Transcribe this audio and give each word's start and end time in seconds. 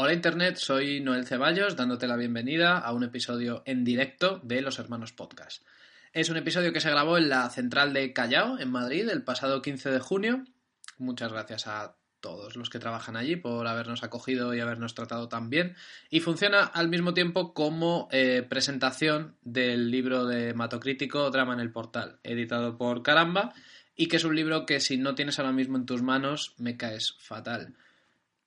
Hola 0.00 0.12
Internet, 0.12 0.58
soy 0.58 1.00
Noel 1.00 1.26
Ceballos 1.26 1.74
dándote 1.74 2.06
la 2.06 2.14
bienvenida 2.14 2.78
a 2.78 2.92
un 2.92 3.02
episodio 3.02 3.64
en 3.66 3.82
directo 3.82 4.40
de 4.44 4.62
Los 4.62 4.78
Hermanos 4.78 5.12
Podcast. 5.12 5.64
Es 6.12 6.30
un 6.30 6.36
episodio 6.36 6.72
que 6.72 6.80
se 6.80 6.88
grabó 6.88 7.18
en 7.18 7.28
la 7.28 7.50
central 7.50 7.92
de 7.92 8.12
Callao, 8.12 8.60
en 8.60 8.70
Madrid, 8.70 9.08
el 9.08 9.24
pasado 9.24 9.60
15 9.60 9.90
de 9.90 9.98
junio. 9.98 10.44
Muchas 10.98 11.32
gracias 11.32 11.66
a 11.66 11.96
todos 12.20 12.54
los 12.54 12.70
que 12.70 12.78
trabajan 12.78 13.16
allí 13.16 13.34
por 13.34 13.66
habernos 13.66 14.04
acogido 14.04 14.54
y 14.54 14.60
habernos 14.60 14.94
tratado 14.94 15.28
tan 15.28 15.50
bien. 15.50 15.74
Y 16.10 16.20
funciona 16.20 16.62
al 16.62 16.88
mismo 16.88 17.12
tiempo 17.12 17.52
como 17.52 18.08
eh, 18.12 18.46
presentación 18.48 19.34
del 19.42 19.90
libro 19.90 20.26
de 20.26 20.54
Matocrítico 20.54 21.28
Drama 21.32 21.54
en 21.54 21.60
el 21.60 21.72
Portal, 21.72 22.20
editado 22.22 22.78
por 22.78 23.02
Caramba, 23.02 23.52
y 23.96 24.06
que 24.06 24.18
es 24.18 24.24
un 24.24 24.36
libro 24.36 24.64
que 24.64 24.78
si 24.78 24.96
no 24.96 25.16
tienes 25.16 25.40
ahora 25.40 25.50
mismo 25.50 25.76
en 25.76 25.86
tus 25.86 26.02
manos 26.02 26.54
me 26.56 26.76
caes 26.76 27.16
fatal. 27.18 27.74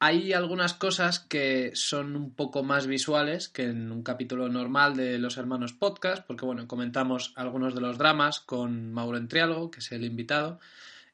Hay 0.03 0.33
algunas 0.33 0.73
cosas 0.73 1.19
que 1.19 1.73
son 1.75 2.15
un 2.15 2.33
poco 2.33 2.63
más 2.63 2.87
visuales 2.87 3.49
que 3.49 3.65
en 3.65 3.91
un 3.91 4.01
capítulo 4.01 4.49
normal 4.49 4.95
de 4.95 5.19
Los 5.19 5.37
Hermanos 5.37 5.73
Podcast, 5.73 6.25
porque 6.25 6.43
bueno, 6.43 6.67
comentamos 6.67 7.33
algunos 7.35 7.75
de 7.75 7.81
los 7.81 7.99
dramas 7.99 8.39
con 8.39 8.91
Mauro 8.93 9.19
Entrialgo, 9.19 9.69
que 9.69 9.77
es 9.77 9.91
el 9.91 10.03
invitado, 10.03 10.59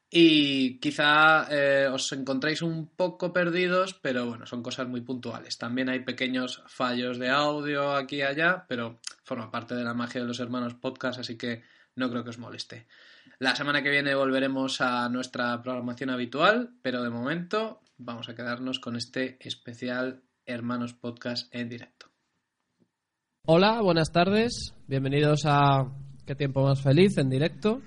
y 0.08 0.78
quizá 0.78 1.48
eh, 1.50 1.86
os 1.92 2.10
encontréis 2.12 2.62
un 2.62 2.86
poco 2.86 3.30
perdidos, 3.30 3.92
pero 3.92 4.24
bueno, 4.24 4.46
son 4.46 4.62
cosas 4.62 4.88
muy 4.88 5.02
puntuales. 5.02 5.58
También 5.58 5.90
hay 5.90 6.00
pequeños 6.00 6.62
fallos 6.66 7.18
de 7.18 7.28
audio 7.28 7.92
aquí 7.94 8.16
y 8.16 8.22
allá, 8.22 8.64
pero 8.66 9.00
forma 9.22 9.50
parte 9.50 9.74
de 9.74 9.84
la 9.84 9.92
magia 9.92 10.22
de 10.22 10.26
Los 10.26 10.40
Hermanos 10.40 10.72
Podcast, 10.72 11.20
así 11.20 11.36
que 11.36 11.62
no 11.94 12.08
creo 12.08 12.24
que 12.24 12.30
os 12.30 12.38
moleste. 12.38 12.86
La 13.38 13.54
semana 13.54 13.82
que 13.82 13.90
viene 13.90 14.14
volveremos 14.14 14.80
a 14.80 15.10
nuestra 15.10 15.60
programación 15.62 16.08
habitual, 16.08 16.70
pero 16.80 17.02
de 17.02 17.10
momento 17.10 17.82
vamos 17.98 18.28
a 18.28 18.34
quedarnos 18.34 18.78
con 18.78 18.96
este 18.96 19.36
especial 19.40 20.22
Hermanos 20.46 20.94
Podcast 20.94 21.52
en 21.54 21.68
directo. 21.68 22.06
Hola, 23.44 23.82
buenas 23.82 24.12
tardes. 24.12 24.74
Bienvenidos 24.86 25.42
a 25.44 25.92
Qué 26.24 26.34
tiempo 26.34 26.62
más 26.62 26.80
feliz 26.82 27.16
en 27.18 27.28
directo. 27.28 27.80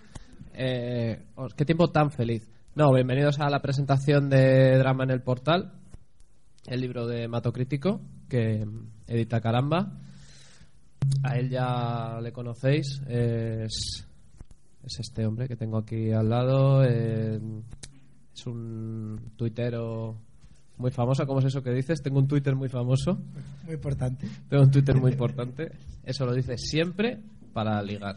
Eh, 0.54 1.28
qué 1.56 1.66
tiempo 1.66 1.90
tan 1.92 2.12
feliz. 2.12 2.50
No, 2.76 2.92
bienvenidos 2.94 3.40
a 3.40 3.50
la 3.50 3.62
presentación 3.62 4.30
de 4.30 4.78
Drama 4.78 5.04
en 5.04 5.12
el 5.12 5.22
Portal, 5.22 5.74
el 6.66 6.82
libro 6.82 7.06
de 7.06 7.28
Mato 7.28 7.54
Crítico 7.54 8.02
que 8.28 8.66
edita 9.08 9.42
Caramba. 9.42 10.00
A 11.24 11.38
él 11.38 11.50
ya 11.50 12.20
le 12.22 12.32
conocéis. 12.32 13.02
Es, 13.08 14.08
es 14.84 15.00
este 15.00 15.26
hombre 15.26 15.48
que 15.48 15.56
tengo 15.56 15.78
aquí 15.78 16.12
al 16.12 16.30
lado. 16.30 16.84
Eh, 16.84 17.40
es 18.42 18.48
un 18.48 19.34
tuitero 19.36 20.18
muy 20.78 20.90
famoso. 20.90 21.28
¿Cómo 21.28 21.40
es 21.40 21.46
eso 21.46 21.62
que 21.62 21.72
dices? 21.72 22.02
Tengo 22.02 22.18
un 22.18 22.28
Twitter 22.28 22.56
muy 22.56 22.70
famoso. 22.70 23.20
Muy 23.66 23.76
importante. 23.76 24.28
Tengo 24.50 24.64
un 24.64 24.72
Twitter 24.72 24.96
muy 25.00 25.12
importante. 25.12 25.72
Eso 26.04 26.26
lo 26.26 26.34
dice 26.34 26.58
siempre 26.58 27.20
para 27.54 27.82
ligar. 27.84 28.16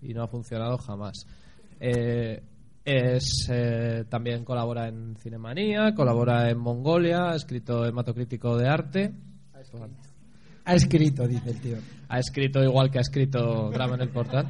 Y 0.00 0.14
no 0.14 0.22
ha 0.22 0.28
funcionado 0.28 0.78
jamás. 0.78 1.26
Eh, 1.80 2.40
es, 2.84 3.48
eh, 3.50 4.04
también 4.08 4.44
colabora 4.44 4.86
en 4.86 5.16
Cinemanía, 5.16 5.92
colabora 5.96 6.48
en 6.48 6.58
Mongolia, 6.58 7.30
ha 7.30 7.34
escrito 7.34 7.84
Hematocrítico 7.84 8.56
de 8.56 8.68
Arte. 8.68 9.12
Ha 10.64 10.74
escrito, 10.74 11.26
dice 11.26 11.50
el 11.50 11.60
tío. 11.60 11.76
Ha 12.08 12.20
escrito 12.20 12.62
igual 12.62 12.90
que 12.92 12.98
ha 12.98 13.00
escrito 13.00 13.70
Drama 13.70 13.96
en 13.96 14.02
el 14.02 14.10
Portal. 14.10 14.46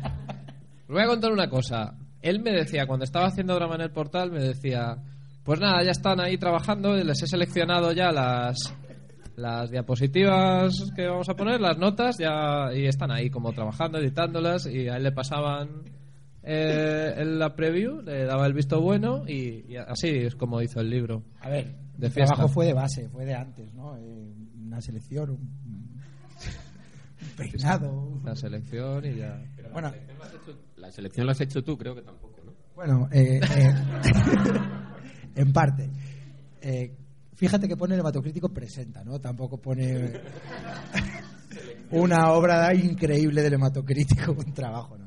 Os 0.82 0.94
voy 0.94 1.02
a 1.02 1.06
contar 1.06 1.32
una 1.32 1.48
cosa 1.48 1.96
él 2.28 2.40
me 2.40 2.52
decía, 2.52 2.86
cuando 2.86 3.04
estaba 3.04 3.26
haciendo 3.26 3.54
drama 3.54 3.76
en 3.76 3.82
el 3.82 3.90
portal, 3.90 4.30
me 4.30 4.40
decía, 4.40 4.96
pues 5.44 5.60
nada, 5.60 5.82
ya 5.82 5.92
están 5.92 6.20
ahí 6.20 6.38
trabajando, 6.38 6.94
les 6.94 7.22
he 7.22 7.26
seleccionado 7.26 7.92
ya 7.92 8.10
las, 8.10 8.56
las 9.36 9.70
diapositivas 9.70 10.72
que 10.94 11.06
vamos 11.06 11.28
a 11.28 11.34
poner, 11.34 11.60
las 11.60 11.78
notas, 11.78 12.16
ya 12.18 12.72
y 12.74 12.86
están 12.86 13.10
ahí 13.10 13.30
como 13.30 13.52
trabajando, 13.52 13.98
editándolas, 13.98 14.66
y 14.66 14.88
a 14.88 14.96
él 14.96 15.04
le 15.04 15.12
pasaban 15.12 15.82
eh, 16.42 17.14
en 17.16 17.38
la 17.38 17.54
preview, 17.54 18.02
le 18.02 18.24
daba 18.24 18.46
el 18.46 18.54
visto 18.54 18.80
bueno, 18.80 19.24
y, 19.28 19.76
así 19.76 20.08
es 20.08 20.34
como 20.34 20.62
hizo 20.62 20.80
el 20.80 20.90
libro. 20.90 21.22
A 21.40 21.48
ver, 21.48 21.74
el 22.00 22.12
trabajo 22.12 22.48
fue 22.48 22.66
de 22.66 22.72
base, 22.72 23.08
fue 23.08 23.24
de 23.24 23.34
antes, 23.34 23.72
¿no? 23.74 23.96
Eh, 23.96 24.32
una 24.64 24.80
selección, 24.80 25.30
un, 25.30 25.95
peinado. 27.36 28.20
La 28.24 28.34
selección 28.34 29.04
y 29.04 29.16
ya. 29.16 29.42
bueno, 29.72 29.92
la 30.76 30.90
selección 30.90 31.26
la 31.26 31.32
has 31.32 31.40
hecho 31.40 31.62
tú, 31.62 31.76
creo 31.76 31.94
que 31.94 32.02
tampoco, 32.02 32.40
¿no? 32.44 32.52
Bueno, 32.74 33.08
eh, 33.10 33.40
eh 33.42 33.74
en 35.34 35.52
parte. 35.52 35.90
Eh, 36.60 36.94
fíjate 37.34 37.68
que 37.68 37.76
pone 37.76 37.94
el 37.94 38.00
hematocrítico 38.00 38.48
presenta, 38.48 39.04
¿no? 39.04 39.18
Tampoco 39.20 39.58
pone 39.58 40.20
una 41.90 42.32
obra 42.32 42.74
increíble 42.74 43.42
del 43.42 43.54
hematocrítico, 43.54 44.32
un 44.32 44.52
trabajo, 44.52 44.98
¿no? 44.98 45.06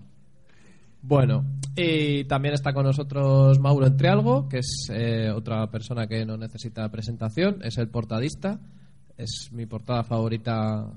Bueno, 1.01 1.45
y 1.75 2.25
también 2.25 2.53
está 2.53 2.73
con 2.73 2.85
nosotros 2.85 3.57
Mauro 3.59 3.87
Entrealgo, 3.87 4.49
que 4.49 4.59
es 4.59 4.89
eh, 4.91 5.31
otra 5.33 5.65
persona 5.71 6.07
que 6.07 6.25
no 6.25 6.35
necesita 6.35 6.89
presentación, 6.89 7.59
es 7.63 7.77
el 7.77 7.87
portadista, 7.87 8.59
es 9.17 9.49
mi 9.53 9.65
portada 9.65 10.03
favorita 10.03 10.91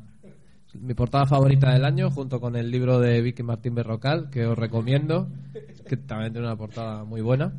mi 0.81 0.95
portada 0.95 1.27
favorita 1.27 1.73
del 1.73 1.85
año, 1.85 2.11
junto 2.11 2.41
con 2.41 2.57
el 2.57 2.71
libro 2.71 2.99
de 2.99 3.21
Vicky 3.21 3.43
Martín 3.43 3.75
Berrocal, 3.75 4.31
que 4.31 4.47
os 4.47 4.59
recomiendo, 4.59 5.29
que 5.87 5.97
también 5.97 6.33
tiene 6.33 6.47
una 6.47 6.57
portada 6.57 7.05
muy 7.05 7.21
buena. 7.21 7.53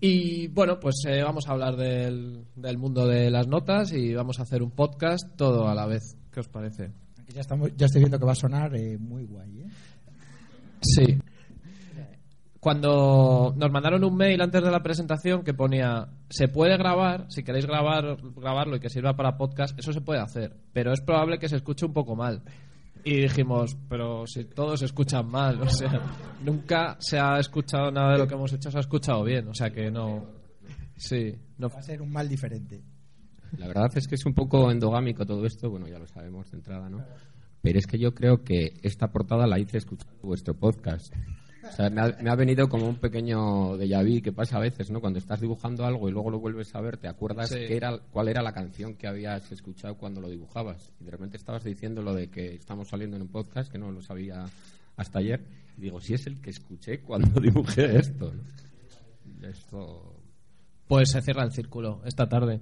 Y 0.00 0.48
bueno, 0.48 0.80
pues 0.80 0.96
eh, 1.06 1.22
vamos 1.22 1.46
a 1.46 1.52
hablar 1.52 1.76
del, 1.76 2.44
del, 2.56 2.78
mundo 2.78 3.06
de 3.06 3.30
las 3.30 3.46
notas 3.46 3.92
y 3.92 4.12
vamos 4.14 4.40
a 4.40 4.42
hacer 4.42 4.62
un 4.62 4.72
podcast 4.72 5.36
todo 5.36 5.68
a 5.68 5.74
la 5.74 5.86
vez. 5.86 6.16
¿Qué 6.32 6.40
os 6.40 6.48
parece? 6.48 6.90
Aquí 7.20 7.32
ya, 7.32 7.40
estamos, 7.40 7.70
ya 7.76 7.86
estoy 7.86 8.00
viendo 8.00 8.18
que 8.18 8.26
va 8.26 8.32
a 8.32 8.36
sonar 8.36 8.74
eh, 8.74 8.98
muy 8.98 9.24
guay. 9.24 9.60
¿eh? 9.60 9.66
Sí 10.80 11.18
cuando 12.62 13.52
nos 13.56 13.72
mandaron 13.72 14.04
un 14.04 14.16
mail 14.16 14.40
antes 14.40 14.62
de 14.62 14.70
la 14.70 14.84
presentación 14.84 15.42
que 15.42 15.52
ponía 15.52 16.10
se 16.30 16.46
puede 16.46 16.76
grabar, 16.76 17.26
si 17.28 17.42
queréis 17.42 17.66
grabar 17.66 18.18
grabarlo 18.36 18.76
y 18.76 18.78
que 18.78 18.88
sirva 18.88 19.16
para 19.16 19.36
podcast, 19.36 19.76
eso 19.80 19.92
se 19.92 20.00
puede 20.00 20.20
hacer, 20.20 20.56
pero 20.72 20.92
es 20.92 21.00
probable 21.00 21.40
que 21.40 21.48
se 21.48 21.56
escuche 21.56 21.84
un 21.84 21.92
poco 21.92 22.14
mal. 22.14 22.44
Y 23.02 23.22
dijimos, 23.22 23.76
pero 23.88 24.28
si 24.28 24.44
todos 24.44 24.78
se 24.78 24.86
escuchan 24.86 25.28
mal, 25.28 25.60
o 25.60 25.68
sea, 25.68 26.00
nunca 26.44 26.96
se 27.00 27.18
ha 27.18 27.36
escuchado 27.40 27.90
nada 27.90 28.12
de 28.12 28.18
lo 28.18 28.28
que 28.28 28.34
hemos 28.34 28.52
hecho, 28.52 28.70
se 28.70 28.76
ha 28.76 28.80
escuchado 28.80 29.24
bien, 29.24 29.48
o 29.48 29.54
sea 29.54 29.70
que 29.70 29.90
no. 29.90 30.24
Sí, 30.96 31.34
no. 31.58 31.68
Va 31.68 31.80
a 31.80 31.82
ser 31.82 32.00
un 32.00 32.12
mal 32.12 32.28
diferente. 32.28 32.80
La 33.58 33.66
verdad 33.66 33.90
es 33.96 34.06
que 34.06 34.14
es 34.14 34.24
un 34.24 34.34
poco 34.34 34.70
endogámico 34.70 35.26
todo 35.26 35.44
esto, 35.46 35.68
bueno, 35.68 35.88
ya 35.88 35.98
lo 35.98 36.06
sabemos 36.06 36.48
de 36.52 36.58
entrada, 36.58 36.88
¿no? 36.88 37.04
Pero 37.60 37.80
es 37.80 37.88
que 37.88 37.98
yo 37.98 38.14
creo 38.14 38.44
que 38.44 38.74
esta 38.84 39.10
portada 39.10 39.48
la 39.48 39.58
hice 39.58 39.78
escuchando 39.78 40.14
vuestro 40.22 40.54
podcast. 40.54 41.12
O 41.72 41.74
sea, 41.74 41.88
me 41.88 42.30
ha, 42.30 42.34
venido 42.34 42.68
como 42.68 42.86
un 42.86 42.96
pequeño 42.96 43.78
déjà 43.78 44.04
vu 44.04 44.20
que 44.20 44.30
pasa 44.30 44.58
a 44.58 44.60
veces, 44.60 44.90
¿no? 44.90 45.00
Cuando 45.00 45.18
estás 45.18 45.40
dibujando 45.40 45.86
algo 45.86 46.06
y 46.06 46.12
luego 46.12 46.30
lo 46.30 46.38
vuelves 46.38 46.74
a 46.74 46.82
ver, 46.82 46.98
te 46.98 47.08
acuerdas 47.08 47.50
era, 47.52 47.98
cuál 48.10 48.28
era 48.28 48.42
la 48.42 48.52
canción 48.52 48.94
que 48.94 49.06
habías 49.06 49.50
escuchado 49.50 49.96
cuando 49.96 50.20
lo 50.20 50.28
dibujabas. 50.28 50.92
Y 51.00 51.04
de 51.04 51.10
repente 51.12 51.38
estabas 51.38 51.64
diciendo 51.64 52.02
lo 52.02 52.12
de 52.12 52.28
que 52.28 52.56
estamos 52.56 52.88
saliendo 52.88 53.16
en 53.16 53.22
un 53.22 53.28
podcast, 53.28 53.72
que 53.72 53.78
no 53.78 53.90
lo 53.90 54.02
sabía 54.02 54.44
hasta 54.96 55.20
ayer. 55.20 55.46
Y 55.78 55.80
digo, 55.80 55.98
si 55.98 56.12
es 56.12 56.26
el 56.26 56.42
que 56.42 56.50
escuché 56.50 57.00
cuando 57.00 57.40
dibujé 57.40 57.96
esto. 57.96 58.34
Esto... 59.40 60.14
Pues 60.86 61.10
se 61.10 61.22
cierra 61.22 61.44
el 61.44 61.52
círculo 61.52 62.02
esta 62.04 62.28
tarde. 62.28 62.60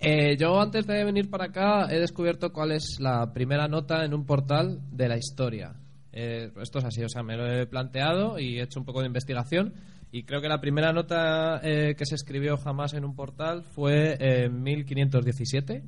Eh, 0.00 0.34
yo 0.38 0.58
antes 0.58 0.86
de 0.86 1.04
venir 1.04 1.28
para 1.28 1.44
acá 1.44 1.92
he 1.92 2.00
descubierto 2.00 2.54
cuál 2.54 2.72
es 2.72 2.96
la 3.00 3.34
primera 3.34 3.68
nota 3.68 4.02
en 4.02 4.14
un 4.14 4.24
portal 4.24 4.80
de 4.90 5.08
la 5.08 5.18
historia. 5.18 5.74
Eh, 6.12 6.50
esto 6.60 6.78
es 6.78 6.84
así, 6.84 7.02
o 7.02 7.08
sea, 7.08 7.22
me 7.22 7.36
lo 7.36 7.46
he 7.46 7.66
planteado 7.66 8.38
y 8.38 8.58
he 8.58 8.62
hecho 8.62 8.78
un 8.78 8.84
poco 8.84 9.00
de 9.00 9.06
investigación 9.06 9.72
y 10.14 10.24
creo 10.24 10.42
que 10.42 10.48
la 10.48 10.60
primera 10.60 10.92
nota 10.92 11.58
eh, 11.62 11.94
que 11.96 12.04
se 12.04 12.16
escribió 12.16 12.58
jamás 12.58 12.92
en 12.92 13.06
un 13.06 13.16
portal 13.16 13.64
fue 13.64 14.18
en 14.20 14.62
1517, 14.62 15.82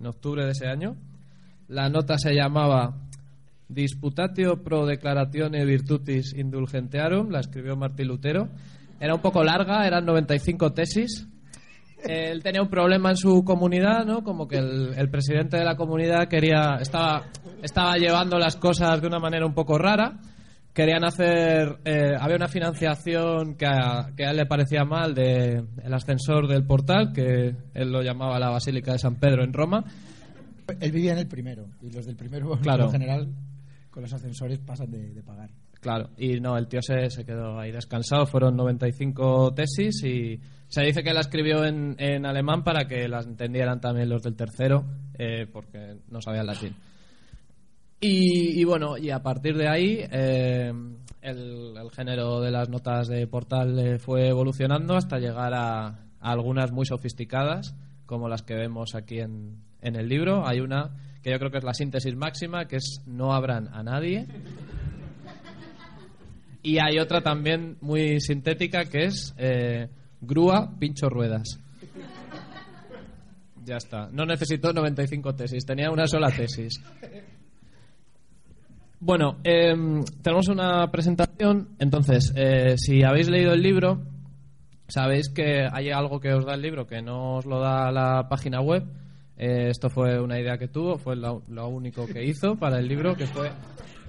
en 0.00 0.06
octubre 0.06 0.44
de 0.44 0.50
ese 0.50 0.66
año. 0.66 0.96
La 1.68 1.88
nota 1.88 2.18
se 2.18 2.34
llamaba 2.34 3.08
Disputatio 3.68 4.64
pro 4.64 4.84
declaratione 4.84 5.64
virtutis 5.64 6.34
indulgentearum, 6.34 7.30
la 7.30 7.40
escribió 7.40 7.76
Martín 7.76 8.08
Lutero 8.08 8.48
Era 8.98 9.14
un 9.14 9.20
poco 9.20 9.44
larga, 9.44 9.86
eran 9.86 10.04
95 10.06 10.72
tesis. 10.72 11.28
Él 12.04 12.42
tenía 12.42 12.62
un 12.62 12.68
problema 12.68 13.10
en 13.10 13.16
su 13.16 13.42
comunidad, 13.44 14.04
¿no? 14.04 14.22
Como 14.22 14.46
que 14.46 14.58
el, 14.58 14.94
el 14.96 15.10
presidente 15.10 15.56
de 15.56 15.64
la 15.64 15.76
comunidad 15.76 16.28
quería 16.28 16.76
estaba 16.80 17.24
estaba 17.62 17.96
llevando 17.96 18.38
las 18.38 18.56
cosas 18.56 19.00
de 19.00 19.06
una 19.06 19.18
manera 19.18 19.44
un 19.46 19.54
poco 19.54 19.78
rara. 19.78 20.18
Querían 20.72 21.04
hacer 21.04 21.78
eh, 21.84 22.12
había 22.18 22.36
una 22.36 22.46
financiación 22.46 23.56
que 23.56 23.66
a, 23.66 24.10
que 24.16 24.24
a 24.26 24.30
él 24.30 24.36
le 24.36 24.46
parecía 24.46 24.84
mal 24.84 25.12
de 25.14 25.64
el 25.82 25.92
ascensor 25.94 26.46
del 26.46 26.64
portal 26.64 27.12
que 27.12 27.54
él 27.74 27.90
lo 27.90 28.00
llamaba 28.02 28.38
la 28.38 28.50
Basílica 28.50 28.92
de 28.92 28.98
San 29.00 29.16
Pedro 29.16 29.42
en 29.42 29.52
Roma. 29.52 29.82
Él 30.80 30.92
vivía 30.92 31.12
en 31.12 31.18
el 31.18 31.26
primero 31.26 31.66
y 31.82 31.90
los 31.90 32.06
del 32.06 32.14
primero, 32.14 32.50
Claro. 32.60 32.84
en 32.84 32.90
general, 32.92 33.28
con 33.90 34.02
los 34.02 34.12
ascensores 34.12 34.58
pasan 34.60 34.90
de, 34.90 35.14
de 35.14 35.22
pagar. 35.22 35.50
Claro, 35.80 36.10
y 36.16 36.40
no, 36.40 36.56
el 36.56 36.66
tío 36.66 36.80
se, 36.82 37.08
se 37.10 37.24
quedó 37.24 37.58
ahí 37.58 37.70
descansado. 37.70 38.26
Fueron 38.26 38.56
95 38.56 39.54
tesis 39.54 40.02
y 40.04 40.40
se 40.66 40.82
dice 40.82 41.02
que 41.02 41.14
la 41.14 41.20
escribió 41.20 41.64
en, 41.64 41.94
en 41.98 42.26
alemán 42.26 42.64
para 42.64 42.86
que 42.86 43.08
las 43.08 43.26
entendieran 43.26 43.80
también 43.80 44.08
los 44.08 44.22
del 44.22 44.36
tercero, 44.36 44.84
eh, 45.18 45.46
porque 45.50 45.96
no 46.08 46.20
sabían 46.20 46.46
latín. 46.46 46.74
Y, 48.00 48.60
y 48.60 48.64
bueno, 48.64 48.96
y 48.96 49.10
a 49.10 49.22
partir 49.22 49.56
de 49.56 49.68
ahí 49.68 50.00
eh, 50.10 50.72
el, 51.22 51.74
el 51.76 51.90
género 51.90 52.40
de 52.40 52.50
las 52.50 52.68
notas 52.68 53.08
de 53.08 53.26
portal 53.26 53.78
eh, 53.78 53.98
fue 53.98 54.28
evolucionando 54.28 54.94
hasta 54.94 55.18
llegar 55.18 55.52
a, 55.54 56.04
algunas 56.20 56.72
muy 56.72 56.84
sofisticadas, 56.84 57.74
como 58.04 58.28
las 58.28 58.42
que 58.42 58.54
vemos 58.54 58.94
aquí 58.94 59.20
en, 59.20 59.62
en 59.80 59.96
el 59.96 60.08
libro. 60.08 60.46
Hay 60.46 60.60
una 60.60 60.90
que 61.22 61.30
yo 61.30 61.38
creo 61.38 61.50
que 61.50 61.58
es 61.58 61.64
la 61.64 61.74
síntesis 61.74 62.14
máxima, 62.16 62.66
que 62.66 62.76
es 62.76 63.02
no 63.06 63.32
abran 63.32 63.68
a 63.72 63.82
nadie. 63.82 64.26
Y 66.62 66.78
hay 66.78 66.98
otra 66.98 67.20
también 67.20 67.76
muy 67.80 68.20
sintética 68.20 68.84
que 68.84 69.04
es 69.04 69.34
eh, 69.38 69.88
grúa, 70.20 70.72
pincho 70.78 71.08
ruedas. 71.08 71.60
Ya 73.64 73.76
está. 73.76 74.08
No 74.10 74.24
necesitó 74.24 74.72
95 74.72 75.34
tesis, 75.34 75.64
tenía 75.64 75.90
una 75.90 76.06
sola 76.06 76.30
tesis. 76.30 76.80
Bueno, 79.00 79.36
em, 79.44 80.02
tenemos 80.22 80.48
una 80.48 80.90
presentación. 80.90 81.68
Entonces, 81.78 82.32
eh, 82.34 82.74
si 82.76 83.04
habéis 83.04 83.28
leído 83.28 83.52
el 83.52 83.62
libro, 83.62 84.02
sabéis 84.88 85.28
que 85.28 85.68
hay 85.70 85.90
algo 85.90 86.18
que 86.18 86.32
os 86.32 86.44
da 86.44 86.54
el 86.54 86.62
libro 86.62 86.86
que 86.86 87.02
no 87.02 87.36
os 87.36 87.46
lo 87.46 87.60
da 87.60 87.92
la 87.92 88.28
página 88.28 88.60
web. 88.60 88.84
Eh, 89.36 89.68
esto 89.68 89.88
fue 89.88 90.20
una 90.20 90.40
idea 90.40 90.58
que 90.58 90.66
tuvo, 90.66 90.98
fue 90.98 91.14
lo, 91.14 91.44
lo 91.48 91.68
único 91.68 92.06
que 92.06 92.24
hizo 92.24 92.56
para 92.56 92.80
el 92.80 92.88
libro, 92.88 93.14
que 93.14 93.26
fue 93.26 93.52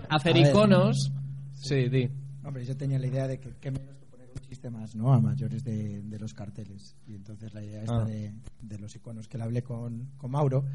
hacer 0.09 0.33
ver, 0.33 0.47
iconos. 0.47 1.11
Sí, 1.53 1.87
di. 1.89 2.09
Hombre, 2.49 2.65
yo 2.65 2.75
tenía 2.75 2.97
la 2.97 3.05
idea 3.07 3.27
de 3.27 3.39
que 3.39 3.51
qué 3.61 3.69
menos 3.69 3.95
que 3.95 4.05
poner 4.07 4.27
un 4.29 4.41
chiste 4.41 4.69
más, 4.71 4.95
¿no? 4.95 5.13
A 5.13 5.19
mayores 5.21 5.63
de, 5.63 6.01
de 6.01 6.17
los 6.19 6.33
carteles. 6.33 6.95
Y 7.05 7.13
entonces 7.13 7.53
la 7.53 7.63
idea 7.63 7.81
esta 7.83 8.01
Ah. 8.01 8.05
de, 8.05 8.33
de 8.61 8.79
los 8.79 8.95
iconos 8.95 9.27
que 9.27 9.37
le 9.37 9.43
hablé 9.43 9.61
con, 9.61 10.13
con 10.17 10.31
Mauro, 10.31 10.65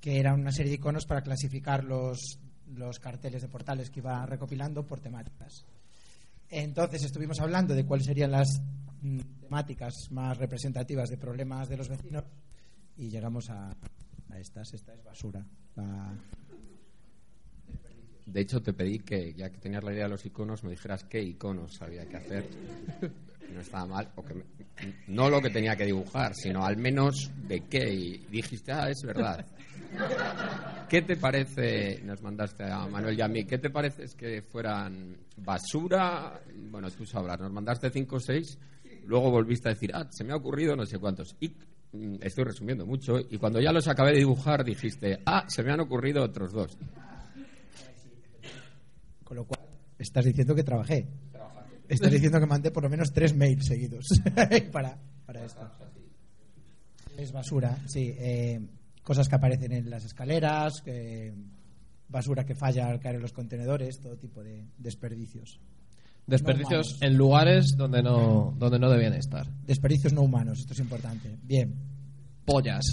que 0.00 0.18
era 0.20 0.34
una 0.34 0.52
serie 0.52 0.70
de 0.72 0.76
iconos 0.76 1.06
para 1.06 1.22
clasificar 1.22 1.82
los, 1.84 2.38
los 2.74 2.98
carteles 2.98 3.40
de 3.40 3.48
portales 3.48 3.88
que 3.88 4.00
iba 4.00 4.26
recopilando 4.26 4.86
por 4.86 5.00
temáticas. 5.00 5.64
Entonces 6.50 7.02
estuvimos 7.04 7.40
hablando 7.40 7.74
de 7.74 7.86
cuáles 7.86 8.04
serían 8.06 8.30
las 8.32 8.48
mm, 9.00 9.18
temáticas 9.40 9.94
más 10.10 10.36
representativas 10.36 11.08
de 11.08 11.16
problemas 11.16 11.70
de 11.70 11.78
los 11.78 11.88
vecinos 11.88 12.24
y 12.98 13.08
llegamos 13.08 13.48
a, 13.48 13.70
a 14.28 14.38
estas. 14.38 14.74
Esta 14.74 14.92
es 14.92 15.02
basura. 15.02 15.42
La- 15.76 16.14
De 18.32 18.40
hecho, 18.40 18.60
te 18.62 18.72
pedí 18.72 18.98
que, 19.00 19.34
ya 19.34 19.50
que 19.50 19.58
tenías 19.58 19.84
la 19.84 19.92
idea 19.92 20.04
de 20.04 20.10
los 20.10 20.24
iconos, 20.24 20.64
me 20.64 20.70
dijeras 20.70 21.04
qué 21.04 21.20
iconos 21.22 21.80
había 21.82 22.06
que 22.06 22.16
hacer. 22.16 22.44
No 23.52 23.60
estaba 23.60 23.86
mal, 23.86 24.08
o 24.16 24.24
que 24.24 24.34
me- 24.34 24.44
no 25.08 25.28
lo 25.28 25.40
que 25.42 25.50
tenía 25.50 25.76
que 25.76 25.84
dibujar, 25.84 26.34
sino 26.34 26.64
al 26.64 26.76
menos 26.78 27.30
de 27.46 27.60
qué. 27.68 27.92
Y 27.92 28.18
dijiste, 28.30 28.72
ah, 28.72 28.88
es 28.88 29.02
verdad. 29.04 29.44
¿Qué 30.88 31.02
te 31.02 31.16
parece, 31.16 32.00
nos 32.04 32.22
mandaste 32.22 32.64
a 32.64 32.86
Manuel 32.86 33.18
y 33.18 33.22
a 33.22 33.28
mí, 33.28 33.44
qué 33.44 33.58
te 33.58 33.70
parece 33.70 34.04
es 34.04 34.14
que 34.14 34.42
fueran 34.42 35.16
basura? 35.36 36.40
Bueno, 36.70 36.90
tú 36.90 37.04
sabrás, 37.04 37.40
nos 37.40 37.52
mandaste 37.52 37.90
cinco 37.90 38.16
o 38.16 38.20
seis, 38.20 38.58
luego 39.04 39.30
volviste 39.30 39.68
a 39.68 39.72
decir, 39.74 39.90
ah, 39.94 40.06
se 40.10 40.24
me 40.24 40.32
ha 40.32 40.36
ocurrido 40.36 40.74
no 40.76 40.84
sé 40.86 40.98
cuántos. 40.98 41.34
Y 41.40 41.48
mm, 41.92 42.16
estoy 42.22 42.44
resumiendo 42.44 42.86
mucho, 42.86 43.18
y 43.18 43.36
cuando 43.38 43.60
ya 43.60 43.72
los 43.72 43.88
acabé 43.88 44.12
de 44.12 44.18
dibujar 44.18 44.64
dijiste, 44.64 45.20
ah, 45.26 45.44
se 45.48 45.62
me 45.62 45.72
han 45.72 45.80
ocurrido 45.80 46.22
otros 46.24 46.52
dos. 46.52 46.78
Con 49.32 49.38
lo 49.38 49.44
cual, 49.46 49.60
estás 49.98 50.26
diciendo 50.26 50.54
que 50.54 50.62
trabajé. 50.62 51.08
Estás 51.88 52.12
diciendo 52.12 52.38
que 52.38 52.44
mandé 52.44 52.70
por 52.70 52.82
lo 52.82 52.90
menos 52.90 53.14
tres 53.14 53.34
mails 53.34 53.64
seguidos 53.64 54.04
para, 54.70 54.98
para 55.24 55.42
esto. 55.46 55.66
Es 57.16 57.32
basura, 57.32 57.78
sí. 57.86 58.12
eh, 58.18 58.60
cosas 59.02 59.30
que 59.30 59.34
aparecen 59.34 59.72
en 59.72 59.88
las 59.88 60.04
escaleras, 60.04 60.82
que- 60.82 61.32
basura 62.08 62.44
que 62.44 62.54
falla 62.54 62.88
al 62.90 63.00
caer 63.00 63.14
en 63.14 63.22
los 63.22 63.32
contenedores, 63.32 64.00
todo 64.00 64.18
tipo 64.18 64.42
de 64.42 64.66
desperdicios. 64.76 65.58
Desperdicios 66.26 66.98
en 67.00 67.16
lugares 67.16 67.74
donde 67.74 68.02
no, 68.02 68.54
donde 68.58 68.78
no 68.78 68.90
debían 68.90 69.14
estar. 69.14 69.46
Desperdicios 69.64 70.12
no 70.12 70.20
humanos, 70.20 70.60
esto 70.60 70.74
es 70.74 70.80
importante. 70.80 71.38
Bien. 71.42 71.72
Pollas. 72.44 72.84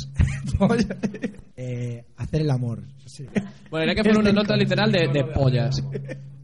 Eh, 1.55 2.05
hacer 2.17 2.41
el 2.41 2.49
amor. 2.51 2.83
sí. 3.05 3.25
Bueno, 3.69 3.89
hay 3.89 3.95
que 3.95 4.03
poner 4.03 4.17
una 4.19 4.29
Este 4.29 4.41
nota 4.41 4.55
literal 4.57 4.91
de, 4.91 5.07
de 5.07 5.23
pollas. 5.25 5.83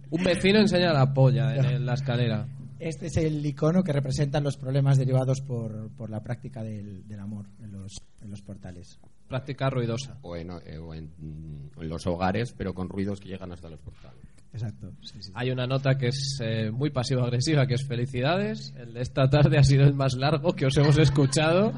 Un 0.09 0.23
vecino 0.23 0.59
enseña 0.59 0.93
la 0.93 1.13
polla 1.13 1.55
en 1.55 1.65
el- 1.65 1.85
la 1.85 1.93
escalera. 1.93 2.47
Este 2.79 3.07
es 3.07 3.17
el 3.17 3.43
icono 3.45 3.83
que 3.83 3.93
representa 3.93 4.39
los 4.41 4.57
problemas 4.57 4.97
derivados 4.97 5.41
por, 5.41 5.89
por 5.95 6.09
la 6.09 6.21
práctica 6.21 6.61
del, 6.61 7.07
del 7.07 7.19
amor 7.19 7.45
en 7.63 7.71
los, 7.71 7.93
en 8.21 8.29
los 8.29 8.41
portales. 8.41 8.99
Práctica 9.27 9.69
ruidosa. 9.69 10.17
o 10.21 10.35
en, 10.35 10.51
eh, 10.65 10.77
o 10.77 10.93
en, 10.93 11.05
mm, 11.17 11.81
en 11.81 11.89
los 11.89 12.05
hogares, 12.05 12.53
pero 12.55 12.73
con 12.73 12.89
ruidos 12.89 13.19
que 13.19 13.29
llegan 13.29 13.51
hasta 13.53 13.69
los 13.69 13.79
portales. 13.79 14.19
Exacto. 14.53 14.91
sí, 15.01 15.17
sí. 15.21 15.31
Hay 15.35 15.51
una 15.51 15.65
nota 15.67 15.97
que 15.97 16.07
es 16.07 16.37
eh, 16.43 16.69
muy 16.71 16.89
pasivo-agresiva, 16.89 17.65
que 17.65 17.73
es 17.75 17.85
felicidades. 17.87 18.73
El 18.77 18.93
de 18.93 19.01
esta 19.01 19.29
tarde 19.29 19.57
ha 19.57 19.63
sido 19.63 19.83
el 19.85 19.93
más 19.93 20.13
largo 20.15 20.53
que 20.53 20.65
os 20.65 20.77
hemos 20.77 20.97
escuchado. 20.97 21.73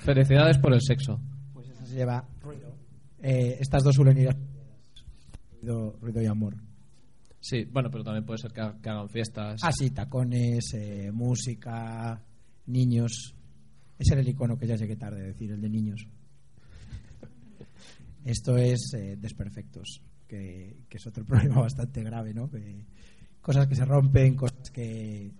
Felicidades 0.00 0.58
por 0.58 0.72
el 0.72 0.80
sexo. 0.80 1.20
Pues 1.52 1.68
eso 1.68 1.84
se 1.86 1.94
lleva 1.96 2.26
ruido. 2.42 2.74
Eh, 3.22 3.56
estas 3.60 3.82
dos 3.82 3.94
suelen 3.94 4.18
ir 4.18 4.28
a- 4.28 4.36
ruido, 5.60 5.96
ruido 6.00 6.22
y 6.22 6.26
amor. 6.26 6.56
Sí, 7.40 7.64
bueno, 7.64 7.90
pero 7.90 8.04
también 8.04 8.24
puede 8.24 8.38
ser 8.38 8.52
que, 8.52 8.60
ha- 8.60 8.76
que 8.80 8.88
hagan 8.88 9.08
fiestas. 9.08 9.60
Ah, 9.62 9.72
sí, 9.72 9.90
tacones, 9.90 10.72
eh, 10.74 11.10
música, 11.12 12.22
niños. 12.66 13.34
Ese 13.98 14.14
era 14.14 14.22
el 14.22 14.28
icono 14.28 14.56
que 14.58 14.66
ya 14.66 14.76
llegué 14.76 14.96
tarde 14.96 15.20
a 15.22 15.26
decir, 15.26 15.50
el 15.50 15.60
de 15.60 15.68
niños. 15.68 16.06
Esto 18.24 18.56
es 18.56 18.92
eh, 18.94 19.16
desperfectos, 19.20 20.00
que, 20.26 20.78
que 20.88 20.96
es 20.96 21.06
otro 21.06 21.24
problema 21.26 21.60
bastante 21.60 22.02
grave, 22.02 22.32
¿no? 22.32 22.50
Que- 22.50 22.84
cosas 23.40 23.66
que 23.66 23.74
se 23.74 23.84
rompen, 23.84 24.36
cosas 24.36 24.70
que, 24.70 25.30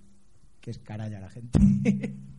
que 0.60 0.70
escaralla 0.70 1.18
a 1.18 1.22
la 1.22 1.30
gente. 1.30 1.58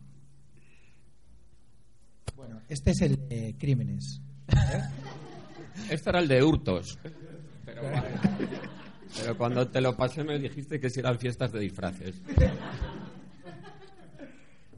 bueno, 2.46 2.62
este 2.68 2.90
es 2.92 3.00
el 3.02 3.28
de 3.28 3.54
crímenes. 3.58 4.20
Este 5.90 6.08
era 6.10 6.20
el 6.20 6.26
de 6.28 6.42
hurtos. 6.42 6.98
Pero, 7.64 7.82
vale. 7.82 8.08
Pero 9.20 9.36
cuando 9.36 9.68
te 9.68 9.80
lo 9.80 9.94
pasé 9.94 10.24
me 10.24 10.38
dijiste 10.38 10.80
que 10.80 10.88
si 10.88 11.00
eran 11.00 11.18
fiestas 11.18 11.52
de 11.52 11.60
disfraces. 11.60 12.22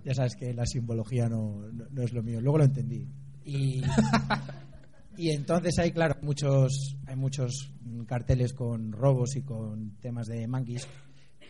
Ya 0.05 0.15
sabes 0.15 0.35
que 0.37 0.53
la 0.53 0.67
simbología 0.67 1.29
no, 1.29 1.61
no- 1.73 1.87
no 1.91 2.03
es 2.03 2.13
lo 2.13 2.23
mío. 2.23 2.41
Luego 2.41 2.59
lo 2.59 2.65
entendí. 2.65 3.07
Y, 3.45 3.83
y 5.17 5.31
entonces 5.31 5.79
hay, 5.79 5.93
claro, 5.93 6.17
muchos, 6.23 6.97
hay 7.07 7.17
muchos 7.17 7.73
carteles 8.07 8.53
con 8.53 8.93
robos 8.93 9.37
y 9.37 9.43
con 9.43 9.93
temas 10.01 10.27
de 10.27 10.47
manguis, 10.47 10.87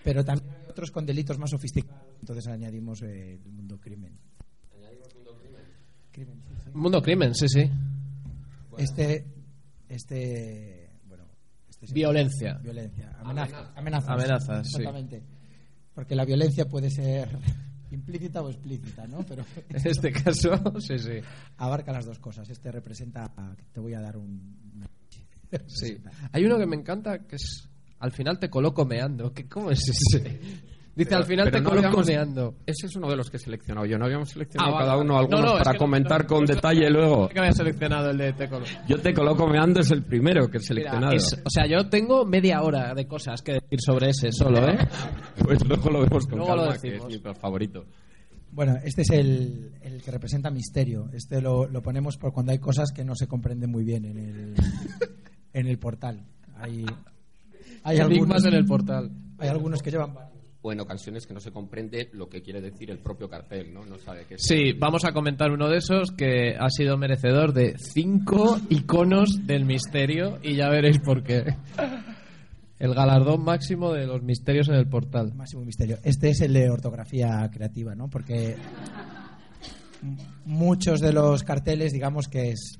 pero 0.04 0.24
también 0.24 0.48
hay 0.60 0.66
otros 0.70 0.90
con 0.90 1.06
delitos 1.06 1.38
más 1.38 1.50
sofisticados. 1.50 2.06
Entonces 2.20 2.46
añadimos 2.46 3.02
eh, 3.02 3.40
el 3.44 3.50
mundo 3.52 3.78
crimen. 3.80 4.18
Crimen, 6.18 6.42
sí, 6.48 6.54
sí. 6.64 6.70
Mundo 6.74 7.00
crimen, 7.02 7.34
sí, 7.34 7.46
sí. 7.48 7.70
Este, 8.76 9.24
este, 9.88 10.90
bueno, 11.06 11.24
este 11.68 11.86
es- 11.86 11.92
Violencia. 11.92 12.58
Violencia, 12.62 13.16
amenazas, 13.20 13.68
amenazas, 13.76 14.10
Amenazas, 14.10 14.66
sí. 14.68 14.76
exactamente. 14.78 15.22
Porque 15.94 16.14
la 16.14 16.24
violencia 16.24 16.64
puede 16.66 16.90
ser 16.90 17.28
implícita 17.90 18.42
o 18.42 18.50
explícita, 18.50 19.06
¿no? 19.06 19.24
Pero 19.26 19.44
En 19.68 19.86
este 19.86 20.12
caso, 20.12 20.80
sí, 20.80 20.98
sí. 20.98 21.20
abarca 21.56 21.92
las 21.92 22.06
dos 22.06 22.18
cosas. 22.18 22.48
Este 22.50 22.70
representa, 22.72 23.32
te 23.72 23.80
voy 23.80 23.94
a 23.94 24.00
dar 24.00 24.16
un... 24.16 24.86
Sí. 25.66 25.96
Hay 26.32 26.44
uno 26.44 26.58
que 26.58 26.66
me 26.66 26.76
encanta 26.76 27.26
que 27.26 27.36
es 27.36 27.68
al 28.00 28.12
final 28.12 28.38
te 28.38 28.48
coloco 28.48 28.84
meando. 28.84 29.32
¿Qué, 29.32 29.48
¿Cómo 29.48 29.70
es 29.72 29.80
ese? 29.88 30.40
Dice, 30.98 31.10
Pero- 31.10 31.20
al 31.20 31.26
final 31.26 31.50
te 31.52 31.60
no 31.60 31.68
colo 31.70 31.78
habíamos- 31.78 32.04
coneando. 32.06 32.54
Ese 32.66 32.86
es 32.86 32.96
uno 32.96 33.08
de 33.08 33.14
los 33.16 33.30
que 33.30 33.36
he 33.36 33.40
seleccionado 33.40 33.86
yo. 33.86 33.96
No 33.98 34.06
habíamos 34.06 34.30
seleccionado 34.30 34.74
Ah, 34.76 34.80
cada 34.80 34.96
uno 34.96 35.12
No, 35.12 35.18
algunos 35.20 35.44
no, 35.44 35.58
para 35.62 35.78
comentar 35.78 36.26
con 36.26 36.44
detalle 36.44 36.90
luego. 36.90 37.28
que 37.28 37.38
había 37.38 37.52
seleccionado 37.52 38.10
el 38.10 38.18
de 38.18 38.32
te 38.32 38.48
colo. 38.48 38.66
Yo 38.88 38.98
te 39.00 39.14
coloco 39.14 39.46
meando 39.46 39.78
es 39.80 39.92
el 39.92 40.02
primero 40.02 40.50
que 40.50 40.56
he 40.56 40.60
Mira, 40.60 40.66
seleccionado. 40.66 41.12
es- 41.12 41.40
o 41.44 41.48
sea, 41.50 41.66
yo 41.66 41.88
tengo 41.88 42.24
media 42.26 42.62
hora 42.62 42.94
de 42.94 43.06
cosas 43.06 43.40
que 43.42 43.52
decir 43.52 43.78
sobre 43.80 44.10
ese 44.10 44.32
solo, 44.32 44.58
¿eh? 44.68 44.76
Pues 45.44 45.64
luego 45.64 45.88
lo 45.88 46.00
vemos 46.00 46.26
con 46.26 46.38
Luego 46.40 46.56
lo 46.56 46.62
calma, 46.62 46.78
que 46.82 46.96
es 46.96 47.04
mi 47.04 47.18
favorito. 47.34 47.84
Bueno, 48.50 48.74
este 48.82 49.02
es 49.02 49.10
el, 49.10 49.70
el 49.82 50.02
que 50.02 50.10
representa 50.10 50.50
misterio. 50.50 51.08
Este 51.12 51.40
lo, 51.40 51.68
lo 51.68 51.80
ponemos 51.80 52.16
por 52.16 52.32
cuando 52.32 52.50
hay 52.50 52.58
cosas 52.58 52.90
que 52.90 53.04
no 53.04 53.14
se 53.14 53.28
comprenden 53.28 53.70
muy 53.70 53.84
bien 53.84 54.04
en 54.04 54.18
el, 54.18 54.54
en 55.52 55.66
el 55.68 55.78
portal. 55.78 56.24
Hay, 56.56 56.84
hay, 57.84 57.98
Enigmas 57.98 58.42
algunos, 58.42 58.44
en 58.46 58.54
el 58.54 58.64
portal. 58.66 59.10
hay 59.38 59.48
algunos 59.48 59.80
que 59.80 59.90
llevan 59.92 60.12
varios. 60.12 60.37
O 60.60 60.72
en 60.72 60.80
ocasiones 60.80 61.26
que 61.26 61.34
no 61.34 61.40
se 61.40 61.52
comprende 61.52 62.10
lo 62.12 62.28
que 62.28 62.42
quiere 62.42 62.60
decir 62.60 62.90
el 62.90 62.98
propio 62.98 63.28
cartel, 63.28 63.72
¿no? 63.72 63.84
No 63.84 63.96
sabe 63.98 64.24
qué 64.28 64.34
es. 64.34 64.42
Sí, 64.42 64.72
vamos 64.72 65.04
a 65.04 65.12
comentar 65.12 65.52
uno 65.52 65.68
de 65.68 65.78
esos 65.78 66.10
que 66.10 66.56
ha 66.58 66.68
sido 66.68 66.96
merecedor 66.96 67.52
de 67.52 67.76
cinco 67.78 68.58
iconos 68.68 69.46
del 69.46 69.64
misterio 69.64 70.38
y 70.42 70.56
ya 70.56 70.68
veréis 70.68 70.98
por 70.98 71.22
qué. 71.22 71.44
El 72.78 72.94
galardón 72.94 73.42
máximo 73.42 73.92
de 73.92 74.06
los 74.06 74.22
misterios 74.22 74.68
en 74.68 74.74
el 74.74 74.88
portal. 74.88 75.34
Máximo 75.34 75.64
misterio. 75.64 75.98
Este 76.04 76.30
es 76.30 76.40
el 76.40 76.52
de 76.52 76.70
ortografía 76.70 77.48
creativa, 77.52 77.94
¿no? 77.94 78.08
Porque 78.08 78.56
muchos 80.44 81.00
de 81.00 81.12
los 81.12 81.42
carteles, 81.42 81.92
digamos 81.92 82.28
que 82.28 82.50
es 82.50 82.78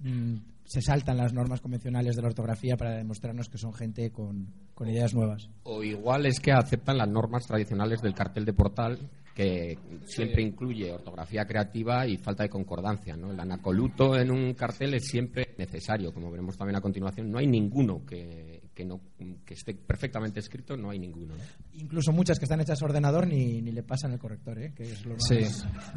mm, 0.00 0.36
se 0.72 0.80
saltan 0.80 1.18
las 1.18 1.34
normas 1.34 1.60
convencionales 1.60 2.16
de 2.16 2.22
la 2.22 2.28
ortografía 2.28 2.78
para 2.78 2.96
demostrarnos 2.96 3.50
que 3.50 3.58
son 3.58 3.74
gente 3.74 4.10
con, 4.10 4.54
con 4.74 4.88
ideas 4.88 5.12
nuevas. 5.12 5.50
O 5.64 5.82
igual 5.82 6.24
es 6.24 6.40
que 6.40 6.50
aceptan 6.50 6.96
las 6.96 7.08
normas 7.08 7.46
tradicionales 7.46 8.00
del 8.00 8.14
cartel 8.14 8.46
de 8.46 8.54
portal 8.54 8.98
que 9.34 9.78
siempre 10.06 10.42
incluye 10.42 10.90
ortografía 10.90 11.44
creativa 11.44 12.06
y 12.06 12.16
falta 12.16 12.44
de 12.44 12.48
concordancia, 12.48 13.16
¿no? 13.16 13.32
El 13.32 13.40
anacoluto 13.40 14.16
en 14.16 14.30
un 14.30 14.54
cartel 14.54 14.94
es 14.94 15.04
siempre 15.08 15.54
necesario, 15.58 16.12
como 16.12 16.30
veremos 16.30 16.56
también 16.56 16.76
a 16.76 16.80
continuación. 16.80 17.30
No 17.30 17.38
hay 17.38 17.46
ninguno 17.46 18.04
que, 18.06 18.62
que 18.74 18.84
no, 18.84 19.00
que 19.44 19.54
esté 19.54 19.74
perfectamente 19.74 20.40
escrito, 20.40 20.76
no 20.76 20.90
hay 20.90 20.98
ninguno. 20.98 21.34
¿no? 21.34 21.42
Incluso 21.74 22.12
muchas 22.12 22.38
que 22.38 22.46
están 22.46 22.60
hechas 22.60 22.80
a 22.80 22.84
ordenador 22.86 23.26
ni, 23.26 23.60
ni 23.60 23.72
le 23.72 23.82
pasan 23.82 24.12
el 24.12 24.18
corrector, 24.18 24.58
¿eh? 24.58 24.72
Que 24.74 24.84
es 24.84 25.04
lo 25.04 25.14
más... 25.14 25.22
Sí. 25.28 25.38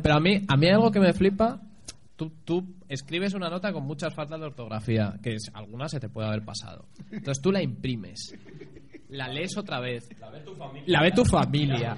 Pero 0.01 0.15
a 0.15 0.19
mí, 0.19 0.41
a 0.47 0.57
mí 0.57 0.67
hay 0.67 0.73
algo 0.73 0.91
que 0.91 0.99
me 0.99 1.13
flipa. 1.13 1.61
Tú, 2.15 2.31
tú 2.45 2.63
escribes 2.87 3.33
una 3.33 3.49
nota 3.49 3.73
con 3.73 3.83
muchas 3.85 4.13
faltas 4.13 4.39
de 4.39 4.45
ortografía, 4.45 5.19
que 5.21 5.31
es, 5.35 5.51
alguna 5.53 5.89
se 5.89 5.99
te 5.99 6.07
puede 6.07 6.27
haber 6.29 6.45
pasado. 6.45 6.85
Entonces 7.11 7.41
tú 7.41 7.51
la 7.51 7.61
imprimes, 7.61 8.33
la 9.09 9.27
lees 9.27 9.57
otra 9.57 9.81
vez, 9.81 10.07
la 10.87 11.01
ve 11.01 11.11
tu 11.11 11.25
familia. 11.25 11.95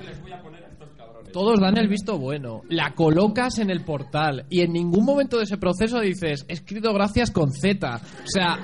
Todos 1.31 1.59
dan 1.59 1.77
el 1.77 1.88
visto 1.88 2.17
bueno, 2.17 2.62
la 2.69 2.95
colocas 2.95 3.59
en 3.59 3.69
el 3.69 3.83
portal 3.83 4.45
y 4.50 4.62
en 4.62 4.71
ningún 4.74 5.05
momento 5.05 5.38
de 5.38 5.43
ese 5.43 5.57
proceso 5.57 6.00
dices, 6.00 6.45
he 6.47 6.53
escrito 6.53 6.91
gracias 6.93 7.29
con 7.31 7.51
Z. 7.51 7.95
O 7.95 8.27
sea, 8.27 8.57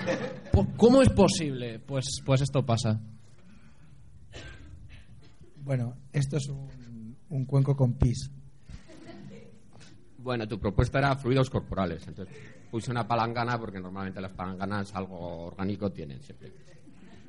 po- 0.51 0.67
¿cómo 0.77 1.01
es 1.03 1.09
posible? 1.09 1.79
Pues, 1.79 2.05
pues 2.25 2.41
esto 2.41 2.65
pasa. 2.65 2.99
Bueno, 5.57 5.95
esto 6.11 6.37
es 6.37 6.47
un, 6.49 7.15
un 7.29 7.45
cuenco 7.45 7.75
con 7.75 7.93
pis. 7.93 8.31
Bueno, 10.23 10.47
tu 10.47 10.57
propuesta 10.59 10.99
era 10.99 11.15
fluidos 11.17 11.49
corporales, 11.49 12.07
entonces 12.07 12.33
puse 12.71 12.89
una 12.89 13.05
palangana 13.07 13.59
porque 13.59 13.79
normalmente 13.79 14.19
las 14.21 14.31
palanganas 14.31 14.93
algo 14.95 15.45
orgánico 15.47 15.91
tienen 15.91 16.21
siempre. 16.21 16.51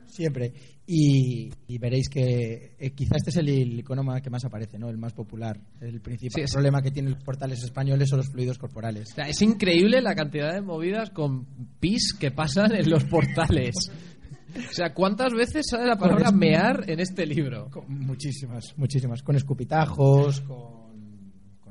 Siempre. 0.07 0.53
Y, 0.87 1.51
y 1.67 1.79
veréis 1.79 2.09
que 2.09 2.77
eh, 2.79 2.91
quizá 2.93 3.17
este 3.17 3.31
es 3.31 3.37
el, 3.39 3.49
el 3.49 3.81
icono 3.81 4.05
ma- 4.05 4.21
que 4.21 4.31
más 4.31 4.45
aparece, 4.45 4.79
¿no? 4.79 4.89
El 4.89 4.97
más 4.99 5.13
popular. 5.13 5.59
El 5.81 6.01
principal 6.01 6.35
Sí, 6.35 6.41
es- 6.43 6.53
problema 6.53 6.83
que 6.83 6.93
tienen 6.93 7.15
los 7.15 7.25
portales 7.25 7.65
españoles 7.65 8.09
son 8.11 8.19
los 8.19 8.29
fluidos 8.31 8.59
corporales. 8.59 9.11
O 9.11 9.15
sea, 9.17 9.29
es 9.29 9.43
increíble 9.43 10.01
la 10.01 10.15
cantidad 10.15 10.53
de 10.55 10.61
movidas 10.61 11.11
con 11.11 11.47
pis 11.81 12.15
que 12.15 12.31
pasan 12.31 12.75
en 12.77 12.89
los 12.89 13.03
portales. 13.05 13.75
O 14.57 14.73
sea, 14.73 14.95
¿cuántas 14.95 15.33
veces 15.33 15.67
sale 15.69 15.87
la 15.87 15.97
palabra 15.97 16.31
mear 16.31 16.85
en 16.89 17.01
este 17.01 17.27
libro? 17.27 17.69
Con 17.71 17.87
muchísimas, 17.89 18.73
muchísimas. 18.77 19.21
Con 19.25 19.35
escupitajos, 19.35 20.43
con, 20.43 20.84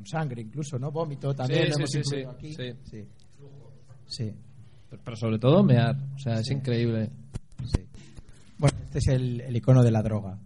con 0.03 0.07
sangre 0.07 0.41
incluso, 0.41 0.77
¿no? 0.77 0.91
Vómito 0.91 1.33
también 1.33 1.63
Sí, 1.63 1.69
lo 1.69 1.75
sí, 1.75 1.81
hemos 1.81 1.89
sí, 1.91 1.97
incluido 1.99 2.31
sí, 2.31 2.35
aquí. 2.37 2.53
sí. 2.53 2.73
Sí. 2.89 3.07
Sí, 4.05 4.33
Pero 5.03 5.15
sobre 5.17 5.39
todo 5.39 5.63
mear. 5.63 5.95
O 6.15 6.19
sea, 6.19 6.39
es 6.39 6.51
increíble. 6.51 7.09
sí. 7.65 7.81
Bueno, 8.57 8.77
este 8.85 8.99
es 8.99 9.07
el, 9.07 9.41
el 9.41 9.55
icono 9.55 9.81
de 9.81 9.91
la 9.91 10.01
droga. 10.03 10.37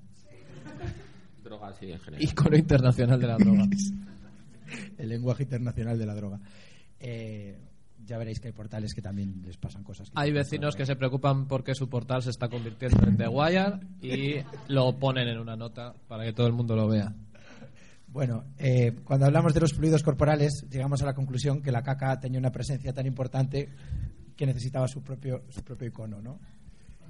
Drogas 1.43 1.75
sí, 1.79 1.91
en 1.91 1.99
general. 1.99 2.23
Icono 2.23 2.57
internacional 2.57 3.19
de 3.19 3.27
la 3.27 3.37
droga. 3.37 3.65
El 4.97 5.09
lenguaje 5.09 5.43
internacional 5.43 5.97
de 5.97 6.05
la 6.05 6.13
droga. 6.13 6.39
Eh, 6.99 7.57
ya 8.05 8.17
veréis 8.17 8.39
que 8.39 8.47
hay 8.49 8.53
portales 8.53 8.93
que 8.93 9.01
también 9.01 9.41
les 9.45 9.57
pasan 9.57 9.83
cosas. 9.83 10.11
Hay 10.15 10.31
vecinos 10.31 10.75
que 10.75 10.85
se 10.85 10.95
preocupan 10.95 11.47
porque 11.47 11.73
su 11.73 11.89
portal 11.89 12.21
se 12.21 12.29
está 12.31 12.47
convirtiendo 12.49 13.05
en 13.07 13.17
The 13.17 13.27
Wire 13.27 13.79
y 14.01 14.35
lo 14.67 14.97
ponen 14.97 15.27
en 15.29 15.39
una 15.39 15.55
nota 15.55 15.93
para 16.07 16.23
que 16.25 16.33
todo 16.33 16.47
el 16.47 16.53
mundo 16.53 16.75
lo 16.75 16.87
vea. 16.87 17.13
Bueno, 18.17 18.45
eh, 18.57 18.95
cuando 19.03 19.27
hablamos 19.27 19.53
de 19.53 19.59
los 19.59 19.74
fluidos 19.74 20.01
corporales, 20.01 20.65
llegamos 20.71 21.03
a 21.03 21.05
la 21.05 21.13
conclusión 21.13 21.62
que 21.62 21.71
la 21.71 21.83
caca 21.83 22.19
tenía 22.19 22.39
una 22.39 22.51
presencia 22.51 22.91
tan 22.91 23.05
importante 23.05 23.69
que 24.36 24.43
necesitaba 24.47 24.88
su 24.88 25.03
propio, 25.03 25.43
su 25.50 25.62
propio 25.62 25.89
icono, 25.89 26.19
¿no? 26.19 26.39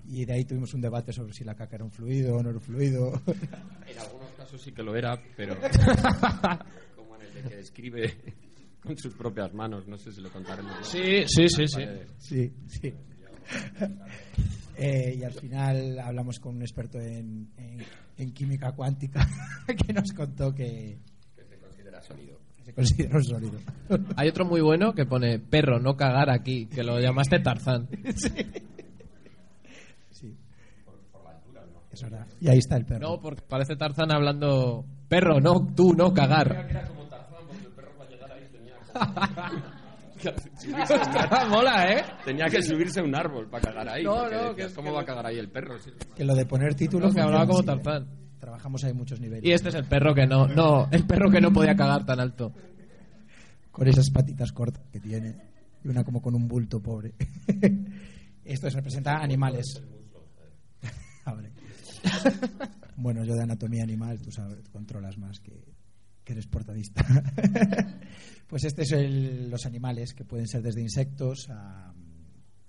Y 0.05 0.25
de 0.25 0.33
ahí 0.33 0.43
tuvimos 0.43 0.73
un 0.73 0.81
debate 0.81 1.13
sobre 1.13 1.31
si 1.31 1.45
la 1.45 1.55
caca 1.55 1.77
era 1.77 1.85
un 1.85 1.91
fluido 1.91 2.35
o 2.35 2.43
no 2.43 2.49
era 2.49 2.57
un 2.57 2.61
fluido. 2.61 3.13
En 3.87 3.99
algunos 3.99 4.31
casos 4.31 4.61
sí 4.61 4.73
que 4.73 4.83
lo 4.83 4.97
era, 4.97 5.17
pero 5.37 5.55
como 6.97 7.15
en 7.15 7.21
el 7.21 7.33
de 7.35 7.41
que 7.51 7.59
escribe 7.61 8.17
con 8.81 8.97
sus 8.97 9.13
propias 9.13 9.53
manos, 9.53 9.87
no 9.87 9.97
sé 9.97 10.11
si 10.11 10.19
lo 10.19 10.29
contaremos. 10.29 10.77
¿no? 10.77 10.83
Sí, 10.83 11.23
sí, 11.25 11.47
sí, 11.47 11.67
sí. 11.69 11.85
Sí, 12.17 12.53
sí. 12.67 12.93
Eh, 14.77 15.15
y 15.19 15.24
al 15.24 15.34
final 15.34 16.00
hablamos 16.00 16.39
con 16.39 16.55
un 16.55 16.62
experto 16.62 17.00
en, 17.00 17.50
en- 17.57 17.84
en 18.17 18.31
química 18.34 18.72
cuántica 18.74 19.27
que 19.67 19.91
nos 19.93 20.12
contó 20.13 20.53
que, 20.53 20.98
Se 21.36 21.57
considera 21.60 22.01
sólido. 22.01 22.38
que 22.55 22.63
se 22.63 22.74
considera 22.74 23.15
un 23.17 23.24
sólido. 23.24 23.60
Hay 24.15 24.29
otro 24.29 24.46
muy 24.46 24.62
bueno 24.62 24.93
que 24.93 25.05
pone 25.05 25.39
perro, 25.39 25.79
no 25.79 25.96
cagar 25.98 26.29
aquí, 26.29 26.67
que 26.67 26.84
lo 26.84 27.00
llamaste 27.00 27.39
Tarzán. 27.39 27.88
Sí. 30.12 30.36
Es 31.91 32.01
verdad. 32.03 32.27
Y 32.39 32.48
ahí 32.50 32.60
está 32.60 32.77
el 32.77 32.86
perro. 32.86 33.07
No, 33.10 33.19
porque 33.19 33.41
parece 33.48 33.75
Tarzán 33.75 34.12
hablando 34.12 34.86
perro, 35.07 35.39
no 35.41 35.74
tú, 35.75 35.93
no 35.96 36.13
cagar. 36.13 36.67
Mola, 41.50 41.91
¿eh? 41.91 42.03
Tenía 42.25 42.45
que 42.45 42.62
subirse 42.62 43.00
a 43.00 43.03
un 43.03 43.15
árbol 43.15 43.50
para 43.50 43.67
cagar 43.67 43.89
ahí. 43.89 44.03
No, 44.03 44.24
no, 44.24 44.29
decías, 44.29 44.55
que 44.55 44.63
es 44.63 44.74
¿Cómo 44.74 44.89
que 44.89 44.95
va 44.95 45.01
a 45.01 45.05
cagar 45.05 45.25
ahí 45.25 45.38
el 45.38 45.50
perro? 45.50 45.79
Sí. 45.79 45.91
Que 46.15 46.24
lo 46.24 46.36
de 46.36 46.45
poner 46.45 46.75
títulos. 46.75 47.13
que 47.13 47.21
hablaba 47.21 47.45
como 47.45 47.63
Tarzán. 47.63 48.07
Trabajamos 48.39 48.83
ahí 48.83 48.93
muchos 48.93 49.19
niveles. 49.19 49.43
Y 49.43 49.51
este 49.51 49.69
es 49.69 49.75
el 49.75 49.86
perro 49.86 50.13
que 50.13 50.27
no, 50.27 50.47
no, 50.47 50.88
el 50.91 51.05
perro 51.05 51.29
que 51.31 51.41
no 51.41 51.51
podía 51.51 51.75
cagar 51.75 52.05
tan 52.05 52.19
alto. 52.19 52.53
Con 53.71 53.88
esas 53.88 54.09
patitas 54.09 54.51
cortas 54.51 54.83
que 54.91 55.00
tiene. 55.00 55.36
Y 55.83 55.88
una 55.88 56.03
como 56.03 56.21
con 56.21 56.36
un 56.36 56.47
bulto 56.47 56.81
pobre. 56.81 57.13
Esto 58.45 58.67
es, 58.67 58.74
representa 58.74 59.17
animales. 59.17 59.81
Bueno, 63.00 63.24
yo 63.24 63.36
de 63.36 63.43
anatomía 63.43 63.83
animal, 63.83 64.19
tú 64.19 64.31
sabes, 64.31 64.63
tú 64.63 64.71
controlas 64.71 65.19
más 65.19 65.39
que, 65.39 65.53
que 66.27 66.34
eres 66.34 66.46
portadista. 66.48 67.05
pues 68.48 68.65
este 68.65 68.81
es 68.81 68.91
el- 68.91 69.50
los 69.50 69.65
animales 69.65 70.13
que 70.13 70.25
pueden 70.25 70.46
ser 70.46 70.62
desde 70.62 70.81
insectos 70.81 71.50
a, 71.50 71.93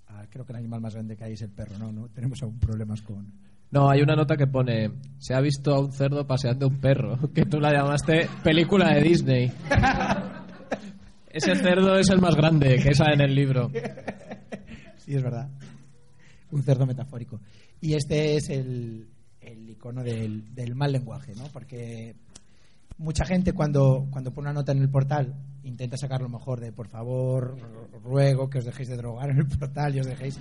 a- 0.07 0.25
Creo 0.29 0.45
que 0.45 0.53
el 0.53 0.59
animal 0.59 0.79
más 0.79 0.93
grande 0.93 1.17
que 1.17 1.25
hay 1.25 1.33
es 1.33 1.41
el 1.41 1.51
perro, 1.51 1.77
¿no? 1.77 1.91
¿no? 1.91 2.07
Tenemos 2.07 2.41
aún 2.41 2.57
problemas 2.57 3.01
con, 3.01 3.33
No, 3.71 3.89
hay 3.89 4.01
una 4.01 4.15
nota 4.15 4.37
que 4.37 4.47
pone, 4.47 4.91
se 5.17 5.33
ha 5.33 5.41
visto 5.41 5.73
a 5.75 5.81
un 5.81 5.91
cerdo 5.91 6.25
paseando 6.25 6.67
un 6.69 6.79
perro, 6.79 7.17
que 7.33 7.43
tú 7.45 7.59
la 7.59 7.73
llamaste 7.73 8.29
película 8.43 8.93
de 8.93 9.01
Disney. 9.01 9.51
Ese 11.29 11.55
cerdo 11.55 11.97
es 11.99 12.09
el 12.09 12.21
más 12.21 12.35
grande 12.35 12.79
que 12.81 12.93
sale 12.95 13.13
en 13.15 13.21
el 13.21 13.35
libro. 13.35 13.69
Sí, 14.97 15.15
es 15.15 15.21
verdad. 15.21 15.49
Un 16.51 16.63
cerdo 16.63 16.85
metafórico. 16.87 17.39
Y 17.81 17.93
este 17.93 18.35
es 18.37 18.49
el, 18.49 19.07
el 19.41 19.69
icono 19.69 20.01
del, 20.03 20.55
del 20.55 20.75
mal 20.75 20.91
lenguaje, 20.91 21.33
¿no? 21.35 21.43
Porque 21.53 22.15
mucha 22.99 23.25
gente 23.25 23.53
cuando, 23.53 24.07
cuando 24.11 24.31
pone 24.31 24.49
una 24.49 24.59
nota 24.59 24.71
en 24.71 24.79
el 24.79 24.89
portal 24.89 25.33
intenta 25.63 25.97
sacar 25.97 26.21
lo 26.21 26.29
mejor 26.29 26.59
de 26.59 26.71
por 26.71 26.87
favor, 26.87 27.57
ruego 28.03 28.49
que 28.49 28.59
os 28.59 28.65
dejéis 28.65 28.89
de 28.89 28.97
drogar 28.97 29.29
en 29.31 29.39
el 29.39 29.47
portal 29.47 29.95
y 29.95 29.99
os 29.99 30.05
dejéis 30.05 30.39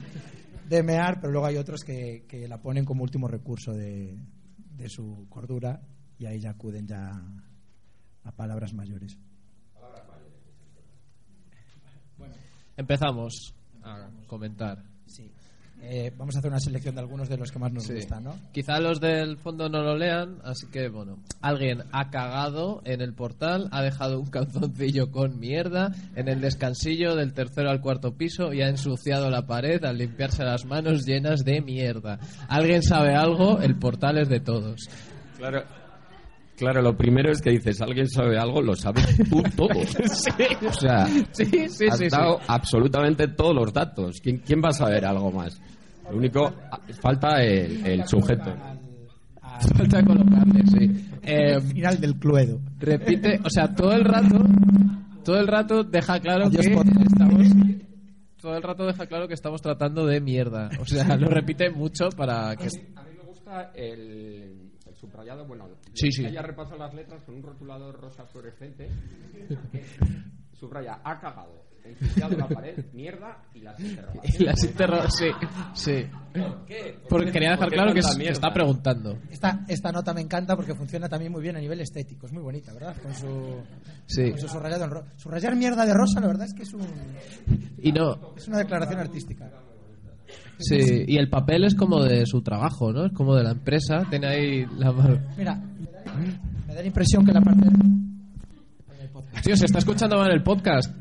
de 0.69 0.83
mear, 0.83 1.21
pero 1.21 1.33
luego 1.33 1.47
hay 1.47 1.57
otros 1.57 1.83
que, 1.83 2.27
que 2.29 2.47
la 2.47 2.61
ponen 2.61 2.85
como 2.85 3.03
último 3.03 3.27
recurso 3.27 3.73
de, 3.73 4.19
de 4.77 4.89
su 4.89 5.27
cordura 5.29 5.81
y 6.19 6.27
ahí 6.27 6.41
ya 6.41 6.51
acuden 6.51 6.87
ya 6.87 7.11
a 8.25 8.33
palabras 8.33 8.75
mayores. 8.75 9.17
Empezamos 12.77 13.55
a 13.83 14.09
comentar. 14.27 14.85
Sí. 15.07 15.33
Eh, 15.81 16.13
vamos 16.19 16.35
a 16.37 16.41
hacer 16.41 16.51
una 16.51 16.61
selección 16.61 16.95
de 16.97 17.01
algunos 17.01 17.29
de 17.29 17.37
los 17.39 17.51
que 17.51 17.59
más 17.59 17.73
nos 17.73 17.85
Sí. 17.85 17.95
gustan, 17.95 18.25
¿no? 18.25 18.35
Quizá 18.53 18.79
los 18.81 19.01
del 19.01 19.37
fondo 19.39 19.69
no 19.69 19.81
lo 19.83 19.97
lean, 19.97 20.39
así 20.45 20.67
que 20.67 20.89
bueno, 20.89 21.19
alguien 21.41 21.83
ha 21.93 22.11
cagado 22.11 22.83
en 22.85 23.01
el 23.01 23.15
portal, 23.15 23.69
ha 23.71 23.83
dejado 23.83 24.21
un 24.21 24.27
calzoncillo 24.31 25.11
con 25.11 25.39
mierda 25.39 25.93
en 26.15 26.29
el 26.29 26.41
descansillo 26.41 27.15
del 27.17 27.33
tercero 27.33 27.71
al 27.71 27.81
cuarto 27.81 28.17
piso 28.17 28.53
y 28.53 28.61
ha 28.63 28.69
ensuciado 28.69 29.31
la 29.31 29.47
pared 29.47 29.83
al 29.85 29.99
limpiarse 29.99 30.45
las 30.45 30.65
manos 30.67 31.07
llenas 31.07 31.45
de 31.45 31.61
mierda. 31.63 32.19
¿Alguien 32.49 32.83
sabe 32.83 33.15
algo? 33.15 33.61
El 33.61 33.77
portal 33.79 34.19
es 34.19 34.29
de 34.29 34.41
todos. 34.41 34.89
Claro. 35.37 35.63
Claro, 36.59 36.83
lo 36.83 36.97
primero 36.97 37.31
es 37.31 37.41
que 37.41 37.51
dices, 37.51 37.81
alguien 37.81 38.09
sabe 38.09 38.37
algo, 38.39 38.61
lo 38.61 38.75
sabes 38.75 39.17
tú 39.31 39.43
todo. 39.57 39.69
O 40.69 40.73
sea, 40.73 41.07
Sí, 41.33 41.45
sí, 41.69 41.87
has 41.89 41.99
sí, 41.99 42.05
sí. 42.05 42.09
dado 42.11 42.41
absolutamente 42.49 43.29
todos 43.29 43.55
los 43.55 43.73
datos. 43.73 44.21
¿Quién, 44.21 44.39
quién 44.39 44.61
va 44.61 44.69
a 44.71 44.73
saber 44.73 45.05
algo 45.05 45.31
más? 45.31 45.61
Lo 46.11 46.17
único, 46.17 46.53
falta 47.01 47.43
el, 47.43 47.87
el 47.87 48.07
sujeto. 48.09 48.51
Al, 48.51 48.79
al 49.43 49.61
Falta 49.77 50.03
colocarle, 50.05 50.63
sí. 50.67 51.09
Eh, 51.23 51.61
final 51.61 52.01
del 52.01 52.15
cluedo. 52.19 52.61
repite, 52.79 53.39
o 53.45 53.51
sea, 53.51 53.75
todo 53.75 53.93
el 53.93 54.05
rato, 54.05 54.39
todo 55.25 55.37
el 55.39 55.47
rato 55.47 55.85
deja 55.85 56.19
claro 56.21 56.47
Adiós, 56.47 56.67
que 56.67 56.73
estamos, 56.73 57.47
todo 58.41 58.57
el 58.57 58.63
rato 58.63 58.87
deja 58.87 59.07
claro 59.07 59.29
que 59.29 59.35
estamos 59.35 59.61
tratando 59.61 60.07
de 60.07 60.21
mierda. 60.21 60.71
O 60.81 60.85
sea, 60.87 61.17
lo 61.17 61.29
repite 61.29 61.71
mucho 61.71 62.09
para 62.17 62.57
que 62.57 62.67
A 62.97 63.03
mí 63.03 63.11
me 63.17 63.25
gusta 63.29 63.71
el 63.75 64.68
subrayado, 64.99 65.47
bueno, 65.47 65.69
Sí, 65.95 66.11
sí. 66.13 66.23
que 66.23 66.29
haya 66.29 66.43
repasado 66.43 66.79
las 66.79 66.93
letras 66.95 67.23
con 67.25 67.37
un 67.37 67.43
rotulador 67.43 68.01
rosa 68.01 68.27
fluorescente. 68.27 68.89
Subraya, 70.59 71.01
ha 71.05 71.21
cagado, 71.21 71.53
ensuciado 71.85 72.37
la 72.37 72.49
pared, 72.49 72.85
mierda 72.93 73.45
y 73.55 73.61
las 73.61 73.79
interrogaciones. 73.79 74.35
y 74.41 74.45
las 74.45 74.65
interro 74.65 75.09
sí, 75.09 75.27
sí. 75.75 76.07
¿Por 76.33 76.65
qué? 76.67 76.99
¿Por 77.03 77.09
Porque 77.09 77.31
quería 77.33 77.51
dejar 77.53 77.69
por 77.69 77.75
claro 77.75 77.95
que 77.95 78.01
mierda? 78.17 78.33
está 78.33 78.53
preguntando. 78.53 79.19
Esta, 79.31 79.65
esta 79.69 79.93
nota 79.93 80.13
me 80.13 80.21
encanta 80.21 80.57
porque 80.57 80.75
funciona 80.75 81.09
también 81.09 81.31
muy 81.31 81.43
bien 81.43 81.57
a 81.57 81.61
nivel 81.61 81.81
estético. 81.81 82.27
Es 82.27 82.33
muy 82.33 82.43
bonita, 82.43 82.73
¿verdad? 82.75 82.97
Con 83.01 83.15
su, 83.15 83.63
Sí. 84.07 84.31
con 84.31 84.41
su 84.41 84.49
subrayado 84.49 84.85
en 84.85 84.91
rosa. 84.91 85.13
Subrayar 85.17 85.55
mierda 85.55 85.87
de 85.87 85.95
rosa, 85.95 86.21
la 86.21 86.27
verdad 86.27 86.47
es 86.47 86.55
que 86.55 86.63
es, 86.65 86.75
un, 86.75 86.87
Y 87.81 87.93
no, 87.93 88.35
es 88.37 88.49
una 88.49 88.59
declaración 88.59 88.99
artística. 88.99 89.49
Sí, 90.59 91.05
y 91.07 91.17
el 91.17 91.29
papel 91.29 91.65
es 91.65 91.75
como 91.75 92.03
de 92.03 92.27
su 92.27 92.43
trabajo, 92.43 92.93
¿no? 92.93 93.07
Es 93.07 93.13
como 93.13 93.35
de 93.35 93.45
la 93.45 93.51
empresa, 93.53 94.07
tiene 94.11 94.27
ahí 94.27 94.67
la 94.79 94.93
mano. 94.93 95.19
Mira, 95.37 95.55
me 96.67 96.75
da 96.75 96.81
la 96.81 96.87
impresión 96.87 97.25
que 97.25 97.33
la 97.33 97.41
parte... 97.41 97.69
Tío, 99.43 99.57
se 99.57 99.67
está 99.67 99.79
escuchando 99.79 100.17
mal 100.17 100.31
el 100.33 100.43
podcast. 100.43 100.95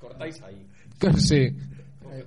Cortáis 0.00 0.40
ahí. 0.42 0.66
Sí. 1.18 1.48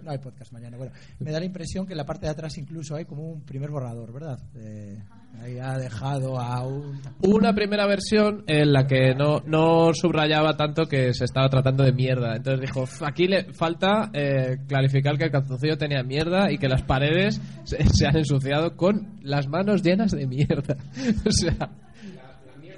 No 0.03 0.11
hay 0.11 0.17
podcast 0.17 0.51
mañana. 0.53 0.77
Bueno, 0.77 0.91
me 1.19 1.31
da 1.31 1.39
la 1.39 1.45
impresión 1.45 1.85
que 1.85 1.93
en 1.93 1.97
la 1.97 2.05
parte 2.05 2.25
de 2.25 2.31
atrás 2.31 2.57
incluso 2.57 2.95
hay 2.95 3.05
como 3.05 3.23
un 3.29 3.41
primer 3.41 3.69
borrador, 3.69 4.11
¿verdad? 4.13 4.39
Eh, 4.55 4.97
ahí 5.41 5.57
ha 5.59 5.77
dejado 5.77 6.39
a 6.39 6.65
un... 6.65 6.99
Una 7.21 7.53
primera 7.53 7.85
versión 7.85 8.43
en 8.47 8.71
la 8.73 8.87
que 8.87 9.13
no, 9.13 9.41
no 9.45 9.93
subrayaba 9.93 10.55
tanto 10.57 10.85
que 10.87 11.13
se 11.13 11.25
estaba 11.25 11.49
tratando 11.49 11.83
de 11.83 11.91
mierda. 11.93 12.35
Entonces 12.35 12.61
dijo, 12.61 12.83
"F- 12.83 13.05
aquí 13.05 13.27
le 13.27 13.53
falta 13.53 14.09
eh, 14.13 14.57
clarificar 14.67 15.17
que 15.17 15.25
el 15.25 15.31
calzoncillo 15.31 15.77
tenía 15.77 16.01
mierda 16.03 16.51
y 16.51 16.57
que 16.57 16.67
las 16.69 16.81
paredes 16.83 17.39
se, 17.65 17.83
se 17.93 18.07
han 18.07 18.17
ensuciado 18.17 18.75
con 18.75 19.19
las 19.21 19.47
manos 19.47 19.83
llenas 19.83 20.11
de 20.11 20.25
mierda. 20.27 20.75
o 21.25 21.31
sea, 21.31 21.69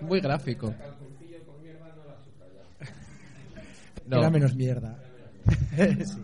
muy 0.01 0.19
gráfico. 0.19 0.73
No, 4.07 4.17
Era 4.17 4.29
menos 4.29 4.55
mierda. 4.55 4.97
sí. 6.03 6.21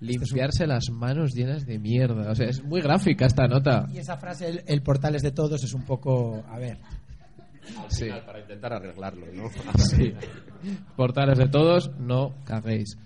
Limpiarse 0.00 0.66
las 0.66 0.90
manos 0.90 1.34
llenas 1.34 1.66
de 1.66 1.78
mierda. 1.78 2.30
O 2.30 2.34
sea, 2.34 2.48
es 2.48 2.62
muy 2.62 2.80
gráfica 2.80 3.26
esta 3.26 3.46
nota. 3.46 3.86
Y 3.92 3.98
esa 3.98 4.16
frase, 4.16 4.48
el, 4.48 4.62
el 4.66 4.82
portal 4.82 5.14
es 5.14 5.22
de 5.22 5.32
todos, 5.32 5.62
es 5.64 5.74
un 5.74 5.82
poco... 5.84 6.42
A 6.48 6.58
ver, 6.58 6.78
Sí. 7.88 8.08
Para 8.24 8.40
intentar 8.40 8.72
arreglarlo, 8.72 9.26
¿no? 9.32 9.50
Sí. 9.76 10.14
Portales 10.96 11.36
de 11.36 11.48
todos, 11.48 11.90
no 11.98 12.34
caguéis. 12.46 12.96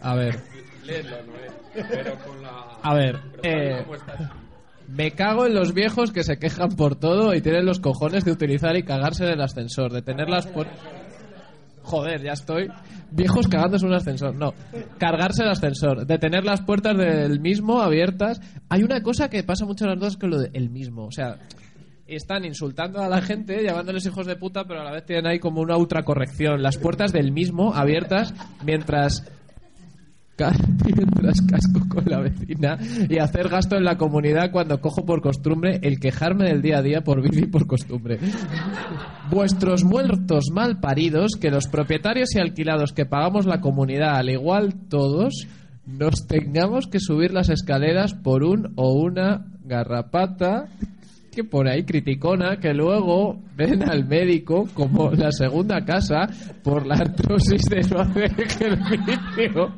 A 0.00 0.14
ver, 0.14 0.40
Léelo, 0.84 1.16
Noé, 1.26 1.84
pero 1.88 2.14
con 2.24 2.42
la... 2.42 2.50
a 2.82 2.94
ver. 2.94 3.16
eh, 3.42 3.84
me 4.88 5.10
cago 5.10 5.44
en 5.44 5.54
los 5.54 5.74
viejos 5.74 6.12
que 6.12 6.22
se 6.22 6.38
quejan 6.38 6.70
por 6.70 6.96
todo 6.96 7.34
y 7.34 7.42
tienen 7.42 7.66
los 7.66 7.80
cojones 7.80 8.24
de 8.24 8.32
utilizar 8.32 8.76
y 8.76 8.84
cagarse 8.84 9.24
en 9.26 9.32
el 9.32 9.40
ascensor, 9.42 9.92
de 9.92 10.02
tener 10.02 10.28
las 10.30 10.46
puertas. 10.46 10.78
Joder, 11.88 12.22
ya 12.22 12.32
estoy. 12.32 12.68
Viejos 13.10 13.48
cagándose 13.48 13.86
un 13.86 13.94
ascensor. 13.94 14.34
No, 14.34 14.52
cargarse 14.98 15.42
el 15.42 15.48
ascensor, 15.48 16.06
de 16.06 16.18
tener 16.18 16.44
las 16.44 16.60
puertas 16.60 16.96
del 16.98 17.40
mismo 17.40 17.80
abiertas. 17.80 18.42
Hay 18.68 18.82
una 18.82 19.02
cosa 19.02 19.30
que 19.30 19.42
pasa 19.42 19.64
mucho 19.64 19.84
en 19.84 19.92
las 19.92 20.00
dos 20.00 20.16
con 20.18 20.28
lo 20.30 20.38
del 20.38 20.68
mismo. 20.68 21.06
O 21.06 21.10
sea, 21.10 21.38
están 22.06 22.44
insultando 22.44 23.00
a 23.00 23.08
la 23.08 23.22
gente, 23.22 23.62
llamándoles 23.64 24.04
hijos 24.04 24.26
de 24.26 24.36
puta, 24.36 24.64
pero 24.64 24.82
a 24.82 24.84
la 24.84 24.92
vez 24.92 25.06
tienen 25.06 25.26
ahí 25.26 25.38
como 25.38 25.62
una 25.62 25.78
ultracorrección. 25.78 26.62
Las 26.62 26.76
puertas 26.76 27.10
del 27.10 27.32
mismo 27.32 27.72
abiertas 27.74 28.34
mientras 28.64 29.24
mientras 30.96 31.40
casco 31.42 31.80
con 31.88 32.04
la 32.06 32.20
vecina 32.20 32.78
y 33.08 33.18
hacer 33.18 33.48
gasto 33.48 33.76
en 33.76 33.84
la 33.84 33.96
comunidad 33.96 34.50
cuando 34.52 34.80
cojo 34.80 35.04
por 35.04 35.20
costumbre 35.20 35.80
el 35.82 35.98
quejarme 35.98 36.48
del 36.48 36.62
día 36.62 36.78
a 36.78 36.82
día 36.82 37.02
por 37.02 37.22
vivir 37.22 37.44
y 37.44 37.50
por 37.50 37.66
costumbre. 37.66 38.18
Vuestros 39.30 39.84
muertos 39.84 40.46
mal 40.52 40.80
paridos, 40.80 41.32
que 41.40 41.50
los 41.50 41.66
propietarios 41.66 42.34
y 42.34 42.40
alquilados 42.40 42.92
que 42.92 43.06
pagamos 43.06 43.46
la 43.46 43.60
comunidad 43.60 44.16
al 44.16 44.30
igual 44.30 44.74
todos, 44.88 45.46
nos 45.86 46.26
tengamos 46.26 46.86
que 46.86 47.00
subir 47.00 47.32
las 47.32 47.48
escaleras 47.48 48.14
por 48.14 48.44
un 48.44 48.72
o 48.76 48.92
una 48.92 49.46
garrapata 49.64 50.68
que 51.38 51.44
pone 51.44 51.70
ahí 51.70 51.84
criticona 51.84 52.56
que 52.56 52.74
luego 52.74 53.38
ven 53.54 53.88
al 53.88 54.08
médico 54.08 54.68
como 54.74 55.12
la 55.12 55.30
segunda 55.30 55.84
casa 55.84 56.26
por 56.64 56.84
la 56.84 56.96
artrosis 56.96 57.62
de 57.70 57.80
no 57.82 58.00
hacer 58.00 58.34
ejercicio. 58.40 59.72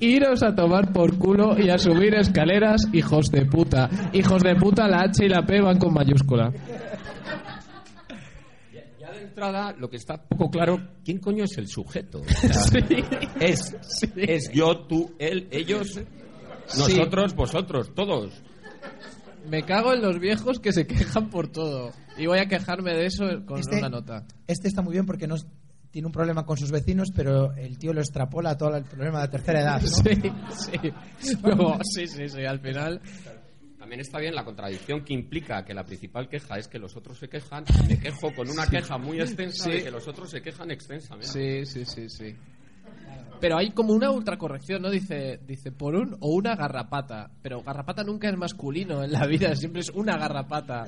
Iros 0.00 0.42
a 0.42 0.54
tomar 0.54 0.92
por 0.92 1.16
culo 1.16 1.58
y 1.58 1.70
a 1.70 1.78
subir 1.78 2.14
escaleras, 2.14 2.82
hijos 2.92 3.30
de 3.30 3.46
puta. 3.46 3.88
Hijos 4.12 4.42
de 4.42 4.54
puta, 4.56 4.86
la 4.86 5.04
H 5.04 5.24
y 5.24 5.30
la 5.30 5.46
P 5.46 5.62
van 5.62 5.78
con 5.78 5.94
mayúscula. 5.94 6.52
Ya 9.00 9.12
de 9.12 9.22
entrada, 9.22 9.74
lo 9.78 9.88
que 9.88 9.96
está 9.96 10.22
poco 10.22 10.50
claro, 10.50 10.78
¿quién 11.02 11.20
coño 11.20 11.44
es 11.44 11.56
el 11.56 11.68
sujeto? 11.68 12.20
O 12.20 12.24
sea, 12.28 12.86
Es, 13.40 13.74
es 14.14 14.50
yo, 14.52 14.76
tú, 14.86 15.14
él, 15.18 15.48
ellos, 15.50 15.98
nosotros, 16.76 17.34
vosotros, 17.34 17.94
todos. 17.94 18.42
Me 19.48 19.62
cago 19.64 19.92
en 19.94 20.02
los 20.02 20.18
viejos 20.18 20.58
que 20.60 20.72
se 20.72 20.86
quejan 20.86 21.30
por 21.30 21.48
todo. 21.48 21.92
Y 22.18 22.26
voy 22.26 22.38
a 22.38 22.46
quejarme 22.46 22.92
de 22.94 23.06
eso 23.06 23.24
con 23.46 23.60
Este- 23.60 23.78
una 23.78 23.88
nota. 23.88 24.24
este 24.46 24.68
está 24.68 24.82
muy 24.82 24.92
bien 24.92 25.06
porque 25.06 25.26
no 25.26 25.36
tiene 25.90 26.06
un 26.06 26.12
problema 26.12 26.44
con 26.44 26.56
sus 26.56 26.70
vecinos, 26.70 27.10
pero 27.14 27.52
el 27.54 27.78
tío 27.78 27.92
lo 27.92 28.00
extrapola 28.00 28.50
a 28.50 28.56
todo 28.58 28.76
el 28.76 28.84
problema 28.84 29.22
de 29.22 29.28
tercera 29.28 29.60
edad. 29.60 29.80
¿no? 29.82 29.88
Sí, 29.88 30.80
sí. 31.20 31.36
Luego, 31.42 31.78
sí, 31.82 32.06
sí, 32.06 32.28
sí. 32.28 32.44
Al 32.44 32.60
final, 32.60 33.00
También 33.78 34.00
está 34.00 34.18
bien 34.18 34.34
la 34.34 34.44
contradicción 34.44 35.04
que 35.04 35.14
implica 35.14 35.64
que 35.64 35.72
la 35.72 35.84
principal 35.84 36.28
queja 36.28 36.58
es 36.58 36.66
que 36.66 36.78
los 36.78 36.96
otros 36.96 37.18
se 37.18 37.28
quejan. 37.28 37.62
Me 37.88 37.98
quejo 38.00 38.34
con 38.34 38.50
una 38.50 38.66
queja 38.66 38.98
muy 38.98 39.20
extensa 39.20 39.64
Sí. 39.64 39.70
de 39.70 39.84
que 39.84 39.90
los 39.92 40.08
otros 40.08 40.28
se 40.28 40.42
quejan 40.42 40.72
extensamente. 40.72 41.28
Sí, 41.28 41.64
sí, 41.64 41.84
sí, 41.86 42.08
sí. 42.08 42.34
Pero 43.40 43.58
hay 43.58 43.70
como 43.70 43.92
una 43.92 44.10
ultracorrección, 44.10 44.82
¿no? 44.82 44.90
Dice, 44.90 45.40
dice 45.46 45.72
por 45.72 45.94
un 45.94 46.16
o 46.20 46.34
una 46.34 46.54
garrapata. 46.54 47.30
Pero 47.42 47.62
garrapata 47.62 48.02
nunca 48.02 48.28
es 48.28 48.36
masculino 48.36 49.02
en 49.02 49.12
la 49.12 49.26
vida, 49.26 49.54
siempre 49.54 49.80
es 49.80 49.90
una 49.90 50.16
garrapata. 50.16 50.84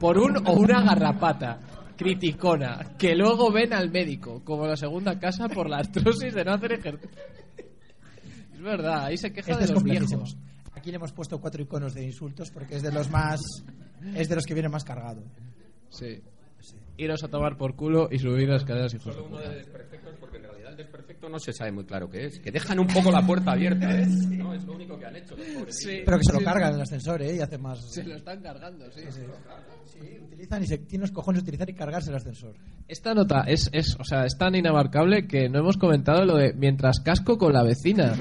Por 0.00 0.18
un 0.18 0.46
o 0.46 0.52
una 0.52 0.82
garrapata. 0.82 1.58
Criticona. 1.96 2.94
Que 2.96 3.14
luego 3.14 3.50
ven 3.50 3.72
al 3.72 3.90
médico, 3.90 4.42
como 4.44 4.66
la 4.66 4.76
segunda 4.76 5.18
casa 5.18 5.48
por 5.48 5.68
la 5.68 5.78
artrosis 5.78 6.34
de 6.34 6.44
no 6.44 6.52
hacer 6.52 6.72
ejercicio. 6.72 7.10
Es 8.54 8.60
verdad, 8.60 9.06
ahí 9.06 9.16
se 9.16 9.32
queja 9.32 9.52
Este 9.52 9.66
de 9.66 9.72
los 9.72 9.82
viejos. 9.82 10.36
Aquí 10.74 10.90
le 10.90 10.96
hemos 10.96 11.12
puesto 11.12 11.40
cuatro 11.40 11.62
iconos 11.62 11.94
de 11.94 12.04
insultos 12.04 12.50
porque 12.50 12.76
es 12.76 12.82
de 12.82 12.92
los 12.92 13.10
más. 13.10 13.40
Es 14.14 14.28
de 14.28 14.34
los 14.36 14.44
que 14.44 14.54
viene 14.54 14.68
más 14.68 14.84
cargado. 14.84 15.22
Sí. 15.90 16.20
Iros 16.98 17.22
a 17.24 17.28
tomar 17.28 17.56
por 17.56 17.74
culo 17.76 18.08
y 18.10 18.18
subir 18.18 18.48
las 18.48 18.62
escaleras, 18.62 18.92
hijos 18.92 19.06
de 19.06 19.12
Solo 19.12 19.26
uno 19.28 19.36
puta. 19.38 19.48
de 19.50 19.56
desperfectos, 19.56 20.14
porque 20.18 20.36
en 20.38 20.42
realidad 20.42 20.70
el 20.72 20.76
desperfecto 20.76 21.28
no 21.28 21.38
se 21.38 21.52
sabe 21.52 21.70
muy 21.72 21.84
claro 21.84 22.10
qué 22.10 22.26
es. 22.26 22.40
Que 22.40 22.50
dejan 22.50 22.78
un 22.80 22.86
poco 22.88 23.10
la 23.12 23.24
puerta 23.24 23.52
abierta, 23.52 23.88
¿eh? 24.00 24.06
No, 24.30 24.52
es 24.52 24.64
lo 24.64 24.72
único 24.74 24.98
que 24.98 25.06
han 25.06 25.14
hecho. 25.16 25.36
los 25.36 25.46
pobres. 25.46 25.76
Sí. 25.78 26.02
Pero 26.04 26.18
que 26.18 26.24
se 26.24 26.32
lo 26.32 26.38
Sí. 26.40 26.44
cargan 26.44 26.68
en 26.70 26.74
el 26.76 26.82
ascensor, 26.82 27.22
¿eh? 27.22 27.36
Y 27.36 27.40
hace 27.40 27.56
más. 27.56 27.80
Se 27.92 28.02
lo 28.02 28.16
están 28.16 28.40
cargando, 28.42 28.90
sí. 28.92 29.02
Sí, 29.86 30.00
utilizan 30.24 30.62
y 30.62 30.66
se 30.66 30.78
tienen 30.78 31.02
los 31.02 31.12
cojones 31.12 31.42
de 31.42 31.48
utilizar 31.48 31.70
y 31.70 31.74
cargarse 31.74 32.10
el 32.10 32.16
ascensor. 32.16 32.54
Esta 32.86 33.14
nota 33.14 33.42
es, 33.46 33.70
es, 33.72 33.96
o 33.98 34.04
sea, 34.04 34.24
es 34.26 34.36
tan 34.36 34.54
inabarcable 34.54 35.26
que 35.26 35.48
no 35.48 35.60
hemos 35.60 35.76
comentado 35.76 36.24
lo 36.24 36.36
de 36.36 36.52
mientras 36.52 37.00
casco 37.00 37.38
con 37.38 37.52
la 37.52 37.62
vecina. 37.62 38.12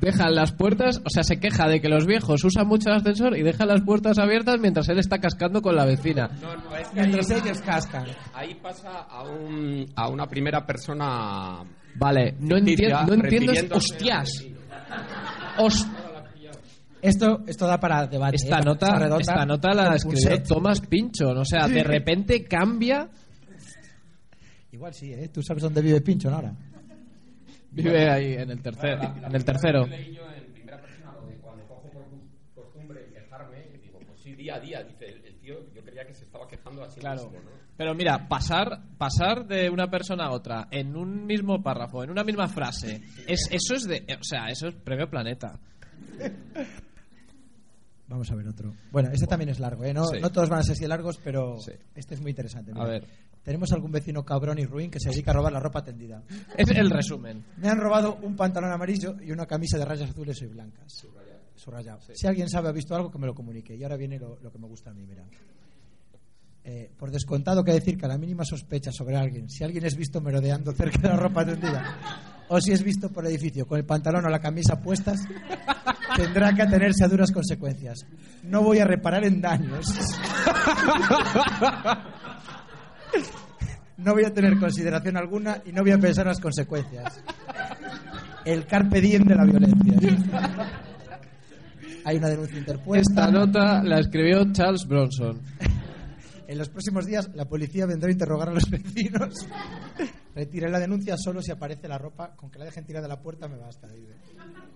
Dejan 0.00 0.34
las 0.34 0.52
puertas, 0.52 1.00
o 1.04 1.10
sea, 1.10 1.22
se 1.22 1.38
queja 1.38 1.68
de 1.68 1.80
que 1.80 1.88
los 1.88 2.06
viejos 2.06 2.42
usan 2.44 2.66
mucho 2.66 2.90
el 2.90 2.96
ascensor 2.96 3.36
y 3.36 3.42
dejan 3.42 3.68
las 3.68 3.80
puertas 3.82 4.18
abiertas 4.18 4.58
mientras 4.60 4.88
él 4.88 4.98
está 4.98 5.18
cascando 5.18 5.62
con 5.62 5.76
la 5.76 5.84
vecina. 5.84 6.28
No, 6.40 6.56
no, 6.56 6.76
es 6.76 6.88
que 6.88 7.00
ahí, 7.00 7.08
Mientras 7.08 7.30
ellos 7.30 7.60
cascan. 7.60 8.06
ahí 8.34 8.54
pasa 8.54 9.02
a, 9.08 9.22
un, 9.24 9.86
a 9.96 10.08
una 10.08 10.26
primera 10.26 10.64
persona. 10.64 11.62
Vale, 11.96 12.34
no 12.40 12.56
entiendo, 12.56 13.06
no 13.06 13.14
entiendo, 13.14 13.52
hostias. 13.76 14.44
Esto, 17.00 17.44
esto 17.46 17.66
da 17.66 17.78
para 17.78 18.06
debate. 18.06 18.36
esta 18.36 18.58
¿eh? 18.58 18.62
nota, 18.64 18.98
redonda 18.98 19.20
esta 19.20 19.46
nota 19.46 19.72
la 19.72 19.94
escribió. 19.94 20.42
Thomas 20.42 20.80
Pinchon, 20.80 21.38
o 21.38 21.44
sea, 21.44 21.68
de 21.68 21.84
repente 21.84 22.44
cambia, 22.44 23.08
Igual 24.78 24.94
sí, 24.94 25.12
¿eh? 25.12 25.28
Tú 25.32 25.42
sabes 25.42 25.62
dónde 25.62 25.80
vive 25.80 26.00
Pincho 26.02 26.30
ahora. 26.30 26.54
Vive 27.82 28.10
ahí 28.10 28.34
en 28.34 28.50
el 28.50 28.60
tercer, 28.62 28.98
en 29.26 29.34
el 29.34 29.44
tercero. 29.44 29.86
leí 29.86 30.14
yo 30.14 30.22
en 30.30 30.52
primera 30.52 30.80
persona 30.80 31.12
lo 31.12 31.26
de 31.26 31.34
cuando 31.36 31.66
cojo 31.66 31.88
por 31.90 32.04
costumbre 32.64 33.06
quejarme, 33.12 33.78
digo, 33.82 33.98
pues 34.06 34.20
sí, 34.20 34.34
día 34.34 34.56
a 34.56 34.60
día. 34.60 34.82
Dice, 34.84 35.06
el, 35.06 35.24
el 35.24 35.38
tío, 35.38 35.54
yo 35.74 35.82
creía 35.82 36.04
que 36.06 36.14
se 36.14 36.24
estaba 36.24 36.46
quejando 36.48 36.82
así 36.84 37.00
Claro. 37.00 37.24
mismo, 37.24 37.38
¿no? 37.40 37.50
Pero 37.76 37.94
mira, 37.94 38.26
pasar, 38.28 38.80
pasar 38.98 39.46
de 39.46 39.70
una 39.70 39.88
persona 39.88 40.24
a 40.26 40.32
otra 40.32 40.66
en 40.70 40.96
un 40.96 41.24
mismo 41.26 41.62
párrafo, 41.62 42.02
en 42.02 42.10
una 42.10 42.24
misma 42.24 42.48
frase, 42.48 43.02
es, 43.26 43.48
eso 43.52 43.74
es 43.74 43.84
de, 43.84 44.04
o 44.20 44.24
sea, 44.24 44.48
eso 44.48 44.66
es 44.68 44.74
premio 44.74 45.08
planeta. 45.08 45.60
Vamos 48.08 48.30
a 48.30 48.34
ver 48.34 48.48
otro. 48.48 48.72
Bueno, 48.90 49.10
este 49.12 49.26
también 49.26 49.50
es 49.50 49.60
largo, 49.60 49.84
¿eh? 49.84 49.92
No, 49.92 50.06
Sí. 50.06 50.18
no 50.20 50.30
todos 50.30 50.48
van 50.48 50.60
a 50.60 50.62
ser 50.62 50.72
así 50.72 50.86
largos, 50.86 51.18
pero 51.22 51.58
Sí. 51.58 51.72
este 51.94 52.14
es 52.14 52.20
muy 52.22 52.30
interesante. 52.30 52.70
A 52.70 52.74
mira. 52.74 52.86
ver. 52.86 53.04
Tenemos 53.48 53.72
algún 53.72 53.90
vecino 53.90 54.26
cabrón 54.26 54.58
y 54.58 54.66
ruin 54.66 54.90
que 54.90 55.00
se 55.00 55.08
dedica 55.08 55.30
a 55.30 55.34
robar 55.36 55.50
la 55.50 55.58
ropa 55.58 55.82
tendida. 55.82 56.22
Es 56.54 56.68
el 56.68 56.90
resumen. 56.90 57.42
Me 57.56 57.70
han 57.70 57.78
robado 57.78 58.18
un 58.20 58.36
pantalón 58.36 58.70
amarillo 58.70 59.16
y 59.22 59.30
una 59.30 59.46
camisa 59.46 59.78
de 59.78 59.86
rayas 59.86 60.10
azules 60.10 60.42
y 60.42 60.46
blancas. 60.48 61.06
Subrayado. 61.56 61.98
Si 62.12 62.26
alguien 62.26 62.50
sabe, 62.50 62.68
ha 62.68 62.72
visto 62.72 62.94
algo, 62.94 63.10
que 63.10 63.16
me 63.16 63.26
lo 63.26 63.34
comunique. 63.34 63.74
Y 63.74 63.82
ahora 63.82 63.96
viene 63.96 64.18
lo, 64.18 64.38
lo 64.42 64.52
que 64.52 64.58
me 64.58 64.66
gusta 64.66 64.90
a 64.90 64.92
mí, 64.92 65.06
mira. 65.06 65.24
Eh, 66.62 66.90
por 66.98 67.10
descontado 67.10 67.64
que 67.64 67.72
decir 67.72 67.96
que 67.96 68.04
a 68.04 68.08
la 68.08 68.18
mínima 68.18 68.44
sospecha 68.44 68.92
sobre 68.92 69.16
alguien, 69.16 69.48
si 69.48 69.64
alguien 69.64 69.86
es 69.86 69.96
visto 69.96 70.20
merodeando 70.20 70.74
cerca 70.74 70.98
de 70.98 71.08
la 71.08 71.16
ropa 71.16 71.46
tendida, 71.46 72.44
o 72.50 72.60
si 72.60 72.72
es 72.72 72.82
visto 72.82 73.08
por 73.08 73.24
el 73.24 73.30
edificio 73.30 73.66
con 73.66 73.78
el 73.78 73.86
pantalón 73.86 74.26
o 74.26 74.28
la 74.28 74.40
camisa 74.40 74.78
puestas, 74.78 75.22
tendrá 76.16 76.54
que 76.54 76.60
atenerse 76.60 77.02
a 77.02 77.08
duras 77.08 77.32
consecuencias. 77.32 78.04
No 78.42 78.62
voy 78.62 78.80
a 78.80 78.84
reparar 78.84 79.24
en 79.24 79.40
daños. 79.40 79.86
No 83.98 84.14
voy 84.14 84.24
a 84.24 84.32
tener 84.32 84.58
consideración 84.58 85.16
alguna 85.16 85.60
y 85.64 85.72
no 85.72 85.82
voy 85.82 85.90
a 85.90 85.98
pensar 85.98 86.24
en 86.26 86.28
las 86.28 86.40
consecuencias. 86.40 87.20
El 88.44 88.64
carpe 88.64 89.00
diem 89.00 89.24
de 89.24 89.34
la 89.34 89.44
violencia. 89.44 90.16
Hay 92.04 92.16
una 92.16 92.28
denuncia 92.28 92.58
interpuesta. 92.58 93.10
Esta 93.10 93.30
nota 93.30 93.82
la 93.82 93.98
escribió 93.98 94.52
Charles 94.52 94.86
Bronson. 94.86 95.42
En 96.46 96.56
los 96.56 96.68
próximos 96.70 97.06
días 97.06 97.28
la 97.34 97.44
policía 97.46 97.86
vendrá 97.86 98.08
a 98.08 98.12
interrogar 98.12 98.48
a 98.48 98.52
los 98.52 98.70
vecinos. 98.70 99.46
Retiré 100.34 100.70
la 100.70 100.78
denuncia 100.78 101.16
solo 101.18 101.42
si 101.42 101.50
aparece 101.50 101.88
la 101.88 101.98
ropa. 101.98 102.34
Con 102.36 102.50
que 102.50 102.58
la 102.58 102.64
dejen 102.64 102.86
tirada 102.86 103.02
de 103.02 103.14
la 103.14 103.20
puerta 103.20 103.48
me 103.48 103.58
basta. 103.58 103.88
dice. 103.88 104.14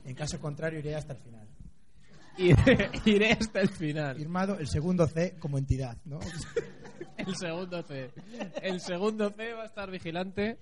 En 0.05 0.15
caso 0.15 0.41
contrario 0.41 0.81
iré 0.81 0.97
hasta 0.97 1.15
el 1.15 1.21
final. 1.21 1.49
Iré, 2.39 2.91
iré 3.05 3.33
hasta 3.33 3.61
el 3.61 3.69
final. 3.69 4.17
Firmado 4.17 4.59
el 4.59 4.67
segundo 4.67 5.07
C 5.07 5.37
como 5.39 5.59
entidad. 5.59 5.97
¿no? 6.05 6.19
El 7.17 7.37
segundo 7.37 7.83
C. 7.83 8.11
El 8.63 8.81
segundo 8.81 9.31
C 9.31 9.53
va 9.55 9.63
a 9.63 9.67
estar 9.67 9.91
vigilante. 9.91 10.59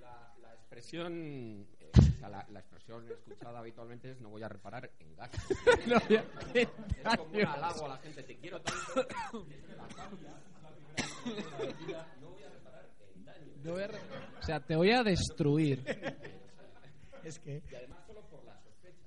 La, 0.00 0.32
la 0.42 0.52
expresión, 0.54 1.66
eh, 1.80 1.90
o 1.98 2.18
sea, 2.18 2.28
la, 2.28 2.46
la 2.50 2.60
expresión 2.60 3.04
escuchada 3.10 3.58
habitualmente 3.60 4.10
es 4.12 4.20
no 4.20 4.28
voy 4.30 4.42
a 4.42 4.48
reparar 4.48 4.90
en 4.98 5.14
gato. 5.16 5.38
No 5.86 5.96
Es 6.54 6.68
como 7.18 7.32
un 7.32 7.46
halago 7.46 7.84
a 7.86 7.88
la 7.88 7.96
gente, 7.98 8.22
te 8.22 8.36
quiero 8.36 8.60
tanto. 8.60 9.06
no 13.64 13.72
voy 13.72 13.82
a 13.82 13.86
re- 13.88 13.98
O 14.40 14.42
sea, 14.42 14.60
te 14.60 14.76
voy 14.76 14.90
a 14.90 15.02
destruir. 15.02 15.84
Es 17.22 17.38
que. 17.38 17.62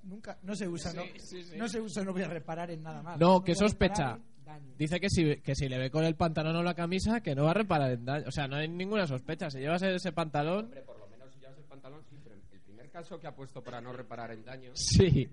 Nunca, 0.04 0.38
no 0.42 0.54
se 0.54 0.68
usa, 0.68 0.92
¿no? 0.92 1.02
Sí, 1.04 1.12
sí, 1.18 1.42
sí. 1.44 1.56
No 1.56 1.66
se 1.66 1.80
usa, 1.80 2.04
no 2.04 2.12
voy 2.12 2.22
a 2.22 2.28
reparar 2.28 2.70
en 2.70 2.82
nada 2.82 3.02
más. 3.02 3.18
No, 3.18 3.42
que 3.42 3.52
voy 3.52 3.56
a 3.56 3.68
sospecha. 3.68 3.94
reparar 3.94 4.16
en 4.18 4.33
daño. 4.44 4.74
Dice 4.78 5.00
que 5.00 5.08
si, 5.08 5.36
que 5.36 5.54
si 5.54 5.68
le 5.68 5.78
ve 5.78 5.90
con 5.90 6.04
el 6.04 6.16
pantalón 6.16 6.56
o 6.56 6.62
la 6.62 6.74
camisa, 6.74 7.20
que 7.20 7.34
no 7.34 7.44
va 7.44 7.52
a 7.52 7.54
reparar 7.54 7.92
en 7.92 8.04
daño. 8.04 8.24
O 8.28 8.30
sea, 8.30 8.46
no 8.46 8.56
hay 8.56 8.68
ninguna 8.68 9.06
sospecha. 9.06 9.50
Si 9.50 9.58
llevas 9.58 9.82
ese 9.82 10.12
pantalón, 10.12 10.66
Hombre, 10.66 10.82
por 10.82 10.98
lo 10.98 11.08
menos 11.08 11.32
si 11.32 11.40
llevas 11.40 11.58
el 11.58 11.64
pantalón, 11.64 12.02
sí, 12.08 12.16
pero 12.22 12.34
el 12.34 12.60
primer 12.60 12.90
caso 12.90 13.18
que 13.18 13.26
ha 13.26 13.34
puesto 13.34 13.62
para 13.62 13.80
no 13.80 13.92
reparar 13.92 14.32
en 14.32 14.44
daños 14.44 14.78
sí. 14.78 15.28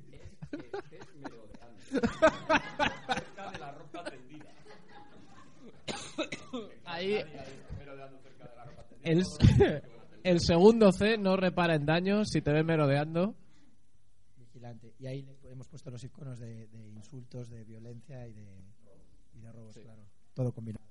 es 0.52 0.63
estés 0.63 1.15
merodeando. 1.15 1.82
Cerca 1.89 3.52
de 3.52 3.60
la 3.60 3.71
ropa 3.74 4.04
tendida. 4.06 4.52
Ahí. 6.86 7.24
El, 9.04 9.24
el 10.24 10.39
segundo 10.39 10.91
C 10.91 11.17
no 11.17 11.36
repara 11.36 11.76
en 11.76 11.86
daños 11.86 12.30
si 12.30 12.41
te 12.41 12.52
ve 12.52 12.63
merodeando. 12.63 13.36
Vigilante. 14.38 14.93
Y 15.00 15.08
ahí 15.08 15.24
le 15.24 15.52
hemos 15.52 15.67
puesto 15.67 15.89
los 15.89 16.04
iconos 16.04 16.39
de, 16.39 16.67
de 16.67 16.89
insultos, 16.89 17.50
de 17.50 17.63
violencia 17.63 18.28
y 18.28 18.34
de, 18.34 18.70
robos, 19.51 19.75
claro. 19.77 20.01
Todo 20.33 20.51
combinado. 20.51 20.85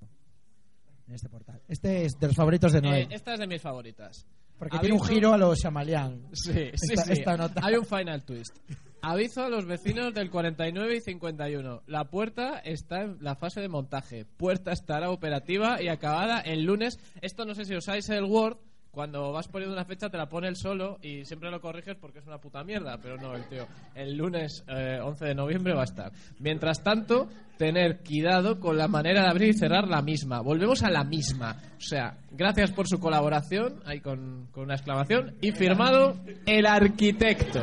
En 1.07 1.15
este 1.15 1.27
portal. 1.29 1.61
Este 1.67 2.05
es 2.05 2.13
de 2.19 2.27
los 2.27 2.35
favoritos 2.35 2.71
de 2.71 2.79
Eh, 2.79 2.81
Noel. 2.81 3.07
esta 3.11 3.33
es 3.33 3.39
de 3.39 3.47
mis 3.47 3.61
favoritas. 3.61 4.25
porque 4.57 4.77
tiene 4.77 4.93
un 4.95 5.01
aviso- 5.01 5.13
giro 5.13 5.33
a 5.33 5.37
los 5.37 5.57
Shamalian. 5.59 6.27
Sí, 6.33 6.51
sí, 6.75 6.93
Esta- 6.93 7.03
sí. 7.03 7.11
esta 7.13 7.35
nota. 7.37 7.61
Hay 7.65 7.75
un 7.75 7.85
final 7.85 8.23
twist. 8.23 8.55
Aviso 9.01 9.43
a 9.43 9.49
los 9.49 9.65
vecinos 9.65 10.13
del 10.13 10.29
49 10.29 10.97
y 10.97 11.01
51. 11.01 11.81
La 11.87 12.05
puerta 12.05 12.59
está 12.59 13.01
en 13.01 13.17
la 13.21 13.35
fase 13.35 13.59
de 13.59 13.67
montaje. 13.67 14.25
Puerta 14.25 14.71
estará 14.71 15.09
operativa 15.09 15.81
y 15.81 15.87
acabada 15.87 16.39
el 16.41 16.63
lunes. 16.63 16.99
Esto 17.21 17.43
no 17.45 17.55
sé 17.55 17.65
si 17.65 17.75
usáis 17.75 18.07
el 18.09 18.23
Word. 18.25 18.57
Cuando 18.91 19.31
vas 19.31 19.47
poniendo 19.47 19.73
una 19.73 19.85
fecha 19.85 20.09
te 20.09 20.17
la 20.17 20.27
pone 20.27 20.49
él 20.49 20.57
solo 20.57 20.99
y 21.01 21.23
siempre 21.23 21.49
lo 21.49 21.61
corriges 21.61 21.95
porque 21.95 22.19
es 22.19 22.27
una 22.27 22.39
puta 22.39 22.63
mierda. 22.63 22.97
Pero 23.01 23.15
no, 23.17 23.33
el 23.35 23.47
tío. 23.47 23.65
El 23.95 24.17
lunes 24.17 24.65
eh, 24.67 24.99
11 25.01 25.25
de 25.25 25.35
noviembre 25.35 25.73
va 25.73 25.81
a 25.81 25.85
estar. 25.85 26.11
Mientras 26.39 26.83
tanto, 26.83 27.29
tener 27.57 27.99
cuidado 27.99 28.59
con 28.59 28.77
la 28.77 28.89
manera 28.89 29.21
de 29.21 29.29
abrir 29.29 29.49
y 29.49 29.53
cerrar 29.53 29.87
la 29.87 30.01
misma. 30.01 30.41
Volvemos 30.41 30.83
a 30.83 30.91
la 30.91 31.05
misma. 31.05 31.55
O 31.77 31.81
sea, 31.81 32.17
gracias 32.31 32.71
por 32.71 32.87
su 32.87 32.99
colaboración. 32.99 33.81
Ahí 33.85 34.01
con, 34.01 34.47
con 34.51 34.65
una 34.65 34.75
exclamación. 34.75 35.35
Y 35.39 35.51
firmado 35.53 36.17
el 36.45 36.65
arquitecto 36.65 37.61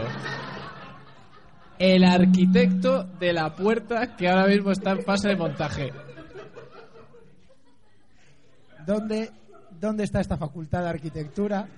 el 1.79 2.05
arquitecto 2.05 3.05
de 3.05 3.33
la 3.33 3.55
puerta 3.55 4.17
que 4.17 4.29
ahora 4.29 4.47
mismo 4.47 4.73
está 4.73 4.93
en 4.93 5.05
fase 5.05 5.29
de 5.29 5.37
montaje. 5.37 5.93
¿Dónde, 8.85 9.31
¿Dónde 9.81 10.05
está 10.05 10.21
esta 10.21 10.37
facultad 10.37 10.83
de 10.83 10.89
arquitectura? 10.89 11.69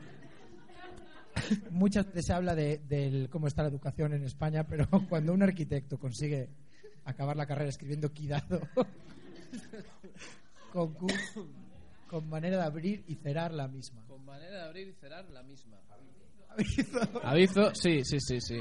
Muchas 1.70 2.06
veces 2.06 2.26
se 2.26 2.32
habla 2.32 2.54
de, 2.54 2.78
del 2.88 3.28
cómo 3.30 3.46
está 3.46 3.62
la 3.62 3.68
educación 3.68 4.12
en 4.14 4.24
España, 4.24 4.64
pero 4.64 4.86
cuando 5.08 5.32
un 5.32 5.42
arquitecto 5.42 5.98
consigue 5.98 6.48
acabar 7.04 7.36
la 7.36 7.46
carrera 7.46 7.70
escribiendo 7.70 8.12
Quidado 8.12 8.60
con, 10.72 10.94
con 12.08 12.28
manera 12.28 12.58
de 12.58 12.62
abrir 12.64 13.04
y 13.06 13.14
cerrar 13.16 13.52
la 13.52 13.68
misma. 13.68 14.02
Con 14.06 14.24
manera 14.24 14.58
de 14.58 14.62
abrir 14.62 14.88
y 14.88 14.92
cerrar 14.94 15.24
la 15.30 15.42
misma. 15.42 15.76
Aviso. 16.48 17.20
Aviso, 17.22 17.74
sí, 17.74 18.00
sí, 18.04 18.18
sí, 18.20 18.40
sí. 18.40 18.60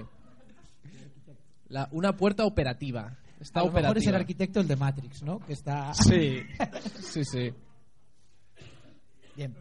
La- 1.69 1.87
una 1.91 2.15
puerta 2.15 2.45
operativa. 2.45 3.17
Está 3.39 3.61
A 3.61 3.63
lo 3.65 3.71
mejor 3.71 3.97
es 3.97 4.03
el 4.03 4.09
operativa. 4.09 4.17
arquitecto 4.17 4.59
el 4.59 4.67
de 4.67 4.75
Matrix, 4.75 5.23
¿no? 5.23 5.39
Que 5.39 5.53
está 5.53 5.93
Sí, 5.93 6.41
sí, 6.99 7.23
sí. 7.23 7.51
Bien. 9.39 9.55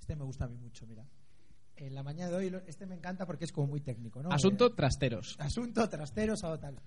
Este 0.00 0.16
me 0.16 0.24
gusta 0.24 0.46
a 0.46 0.48
mí 0.48 0.56
mucho, 0.56 0.86
mira. 0.86 1.04
En 1.76 1.94
la 1.94 2.02
mañana 2.02 2.30
de 2.30 2.36
hoy, 2.38 2.56
este 2.66 2.86
me 2.86 2.94
encanta 2.94 3.26
porque 3.26 3.44
es 3.44 3.52
como 3.52 3.66
muy 3.66 3.82
técnico, 3.82 4.22
¿no? 4.22 4.30
Asunto 4.32 4.68
Eh, 4.68 4.72
trasteros. 4.74 5.36
asunto 5.38 5.86
trastero, 5.90 6.34
sábado 6.38 6.58
tal. 6.58 6.80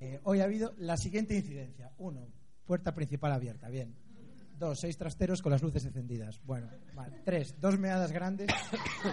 Eh, 0.00 0.18
hoy 0.24 0.40
ha 0.40 0.44
habido 0.44 0.74
la 0.78 0.96
siguiente 0.96 1.36
incidencia. 1.36 1.92
Uno, 1.98 2.26
puerta 2.64 2.92
principal 2.92 3.30
abierta, 3.32 3.68
bien. 3.68 3.94
Dos, 4.58 4.78
seis 4.80 4.96
trasteros 4.98 5.40
con 5.40 5.52
las 5.52 5.62
luces 5.62 5.84
encendidas. 5.84 6.40
Bueno, 6.42 6.68
vale. 6.92 7.20
Tres, 7.24 7.54
dos 7.60 7.78
meadas 7.78 8.10
grandes 8.10 8.48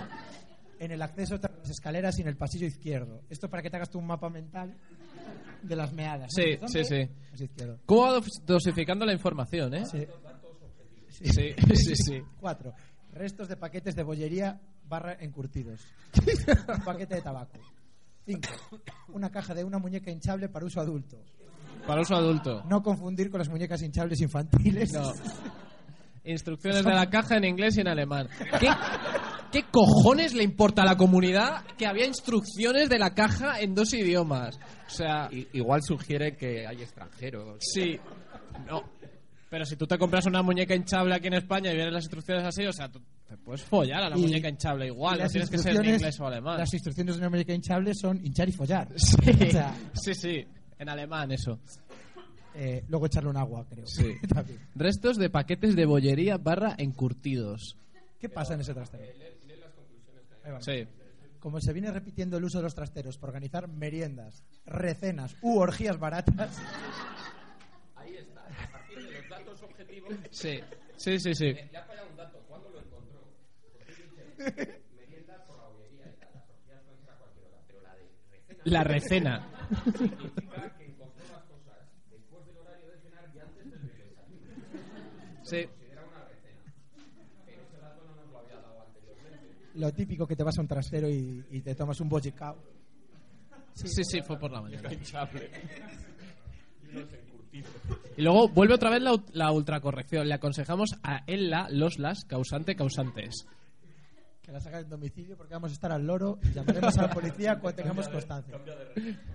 en 0.79 0.91
el 0.91 1.01
acceso 1.03 1.39
tras 1.39 1.55
las 1.59 1.69
escaleras 1.69 2.17
y 2.17 2.23
en 2.23 2.27
el 2.29 2.37
pasillo 2.37 2.65
izquierdo. 2.65 3.21
Esto 3.29 3.51
para 3.51 3.61
que 3.61 3.69
te 3.69 3.75
hagas 3.77 3.91
tú 3.91 3.99
un 3.99 4.07
mapa 4.07 4.31
mental 4.31 4.75
de 5.61 5.75
las 5.75 5.93
meadas. 5.93 6.31
Sí, 6.35 6.57
sí, 6.67 6.83
sí. 6.83 7.07
¿Cómo 7.85 8.01
va 8.01 8.21
dosificando 8.47 9.05
la 9.05 9.13
información, 9.13 9.75
eh? 9.75 9.85
Sí. 9.85 10.07
Sí, 11.23 11.53
sí, 11.75 11.95
sí. 11.95 12.21
Cuatro. 12.39 12.73
Restos 13.11 13.47
de 13.47 13.55
paquetes 13.57 13.95
de 13.95 14.03
bollería 14.03 14.59
barra 14.87 15.15
encurtidos. 15.19 15.81
Un 16.67 16.83
paquete 16.83 17.15
de 17.15 17.21
tabaco. 17.21 17.57
Cinco. 18.25 18.49
Una 19.09 19.29
caja 19.31 19.53
de 19.53 19.63
una 19.63 19.77
muñeca 19.79 20.11
hinchable 20.11 20.49
para 20.49 20.65
uso 20.65 20.81
adulto. 20.81 21.17
Para 21.87 22.01
uso 22.01 22.15
adulto. 22.15 22.63
No 22.67 22.81
confundir 22.81 23.29
con 23.29 23.37
las 23.39 23.49
muñecas 23.49 23.81
hinchables 23.81 24.19
infantiles. 24.21 24.91
No. 24.93 25.13
Instrucciones 26.23 26.83
de 26.83 26.91
la 26.91 27.07
caja 27.09 27.37
en 27.37 27.45
inglés 27.45 27.77
y 27.77 27.81
en 27.81 27.87
alemán. 27.87 28.27
¿Qué, 28.59 28.67
¿Qué 29.51 29.63
cojones 29.71 30.33
le 30.33 30.43
importa 30.43 30.81
a 30.81 30.85
la 30.85 30.97
comunidad 30.97 31.63
que 31.77 31.85
había 31.85 32.07
instrucciones 32.07 32.89
de 32.89 32.97
la 32.97 33.13
caja 33.13 33.59
en 33.59 33.75
dos 33.75 33.93
idiomas? 33.93 34.57
O 34.87 34.89
sea, 34.89 35.29
I- 35.31 35.47
igual 35.53 35.81
sugiere 35.83 36.35
que 36.35 36.65
hay 36.65 36.81
extranjeros. 36.81 37.57
sí. 37.59 37.99
No. 38.67 38.81
Pero 39.49 39.63
si 39.65 39.75
tú 39.75 39.85
te 39.87 39.97
compras 39.97 40.25
una 40.25 40.41
muñeca 40.41 40.75
hinchable 40.75 41.13
aquí 41.15 41.27
en 41.27 41.35
España 41.35 41.71
y 41.71 41.75
vienen 41.75 41.93
las 41.93 42.03
instrucciones 42.05 42.43
así, 42.43 42.65
o 42.65 42.73
sea, 42.73 42.89
tú 42.91 42.99
te 43.27 43.37
puedes 43.37 43.61
follar 43.61 44.03
a 44.03 44.09
la 44.09 44.17
Y- 44.17 44.21
muñeca 44.21 44.49
hinchable 44.49 44.87
igual, 44.87 45.17
no 45.17 45.23
las 45.23 45.31
tienes 45.31 45.49
que 45.49 45.57
ser 45.59 45.71
en 45.71 45.77
instrucciones- 45.77 46.01
inglés 46.01 46.19
o 46.19 46.27
alemán. 46.27 46.57
Las 46.57 46.73
instrucciones 46.73 47.15
de 47.15 47.19
una 47.19 47.27
América 47.27 47.53
hinchable 47.53 47.93
son 47.93 48.25
hinchar 48.25 48.49
y 48.49 48.51
follar. 48.51 48.87
Sí, 48.97 49.15
O 49.31 49.51
sea, 49.51 49.75
sí, 49.93 50.13
sí, 50.15 50.45
en 50.79 50.89
alemán 50.89 51.31
eso. 51.31 51.59
eh, 52.55 52.83
luego 52.87 53.05
echarle 53.05 53.29
un 53.29 53.37
agua, 53.37 53.65
creo. 53.69 53.85
Sí. 53.85 54.15
También. 54.33 54.59
Restos 54.75 55.17
de 55.17 55.29
paquetes 55.29 55.75
de 55.75 55.85
bollería 55.85 56.37
barra 56.37 56.73
encurtidos. 56.77 57.77
¿Qué 58.19 58.29
pasa 58.29 58.55
en 58.55 58.61
ese 58.61 58.73
trastero? 58.73 59.03
Va. 60.51 60.61
Sí. 60.61 60.87
Como 61.39 61.59
se 61.61 61.73
viene 61.73 61.91
repitiendo 61.91 62.37
el 62.37 62.43
uso 62.45 62.57
de 62.57 62.63
los 62.63 62.73
trasteros 62.73 63.17
para 63.19 63.29
organizar 63.31 63.67
meriendas, 63.67 64.43
recenas 64.65 65.35
u 65.41 65.57
orgías 65.59 65.99
baratas, 65.99 66.57
Sí, 70.31 70.59
sí, 70.97 71.19
sí, 71.19 71.35
sí. 71.35 71.55
La 78.65 78.83
recena. 78.83 79.47
Sí, 85.43 85.67
lo 89.75 89.91
típico 89.93 90.25
que 90.25 90.35
te 90.35 90.43
vas 90.43 90.57
a 90.57 90.61
un 90.61 90.67
trastero 90.67 91.09
y, 91.09 91.45
y 91.51 91.61
te 91.61 91.75
tomas 91.75 91.99
un 91.99 92.09
bojicao. 92.09 92.55
sí, 93.73 94.03
sí, 94.03 94.21
fue 94.21 94.37
por 94.37 94.51
la 94.51 94.61
mañana. 94.61 94.89
Y 98.17 98.21
luego 98.21 98.49
vuelve 98.49 98.73
otra 98.75 98.89
vez 98.89 99.01
la, 99.01 99.21
la 99.33 99.51
ultracorrección. 99.51 100.27
Le 100.27 100.33
aconsejamos 100.33 100.95
a 101.03 101.23
Ella, 101.27 101.67
los 101.69 101.99
las, 101.99 102.25
causante, 102.25 102.75
causantes. 102.75 103.45
Que 104.41 104.51
la 104.51 104.59
sacan 104.59 104.83
en 104.83 104.89
domicilio 104.89 105.35
porque 105.35 105.53
vamos 105.53 105.71
a 105.71 105.73
estar 105.73 105.91
al 105.91 106.05
loro 106.05 106.39
y 106.43 106.53
llamaremos 106.53 106.97
a 106.97 107.03
la 107.03 107.09
policía 107.09 107.59
cuando 107.59 107.81
tengamos 107.81 108.07
constancia. 108.09 108.57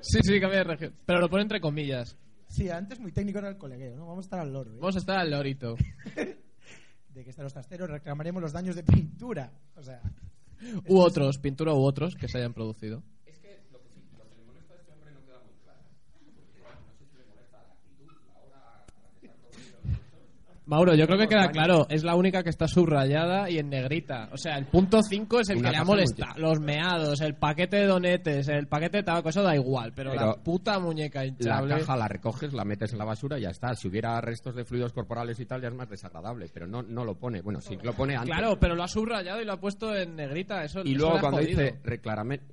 Sí, 0.01 0.21
sí, 0.23 0.41
cambia 0.41 0.59
de 0.59 0.65
región. 0.65 0.95
Pero 1.05 1.21
lo 1.21 1.29
pone 1.29 1.43
entre 1.43 1.61
comillas. 1.61 2.17
Sí, 2.49 2.69
antes 2.69 2.99
muy 3.01 3.13
técnico 3.13 3.39
era 3.39 3.49
el 3.49 3.59
colegueo, 3.59 3.97
¿no? 3.97 4.07
Vamos 4.07 4.25
a 4.25 4.27
estar 4.27 4.41
al 4.41 4.53
loro. 4.53 4.73
¿eh? 4.73 4.79
Vamos 4.81 4.97
a 4.97 4.99
estar 4.99 5.19
al 5.19 5.31
lorito. 5.31 5.77
De 7.15 7.25
que 7.25 7.31
están 7.31 7.43
los 7.43 7.53
trasteros, 7.53 7.91
reclamaremos 7.91 8.41
los 8.41 8.53
daños 8.53 8.77
de 8.77 8.85
pintura. 8.85 9.53
O 9.75 9.83
sea, 9.83 10.01
U 10.87 11.01
otros, 11.01 11.39
pintura 11.39 11.73
u 11.73 11.83
otros 11.83 12.15
que 12.15 12.29
se 12.29 12.39
hayan 12.39 12.53
producido. 12.53 13.03
Mauro, 20.71 20.95
yo 20.95 21.05
creo 21.07 21.19
que 21.19 21.27
queda 21.27 21.51
claro, 21.51 21.85
es 21.91 22.05
la 22.05 22.15
única 22.15 22.45
que 22.45 22.51
está 22.51 22.69
subrayada 22.69 23.51
y 23.51 23.59
en 23.59 23.71
negrita. 23.71 24.29
O 24.33 24.37
sea, 24.37 24.57
el 24.57 24.67
punto 24.67 25.03
5 25.03 25.41
es 25.41 25.49
el 25.51 25.59
Una 25.59 25.69
que 25.69 25.73
le 25.73 25.81
ha 25.81 25.85
molestado. 25.85 26.39
Los 26.39 26.61
meados, 26.61 27.21
el 27.23 27.35
paquete 27.35 27.79
de 27.79 27.87
donetes, 27.87 28.47
el 28.49 28.69
paquete 28.69 28.99
de 28.99 29.03
tabaco, 29.03 29.31
eso 29.31 29.43
da 29.43 29.57
igual. 29.57 29.93
Pero, 29.97 30.15
la 30.15 30.35
puta 30.35 30.79
muñeca 30.79 31.21
La 31.23 31.27
hinchable... 31.27 31.75
caja 31.79 31.97
la 31.97 32.07
recoges, 32.07 32.53
la 32.53 32.65
metes 32.65 32.93
en 32.93 32.99
la 33.01 33.05
basura 33.05 33.37
y 33.37 33.43
ya 33.43 33.49
está. 33.51 33.75
Si 33.75 33.89
hubiera 33.89 34.21
restos 34.21 34.55
de 34.55 34.65
fluidos 34.65 34.93
corporales 34.93 35.41
y 35.41 35.45
tal, 35.45 35.61
ya 35.61 35.67
es 35.69 35.75
más 35.75 35.91
desagradable. 35.91 36.47
Pero 36.55 36.69
no, 36.69 36.83
no 36.83 37.05
lo 37.05 37.17
pone. 37.17 37.43
Bueno, 37.43 37.61
sí 37.61 37.77
lo 37.83 37.93
pone 37.93 38.15
antes. 38.15 38.31
Claro, 38.33 38.57
pero 38.61 38.77
lo 38.77 38.85
ha 38.85 38.89
subrayado 38.89 39.43
y 39.43 39.45
lo 39.45 39.55
ha 39.55 39.61
puesto 39.61 39.93
en 39.97 40.15
negrita. 40.15 40.63
Eso, 40.63 40.83
Y 40.85 40.95
luego 40.95 41.19
cuando 41.19 41.39
jodido. 41.39 41.63
dice 41.63 41.79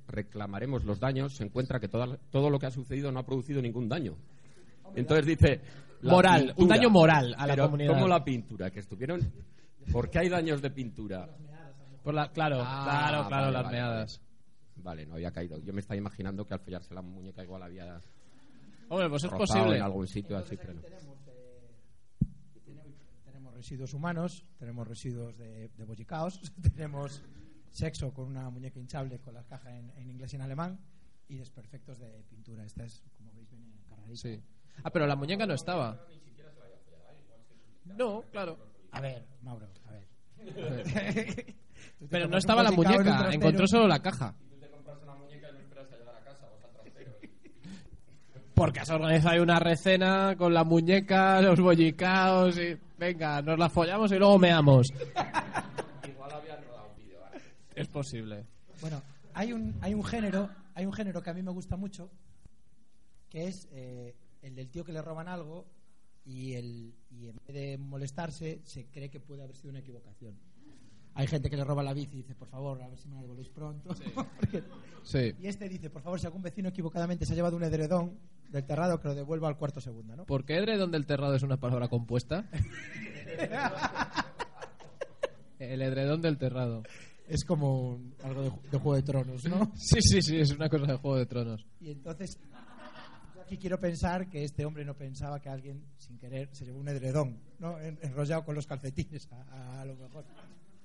reclamaremos 0.08 0.84
los 0.84 0.98
daños, 0.98 1.36
se 1.36 1.44
encuentra 1.44 1.78
que 1.78 1.86
toda- 1.86 2.18
todo 2.32 2.50
lo 2.50 2.58
que 2.58 2.66
ha 2.66 2.70
sucedido 2.72 3.12
no 3.12 3.20
ha 3.20 3.24
producido 3.24 3.62
ningún 3.62 3.88
daño. 3.88 4.14
Entonces 4.96 5.24
dice... 5.24 5.60
la 6.02 6.12
Moral, 6.12 6.40
un 6.42 6.46
pintura. 6.54 6.76
daño 6.76 6.90
moral 6.90 7.34
a 7.36 7.46
la 7.46 7.52
Pero, 7.54 7.64
comunidad. 7.66 7.92
¿Cómo 7.94 8.08
la 8.08 8.24
pintura? 8.24 8.70
Que 8.70 8.80
estuvieron... 8.80 9.20
¿Por 9.92 10.10
qué 10.10 10.18
hay 10.20 10.28
daños 10.28 10.60
de 10.62 10.70
pintura? 10.70 11.28
Por 12.04 12.14
la, 12.14 12.30
claro, 12.30 12.58
Ah, 12.62 12.82
claro, 13.08 13.28
claro, 13.28 13.42
vale, 13.44 13.52
las 13.52 13.64
vale, 13.64 13.76
meadas. 13.76 14.20
Vale, 14.76 15.06
no 15.06 15.14
había 15.14 15.30
caído. 15.32 15.58
Yo 15.58 15.72
me 15.72 15.80
estaba 15.80 15.96
imaginando 15.96 16.46
que 16.46 16.54
al 16.54 16.60
follarse 16.60 16.94
la 16.94 17.02
muñeca 17.02 17.42
igual 17.42 17.62
había 17.62 18.00
Hombre, 18.90 19.08
pues 19.10 19.24
es 19.24 19.30
posible. 19.30 19.76
en 19.76 19.82
algún 19.82 20.06
sitio 20.06 20.36
así, 20.38 20.56
pero 20.56 20.74
no. 20.74 20.82
tenemos 23.24 23.54
residuos 23.54 23.92
humanos, 23.94 24.44
tenemos 24.58 24.86
residuos 24.86 25.36
de, 25.36 25.68
de 25.68 25.84
bollicaos, 25.84 26.40
tenemos 26.74 27.22
sexo 27.70 28.12
con 28.12 28.26
una 28.28 28.48
muñeca 28.50 28.78
hinchable 28.80 29.18
con 29.18 29.34
la 29.34 29.42
caja 29.44 29.76
en, 29.76 29.90
en 29.96 30.10
inglés 30.10 30.32
y 30.32 30.36
en 30.36 30.42
alemán 30.42 30.78
y 31.28 31.36
desperfectos 31.36 31.98
de 31.98 32.22
pintura. 32.30 32.64
Esta 32.64 32.84
es, 32.84 33.02
como 33.16 33.32
veis, 33.34 33.50
viene 33.50 33.66
cargadita. 33.88 34.16
Sí. 34.16 34.40
Ah, 34.82 34.90
pero 34.90 35.06
la 35.06 35.16
muñeca 35.16 35.46
no 35.46 35.54
estaba. 35.54 35.98
No, 37.84 38.22
claro. 38.30 38.56
A 38.92 39.00
ver, 39.00 39.24
Mauro, 39.42 39.68
a 39.86 39.92
ver. 39.92 40.04
Pero 42.10 42.26
no 42.26 42.32
un 42.32 42.38
estaba 42.38 42.62
la 42.62 42.70
un 42.70 42.76
muñeca, 42.76 43.30
encontró 43.32 43.66
solo 43.66 43.86
la 43.86 44.00
caja. 44.00 44.34
Porque 48.54 48.80
has 48.80 48.90
organizado 48.90 49.34
ahí 49.34 49.40
una 49.40 49.60
recena 49.60 50.34
con 50.36 50.52
la 50.52 50.64
muñeca, 50.64 51.40
los 51.40 51.60
bollicaos 51.60 52.58
y... 52.58 52.76
Venga, 52.98 53.40
nos 53.40 53.56
la 53.56 53.68
follamos 53.68 54.10
y 54.10 54.16
luego 54.16 54.36
meamos. 54.36 54.88
Es 57.76 57.86
posible. 57.86 58.44
Bueno, 58.80 59.00
hay 59.34 59.52
un, 59.52 59.76
hay 59.80 59.94
un 59.94 60.02
género, 60.02 60.50
hay 60.74 60.84
un 60.84 60.92
género 60.92 61.22
que 61.22 61.30
a 61.30 61.34
mí 61.34 61.42
me 61.42 61.52
gusta 61.52 61.76
mucho, 61.76 62.10
que 63.28 63.46
es 63.46 63.68
eh, 63.70 64.16
el 64.42 64.54
del 64.54 64.70
tío 64.70 64.84
que 64.84 64.92
le 64.92 65.02
roban 65.02 65.28
algo 65.28 65.66
y, 66.24 66.54
el, 66.54 66.94
y 67.10 67.28
en 67.28 67.36
vez 67.46 67.54
de 67.54 67.78
molestarse 67.78 68.60
se 68.64 68.86
cree 68.86 69.10
que 69.10 69.20
puede 69.20 69.42
haber 69.42 69.56
sido 69.56 69.70
una 69.70 69.80
equivocación. 69.80 70.36
Hay 71.14 71.26
gente 71.26 71.50
que 71.50 71.56
le 71.56 71.64
roba 71.64 71.82
la 71.82 71.92
bici 71.94 72.14
y 72.14 72.16
dice, 72.18 72.34
por 72.36 72.46
favor, 72.48 72.80
a 72.80 72.88
ver 72.88 72.96
si 72.98 73.08
me 73.08 73.16
la 73.16 73.22
devolvéis 73.22 73.48
pronto. 73.48 73.90
Porque- 74.40 74.62
Sí. 75.02 75.34
y 75.40 75.46
este 75.46 75.68
dice, 75.68 75.90
por 75.90 76.02
favor, 76.02 76.20
si 76.20 76.26
algún 76.26 76.42
vecino 76.42 76.68
equivocadamente 76.68 77.24
se 77.26 77.32
ha 77.32 77.36
llevado 77.36 77.56
un 77.56 77.64
edredón 77.64 78.18
del 78.50 78.64
terrado, 78.64 79.00
que 79.00 79.08
lo 79.08 79.14
devuelva 79.14 79.48
al 79.48 79.56
cuarto 79.56 79.80
segundo, 79.80 80.14
¿no? 80.16 80.26
¿Por 80.26 80.44
qué 80.44 80.56
edredón 80.56 80.90
del 80.92 81.06
terrado 81.06 81.34
es 81.34 81.42
una 81.42 81.56
palabra 81.58 81.88
compuesta? 81.88 82.48
El 85.58 85.82
edredón 85.82 86.22
del 86.22 86.38
terrado. 86.38 86.82
Es 87.26 87.44
como 87.44 87.90
un- 87.90 88.14
algo 88.22 88.42
de, 88.42 88.50
de 88.70 88.78
Juego 88.78 88.94
de 88.94 89.02
Tronos, 89.02 89.44
¿no? 89.44 89.72
Sí, 89.76 90.00
sí, 90.00 90.22
sí, 90.22 90.36
es 90.38 90.52
una 90.52 90.68
cosa 90.68 90.86
de 90.86 90.96
Juego 90.98 91.16
de 91.16 91.26
Tronos. 91.26 91.66
Y 91.80 91.90
entonces, 91.90 92.38
aquí 93.48 93.56
quiero 93.58 93.80
pensar 93.80 94.28
que 94.28 94.44
este 94.44 94.64
hombre 94.66 94.84
no 94.84 94.94
pensaba 94.94 95.40
que 95.40 95.48
alguien, 95.48 95.82
sin 95.96 96.18
querer, 96.18 96.48
se 96.52 96.64
llevó 96.66 96.78
un 96.78 96.88
edredón, 96.88 97.40
¿no? 97.58 97.80
En- 97.80 97.98
enrollado 98.02 98.44
con 98.44 98.54
los 98.54 98.66
calcetines, 98.66 99.26
a, 99.32 99.80
a 99.80 99.84
lo 99.86 99.96
mejor. 99.96 100.24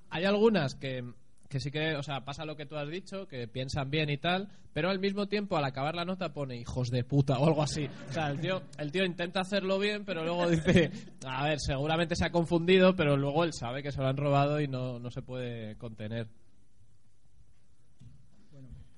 Hay 0.10 0.24
algunas 0.24 0.74
que, 0.76 1.04
que 1.50 1.60
sí 1.60 1.70
que, 1.72 1.96
o 1.96 2.04
sea, 2.04 2.24
pasa 2.24 2.46
lo 2.46 2.56
que 2.56 2.66
tú 2.66 2.78
has 2.78 2.88
dicho, 2.90 3.28
que 3.28 3.48
piensan 3.50 3.90
bien 3.92 4.10
y 4.10 4.18
tal, 4.18 4.48
pero 4.72 4.90
al 4.90 5.00
mismo 5.00 5.28
tiempo, 5.28 5.58
al 5.58 5.66
acabar 5.66 5.94
la 5.94 6.06
nota, 6.06 6.34
pone 6.34 6.56
hijos 6.56 6.90
de 6.90 7.04
puta 7.04 7.38
o 7.38 7.46
algo 7.48 7.62
así. 7.64 7.88
O 8.10 8.14
sea, 8.14 8.30
el 8.30 8.40
tío, 8.40 8.62
el 8.78 8.92
tío 8.92 9.04
intenta 9.06 9.42
hacerlo 9.42 9.78
bien, 9.78 10.06
pero 10.06 10.24
luego 10.24 10.50
dice, 10.50 10.90
a 11.28 11.44
ver, 11.46 11.60
seguramente 11.60 12.16
se 12.16 12.26
ha 12.26 12.32
confundido, 12.32 12.96
pero 12.96 13.18
luego 13.18 13.44
él 13.44 13.52
sabe 13.54 13.84
que 13.84 13.92
se 13.92 14.00
lo 14.02 14.08
han 14.08 14.18
robado 14.18 14.62
y 14.62 14.68
no, 14.68 15.00
no 15.00 15.12
se 15.12 15.22
puede 15.22 15.76
contener. 15.78 16.28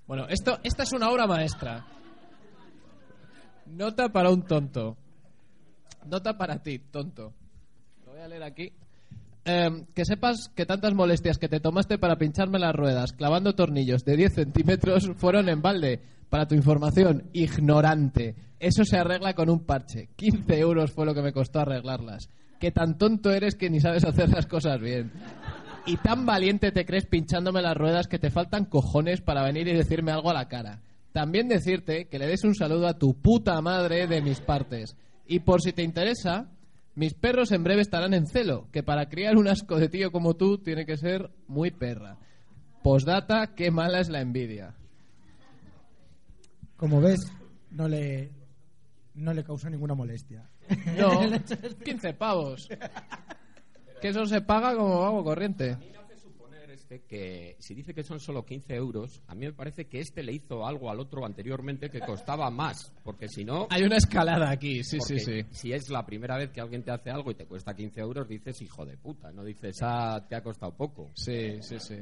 Bueno, 0.07 0.27
esto, 0.29 0.59
esta 0.63 0.83
es 0.83 0.93
una 0.93 1.09
obra 1.09 1.25
maestra. 1.25 1.83
Nota 3.65 4.09
para 4.09 4.29
un 4.29 4.43
tonto. 4.43 4.97
Nota 6.05 6.37
para 6.37 6.61
ti, 6.61 6.79
tonto. 6.79 7.33
Lo 8.05 8.11
voy 8.11 8.21
a 8.21 8.27
leer 8.27 8.43
aquí. 8.43 8.71
Eh, 9.47 9.85
que 9.93 10.05
sepas 10.05 10.49
que 10.55 10.65
tantas 10.65 10.93
molestias 10.95 11.37
que 11.37 11.47
te 11.47 11.59
tomaste 11.59 11.99
para 11.99 12.17
pincharme 12.17 12.57
las 12.57 12.75
ruedas 12.75 13.13
clavando 13.13 13.53
tornillos 13.53 14.03
de 14.03 14.17
10 14.17 14.33
centímetros 14.33 15.11
fueron 15.17 15.49
en 15.49 15.61
balde. 15.61 16.01
Para 16.29 16.47
tu 16.47 16.55
información, 16.55 17.29
ignorante. 17.33 18.35
Eso 18.59 18.83
se 18.83 18.97
arregla 18.97 19.35
con 19.35 19.49
un 19.49 19.63
parche. 19.63 20.09
15 20.15 20.59
euros 20.59 20.91
fue 20.91 21.05
lo 21.05 21.13
que 21.13 21.21
me 21.21 21.33
costó 21.33 21.59
arreglarlas. 21.59 22.29
Que 22.59 22.71
tan 22.71 22.97
tonto 22.97 23.31
eres 23.31 23.55
que 23.55 23.69
ni 23.69 23.79
sabes 23.79 24.03
hacer 24.05 24.29
las 24.29 24.47
cosas 24.47 24.79
bien. 24.81 25.11
Y 25.85 25.97
tan 25.97 26.25
valiente 26.25 26.71
te 26.71 26.85
crees 26.85 27.05
pinchándome 27.05 27.61
las 27.61 27.77
ruedas 27.77 28.07
que 28.07 28.17
te 28.17 28.31
faltan 28.31 28.65
cojones 28.65 29.21
para 29.21 29.43
venir 29.43 29.67
y 29.67 29.73
decirme 29.73 30.11
algo 30.11 30.31
a 30.31 30.33
la 30.33 30.47
cara. 30.47 30.81
También 31.15 31.47
decirte 31.47 32.09
que 32.09 32.19
le 32.19 32.27
des 32.27 32.43
un 32.43 32.55
saludo 32.55 32.89
a 32.89 32.97
tu 32.97 33.13
puta 33.13 33.61
madre 33.61 34.05
de 34.05 34.21
mis 34.21 34.41
partes. 34.41 34.97
Y 35.25 35.39
por 35.39 35.61
si 35.61 35.71
te 35.71 35.81
interesa, 35.81 36.51
mis 36.93 37.13
perros 37.13 37.53
en 37.53 37.63
breve 37.63 37.83
estarán 37.83 38.13
en 38.13 38.27
celo, 38.27 38.67
que 38.73 38.83
para 38.83 39.07
criar 39.07 39.37
un 39.37 39.47
asco 39.47 39.77
de 39.77 39.87
tío 39.87 40.11
como 40.11 40.33
tú 40.33 40.57
tiene 40.57 40.85
que 40.85 40.97
ser 40.97 41.31
muy 41.47 41.71
perra. 41.71 42.17
Postdata, 42.83 43.55
qué 43.55 43.71
mala 43.71 44.01
es 44.01 44.09
la 44.09 44.19
envidia. 44.19 44.75
Como 46.75 46.99
ves, 46.99 47.21
no 47.71 47.87
le, 47.87 48.33
no 49.13 49.33
le 49.33 49.45
causó 49.45 49.69
ninguna 49.69 49.95
molestia. 49.95 50.49
No, 50.97 51.21
15 51.85 52.13
pavos. 52.15 52.67
Que 54.01 54.09
eso 54.09 54.25
se 54.25 54.41
paga 54.41 54.75
como 54.75 55.05
agua 55.05 55.23
corriente. 55.23 55.77
Este 56.85 57.01
que 57.07 57.55
si 57.59 57.73
dice 57.73 57.93
que 57.95 58.03
son 58.03 58.19
solo 58.19 58.45
15 58.45 58.75
euros, 58.75 59.21
a 59.27 59.33
mí 59.33 59.45
me 59.47 59.53
parece 59.53 59.85
que 59.87 59.99
este 59.99 60.21
le 60.21 60.33
hizo 60.33 60.65
algo 60.65 60.91
al 60.91 60.99
otro 60.99 61.25
anteriormente 61.25 61.89
que 61.89 61.99
costaba 61.99 62.49
más, 62.51 62.93
porque 63.03 63.27
si 63.27 63.43
no... 63.43 63.67
Hay 63.71 63.83
una 63.83 63.97
escalada 63.97 64.51
aquí, 64.51 64.83
sí, 64.83 64.99
sí, 65.01 65.19
sí. 65.19 65.43
Si 65.49 65.73
es 65.73 65.89
la 65.89 66.05
primera 66.05 66.37
vez 66.37 66.51
que 66.51 66.61
alguien 66.61 66.83
te 66.83 66.91
hace 66.91 67.09
algo 67.09 67.31
y 67.31 67.35
te 67.35 67.45
cuesta 67.47 67.75
15 67.75 67.99
euros, 68.01 68.27
dices 68.27 68.61
hijo 68.61 68.85
de 68.85 68.97
puta, 68.97 69.31
no 69.31 69.43
dices, 69.43 69.77
ah, 69.81 70.23
te 70.29 70.35
ha 70.35 70.43
costado 70.43 70.75
poco. 70.75 71.09
Sí, 71.15 71.59
sí, 71.61 71.79
sí. 71.79 71.95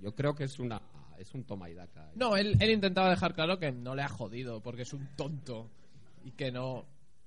Yo 0.00 0.14
creo 0.14 0.34
que 0.34 0.44
es 0.44 0.58
una 0.58 0.80
es 1.18 1.32
un 1.34 1.44
toma 1.44 1.68
y 1.70 1.74
daca. 1.74 2.10
No, 2.16 2.36
él, 2.36 2.56
él 2.58 2.70
intentaba 2.70 3.10
dejar 3.10 3.34
claro 3.34 3.58
que 3.58 3.70
no 3.70 3.94
le 3.94 4.02
ha 4.02 4.08
jodido, 4.08 4.60
porque 4.60 4.82
es 4.82 4.92
un 4.92 5.14
tonto. 5.14 5.70
Y 6.24 6.32
que 6.32 6.50
no. 6.50 6.84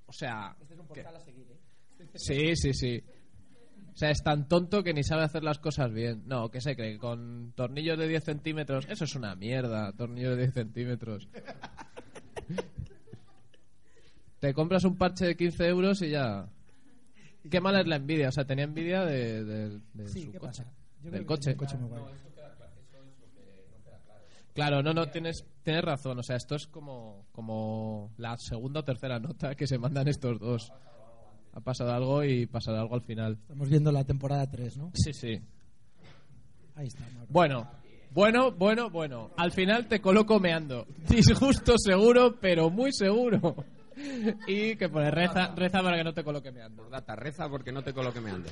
O 0.07 0.11
sea. 0.11 0.53
Este 0.59 0.73
es 0.73 0.79
un 0.79 0.87
que- 0.87 0.95
portal 0.95 1.15
a 1.15 1.19
seguir, 1.19 1.45
¿eh? 1.49 2.07
Sí, 2.15 2.55
sí, 2.57 2.73
sí. 2.73 3.01
O 3.95 3.97
sea, 3.97 4.09
es 4.09 4.21
tan 4.21 4.47
tonto 4.49 4.83
que 4.83 4.93
ni 4.93 5.03
sabe 5.03 5.23
hacer 5.23 5.41
las 5.43 5.57
cosas 5.57 5.91
bien. 5.93 6.23
No, 6.27 6.51
que 6.51 6.59
se 6.59 6.75
cree? 6.75 6.97
Con 6.97 7.53
tornillos 7.55 7.97
de 7.97 8.09
10 8.09 8.23
centímetros. 8.25 8.85
Eso 8.89 9.05
es 9.05 9.15
una 9.15 9.35
mierda, 9.35 9.93
tornillos 9.93 10.35
de 10.35 10.43
10 10.43 10.53
centímetros. 10.53 11.29
Te 14.39 14.53
compras 14.53 14.83
un 14.83 14.97
parche 14.97 15.25
de 15.25 15.35
15 15.37 15.67
euros 15.67 16.01
y 16.01 16.09
ya. 16.09 16.47
Qué 17.49 17.61
mala 17.61 17.81
es 17.81 17.87
la 17.87 17.95
envidia. 17.95 18.29
O 18.29 18.31
sea, 18.31 18.45
tenía 18.45 18.65
envidia 18.65 19.05
de, 19.05 19.43
de- 19.43 19.79
de 19.93 20.07
Sí, 20.09 20.23
su 20.23 20.31
¿qué 20.33 20.39
coche. 20.39 20.63
pasa? 20.63 20.73
Yo 21.03 21.11
Del 21.11 21.11
creo 21.11 21.21
que 21.21 21.25
coche. 21.27 21.51
es 21.51 21.55
coche 21.57 21.77
muy 21.77 21.89
guay. 21.89 22.03
Claro, 24.53 24.81
no, 24.81 24.93
no, 24.93 25.09
tienes, 25.09 25.45
tienes 25.63 25.83
razón. 25.83 26.17
O 26.19 26.23
sea, 26.23 26.35
esto 26.37 26.55
es 26.55 26.67
como, 26.67 27.25
como 27.31 28.11
la 28.17 28.37
segunda 28.37 28.79
o 28.81 28.83
tercera 28.83 29.19
nota 29.19 29.55
que 29.55 29.67
se 29.67 29.77
mandan 29.77 30.07
estos 30.07 30.39
dos. 30.39 30.71
Ha 31.55 31.61
pasado 31.61 31.93
algo 31.93 32.23
y 32.23 32.45
pasará 32.45 32.81
algo 32.81 32.95
al 32.95 33.01
final. 33.01 33.37
Estamos 33.41 33.69
viendo 33.69 33.91
la 33.91 34.03
temporada 34.03 34.45
3, 34.49 34.77
¿no? 34.77 34.91
Sí, 34.93 35.13
sí. 35.13 35.39
Ahí 36.75 36.87
está, 36.87 37.03
Mauro. 37.13 37.27
Bueno, 37.29 37.71
bueno, 38.11 38.51
bueno, 38.51 38.89
bueno. 38.89 39.31
Al 39.37 39.51
final 39.51 39.87
te 39.87 40.01
coloco 40.01 40.39
meando. 40.39 40.85
Disgusto 41.09 41.77
seguro, 41.77 42.35
pero 42.39 42.69
muy 42.69 42.91
seguro. 42.93 43.55
Y 44.45 44.75
que 44.75 44.89
pone 44.89 45.09
reza, 45.09 45.55
reza 45.55 45.81
para 45.81 45.95
que 45.95 46.03
no 46.03 46.13
te 46.13 46.21
coloque 46.21 46.51
meando. 46.51 46.89
Data, 46.89 47.15
reza 47.15 47.47
porque 47.47 47.71
no 47.71 47.81
te 47.81 47.93
coloque 47.93 48.19
me 48.19 48.29
ande. 48.29 48.49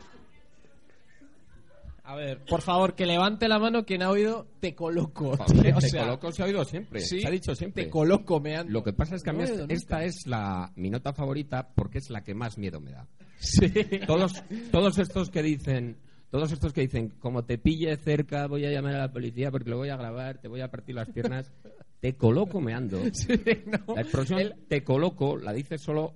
A 2.06 2.16
ver, 2.16 2.44
por 2.46 2.62
favor, 2.62 2.96
que 2.96 3.06
levante 3.06 3.48
la 3.48 3.60
mano 3.60 3.86
quien 3.86 4.02
ha 4.04 4.10
oído 4.10 4.46
te 4.60 4.76
coloco. 4.76 5.38
Joder, 5.38 5.74
O 5.76 5.80
te 5.80 5.90
coloco 5.98 6.32
se 6.32 6.42
ha 6.42 6.46
oído 6.46 6.66
siempre, 6.66 7.00
sí, 7.00 7.22
se 7.22 7.28
ha 7.28 7.32
dicho 7.32 7.56
siempre. 7.56 7.86
Te 7.86 7.90
coloco 7.90 8.40
meando. 8.42 8.72
Lo 8.74 8.84
que 8.84 8.92
pasa 8.92 9.16
es 9.16 9.24
que 9.24 9.30
a 9.30 9.34
mí 9.34 9.44
esta, 9.70 10.04
es 10.04 10.28
la 10.28 10.72
mi 10.76 10.90
nota 10.90 11.14
favorita 11.14 11.70
porque 11.74 12.00
es 12.00 12.10
la 12.10 12.22
que 12.24 12.34
más 12.36 12.58
miedo 12.58 12.82
me 12.82 12.92
da. 12.92 13.08
Sí. 13.40 13.72
Todos 14.06 14.34
todos 14.72 14.98
estos 15.00 15.30
que 15.30 15.42
dicen 15.42 15.98
todos 16.30 16.52
estos 16.52 16.74
que 16.74 16.82
dicen 16.82 17.10
como 17.20 17.46
te 17.46 17.58
pille 17.58 17.96
cerca 17.98 18.48
voy 18.48 18.66
a 18.66 18.72
llamar 18.72 18.96
a 18.96 19.00
la 19.00 19.12
policía 19.12 19.50
porque 19.52 19.70
lo 19.70 19.78
voy 19.78 19.90
a 19.90 19.96
grabar, 19.98 20.40
te 20.40 20.48
voy 20.50 20.60
a 20.62 20.70
partir 20.72 20.96
las 20.96 21.10
piernas, 21.10 21.54
te 22.02 22.16
coloco 22.18 22.60
meando. 22.60 23.00
Sí, 23.14 23.34
no. 23.66 23.96
La 23.96 24.02
expresión 24.02 24.40
El- 24.40 24.56
te 24.68 24.84
coloco 24.84 25.38
la 25.38 25.54
dice 25.54 25.78
solo 25.78 26.16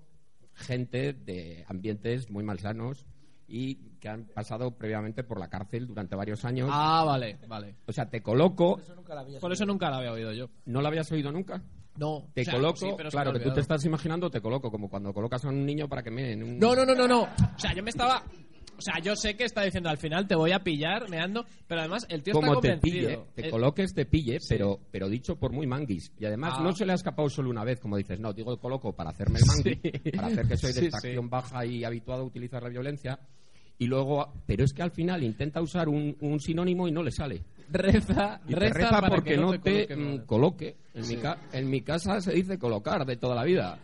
gente 0.53 1.13
de 1.13 1.63
ambientes 1.69 2.29
muy 2.29 2.43
malsanos 2.43 3.05
y 3.47 3.75
que 3.99 4.09
han 4.09 4.25
pasado 4.25 4.71
previamente 4.71 5.23
por 5.23 5.39
la 5.39 5.47
cárcel 5.49 5.87
durante 5.87 6.15
varios 6.15 6.43
años. 6.45 6.69
Ah, 6.71 7.03
vale, 7.05 7.37
vale. 7.47 7.75
O 7.85 7.91
sea, 7.91 8.09
te 8.09 8.21
coloco, 8.21 8.79
Eso 8.79 8.93
nunca 8.95 9.15
la 9.15 9.21
había 9.21 9.39
Por 9.39 9.51
eso 9.53 9.65
nunca 9.65 9.89
la 9.89 9.97
había 9.97 10.11
oído 10.11 10.33
yo. 10.33 10.49
¿no 10.65 10.81
lo 10.81 10.87
habías 10.87 11.11
oído 11.11 11.31
nunca? 11.31 11.61
No. 11.97 12.27
Te 12.33 12.41
o 12.41 12.43
sea, 12.45 12.53
coloco, 12.53 12.77
sí, 12.77 12.89
pero 12.95 13.09
claro, 13.09 13.31
me 13.33 13.39
que 13.39 13.45
tú 13.45 13.53
te 13.55 13.61
estás 13.61 13.83
imaginando, 13.85 14.29
te 14.29 14.39
coloco, 14.41 14.69
como 14.69 14.87
cuando 14.89 15.13
colocas 15.13 15.43
a 15.45 15.49
un 15.49 15.65
niño 15.65 15.87
para 15.87 16.03
que 16.03 16.11
me 16.11 16.33
en 16.33 16.43
un... 16.43 16.59
No, 16.59 16.75
no, 16.75 16.85
no, 16.85 16.93
no, 16.93 17.07
no. 17.07 17.21
O 17.23 17.59
sea, 17.59 17.73
yo 17.73 17.81
me 17.83 17.89
estaba. 17.89 18.21
O 18.77 18.81
sea, 18.81 18.99
yo 19.01 19.15
sé 19.15 19.35
que 19.35 19.43
está 19.45 19.63
diciendo 19.63 19.89
al 19.89 19.97
final 19.97 20.27
te 20.27 20.35
voy 20.35 20.51
a 20.51 20.59
pillar 20.59 21.09
meando, 21.09 21.43
pero 21.65 21.81
además 21.81 22.05
el 22.09 22.21
tío 22.21 22.33
como 22.35 22.53
está 22.53 22.61
te 22.61 22.67
convencido. 22.75 23.07
pille, 23.23 23.31
te 23.33 23.47
Eh, 23.47 23.49
coloques, 23.49 23.91
te 23.95 24.05
pille, 24.05 24.37
pero, 24.47 24.79
pero 24.91 25.09
dicho 25.09 25.35
por 25.39 25.51
muy 25.51 25.65
manguis. 25.65 26.11
Y 26.19 26.25
además 26.25 26.53
Ah. 26.57 26.61
no 26.63 26.71
se 26.73 26.85
le 26.85 26.91
ha 26.91 26.95
escapado 26.95 27.27
solo 27.27 27.49
una 27.49 27.63
vez, 27.63 27.79
como 27.79 27.97
dices, 27.97 28.19
no, 28.19 28.31
digo 28.33 28.55
coloco 28.59 28.93
para 28.95 29.09
hacerme 29.09 29.39
el 29.39 29.45
mangui, 29.47 29.79
Sí. 29.81 30.11
para 30.11 30.27
hacer 30.27 30.47
que 30.47 30.57
soy 30.57 30.73
de 30.73 30.79
Sí, 30.81 30.85
extracción 30.85 31.23
sí. 31.23 31.29
baja 31.31 31.65
y 31.65 31.83
habituado 31.83 32.21
a 32.21 32.25
utilizar 32.25 32.61
la 32.61 32.69
violencia. 32.69 33.19
Y 33.79 33.85
luego, 33.87 34.33
pero 34.45 34.63
es 34.63 34.73
que 34.73 34.81
al 34.81 34.91
final 34.91 35.23
intenta 35.23 35.61
usar 35.61 35.87
un, 35.87 36.15
un 36.21 36.39
sinónimo 36.39 36.87
y 36.87 36.91
no 36.91 37.03
le 37.03 37.11
sale. 37.11 37.43
Reza, 37.69 38.39
Y 38.47 38.53
reza, 38.55 38.73
reza 38.73 38.89
para 38.89 39.09
porque 39.09 39.31
que 39.31 39.37
no 39.37 39.51
te 39.51 39.59
te, 39.59 39.87
coloque 39.87 39.95
mm, 39.97 40.25
coloque. 40.25 40.75
En, 40.93 41.07
mi 41.07 41.15
ca- 41.17 41.39
en 41.51 41.69
mi 41.69 41.81
casa 41.81 42.21
se 42.21 42.31
dice 42.33 42.57
colocar 42.57 43.05
de 43.05 43.17
toda 43.17 43.35
la 43.35 43.43
vida. 43.43 43.77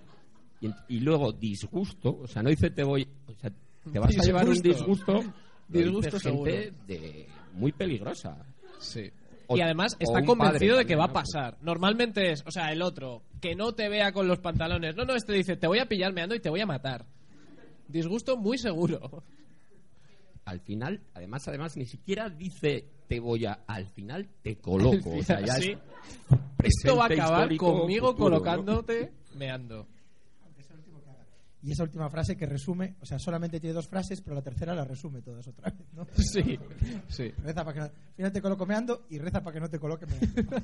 Y, 0.88 1.02
luego 1.02 1.34
disgusto, 1.34 2.20
o 2.24 2.28
sea, 2.28 2.42
no 2.42 2.50
dice 2.50 2.70
te 2.70 2.84
voy, 2.86 3.06
o 3.28 3.34
sea, 3.42 3.52
te 3.92 4.00
vas 4.00 4.18
a 4.18 4.24
llevar 4.24 4.48
un 4.48 4.54
Disgusto. 4.62 5.22
disgusto. 5.70 6.30
gente 6.30 6.74
de 6.88 7.28
muy 7.54 7.74
peligrosa. 7.74 8.38
Sí. 8.80 9.12
O- 9.48 9.58
y 9.58 9.62
además 9.62 9.98
está 10.00 10.24
convencido 10.24 10.76
padre 10.76 10.78
de 10.78 10.86
que 10.86 10.96
va 10.96 11.06
a 11.06 11.14
pasar. 11.14 11.58
Normalmente 11.62 12.32
es, 12.32 12.44
o 12.48 12.52
sea, 12.52 12.72
el 12.72 12.82
otro, 12.82 13.24
que 13.42 13.56
no 13.56 13.74
te 13.74 13.90
vea 13.90 14.14
con 14.14 14.26
los 14.30 14.40
pantalones. 14.40 14.96
No, 14.96 15.04
no, 15.04 15.14
este 15.16 15.34
dice, 15.34 15.58
te 15.58 15.68
voy 15.68 15.80
a 15.80 15.86
pillar 15.86 16.14
meando 16.14 16.34
y 16.34 16.40
te 16.40 16.50
voy 16.50 16.62
a 16.62 16.66
matar. 16.66 17.06
Disgusto 17.90 18.38
muy 18.38 18.58
seguro. 18.58 19.22
Al 20.46 20.60
final, 20.60 21.02
además, 21.14 21.48
además, 21.48 21.78
ni 21.78 21.86
siquiera 21.86 22.30
dice 22.30 22.86
te 23.08 23.20
voy 23.20 23.46
a, 23.46 23.60
al 23.68 23.86
final 23.88 24.28
te 24.42 24.58
coloco. 24.62 25.12
O 25.18 25.24
sea, 25.24 25.40
ya 25.42 25.56
Sí. 25.56 25.72
es 26.64 26.76
Esto 26.84 26.98
va 26.98 27.04
a 27.06 27.08
acabar 27.08 27.56
conmigo 27.58 28.08
futuro, 28.12 28.30
¿no? 28.30 28.36
colocándote 28.42 29.12
meando. 29.36 29.88
Y 31.66 31.72
esa 31.72 31.84
última 31.84 32.10
frase 32.10 32.36
que 32.36 32.46
resume, 32.46 32.96
o 33.02 33.06
sea, 33.06 33.18
solamente 33.18 33.58
tiene 33.58 33.74
dos 33.74 33.88
frases, 33.88 34.20
pero 34.20 34.36
la 34.36 34.42
tercera 34.42 34.76
la 34.76 34.84
resume 34.84 35.22
todas 35.22 35.48
otra 35.48 35.72
vez, 35.72 35.80
¿no? 35.94 36.06
Sí, 36.18 36.60
sí. 37.08 37.32
Reza 37.42 37.64
para 37.64 37.74
que 37.74 37.80
no, 37.80 37.86
al 37.86 38.14
final 38.18 38.32
te 38.34 38.42
coloco 38.42 38.66
meando 38.66 39.06
y 39.10 39.18
reza 39.18 39.42
para 39.42 39.54
que 39.54 39.60
no 39.62 39.70
te 39.70 39.80
coloque 39.80 40.06
meando. 40.06 40.58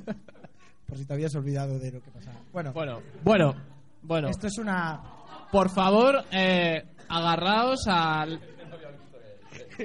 Por 0.86 0.98
si 0.98 1.06
te 1.06 1.14
habías 1.14 1.34
olvidado 1.36 1.80
de 1.80 1.92
lo 1.94 2.02
que 2.02 2.12
pasaba. 2.12 2.42
Bueno, 2.52 2.74
Bueno, 2.74 3.02
bueno, 3.24 3.56
bueno. 4.02 4.28
esto 4.28 4.48
es 4.48 4.58
una... 4.58 5.02
Por 5.54 5.70
favor, 5.70 6.26
eh, 6.34 6.84
agarraos 7.08 7.88
al. 7.88 8.40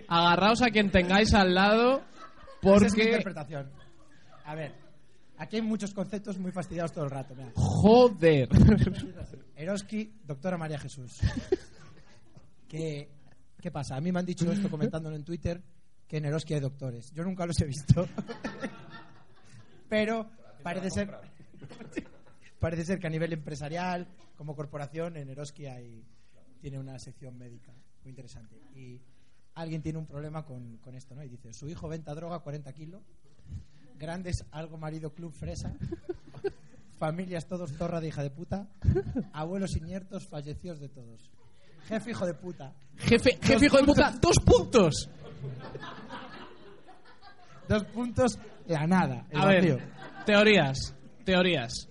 Agarraos 0.08 0.62
a 0.62 0.70
quien 0.70 0.90
tengáis 0.90 1.32
al 1.34 1.54
lado, 1.54 1.98
Esa 1.98 2.06
es 2.06 2.60
mi 2.60 2.88
porque. 2.88 3.04
interpretación. 3.04 3.70
A 4.44 4.54
ver, 4.54 4.74
aquí 5.38 5.56
hay 5.56 5.62
muchos 5.62 5.92
conceptos 5.94 6.38
muy 6.38 6.52
fastidiados 6.52 6.92
todo 6.92 7.04
el 7.04 7.10
rato. 7.10 7.34
mira. 7.34 7.52
Joder. 7.54 8.48
Eroski, 9.56 10.12
doctora 10.24 10.56
María 10.58 10.78
Jesús. 10.78 11.18
¿Qué, 12.68 13.08
¿Qué 13.60 13.70
pasa? 13.70 13.96
A 13.96 14.00
mí 14.00 14.10
me 14.12 14.18
han 14.20 14.26
dicho 14.26 14.50
esto 14.50 14.68
comentándolo 14.70 15.16
en 15.16 15.24
Twitter, 15.24 15.62
que 16.08 16.16
en 16.18 16.24
Eroski 16.26 16.54
hay 16.54 16.60
doctores. 16.60 17.10
Yo 17.12 17.22
nunca 17.24 17.46
los 17.46 17.58
he 17.60 17.64
visto. 17.66 18.06
Pero 19.88 20.28
parece 20.62 20.90
ser, 20.90 21.10
parece 22.58 22.84
ser 22.84 22.98
que 22.98 23.06
a 23.06 23.10
nivel 23.10 23.32
empresarial, 23.32 24.08
como 24.36 24.56
corporación, 24.56 25.16
en 25.16 25.28
Eroski 25.30 25.66
hay, 25.66 26.04
tiene 26.60 26.78
una 26.78 26.98
sección 26.98 27.38
médica 27.38 27.72
muy 28.02 28.10
interesante. 28.10 28.56
Y 28.74 29.00
alguien 29.54 29.82
tiene 29.82 29.98
un 29.98 30.06
problema 30.06 30.44
con, 30.44 30.78
con 30.78 30.94
esto, 30.94 31.14
¿no? 31.14 31.22
Y 31.22 31.28
dice, 31.28 31.52
su 31.52 31.68
hijo 31.68 31.88
venta 31.88 32.14
droga, 32.14 32.40
40 32.40 32.72
kilos, 32.72 33.02
grandes 33.98 34.44
algo 34.50 34.76
marido 34.78 35.10
club 35.10 35.32
fresa, 35.32 35.72
familias 36.98 37.46
todos 37.46 37.72
zorra 37.72 38.00
de 38.00 38.08
hija 38.08 38.22
de 38.22 38.30
puta, 38.30 38.66
abuelos 39.32 39.76
iniertos, 39.76 40.26
fallecidos 40.28 40.80
de 40.80 40.88
todos. 40.88 41.30
Jefe 41.86 42.10
hijo 42.10 42.24
de 42.26 42.34
puta, 42.34 42.72
Jefe, 42.96 43.38
jefe 43.42 43.66
hijo 43.66 43.76
de 43.76 43.84
puta, 43.84 44.10
dos 44.20 44.36
puntos. 44.44 45.08
dos 47.68 47.84
puntos, 47.84 48.38
la 48.66 48.86
nada. 48.86 49.26
el 49.30 49.38
A 49.40 49.44
vacío. 49.46 49.76
ver, 49.76 49.88
teorías, 50.24 50.94
teorías. 51.24 51.88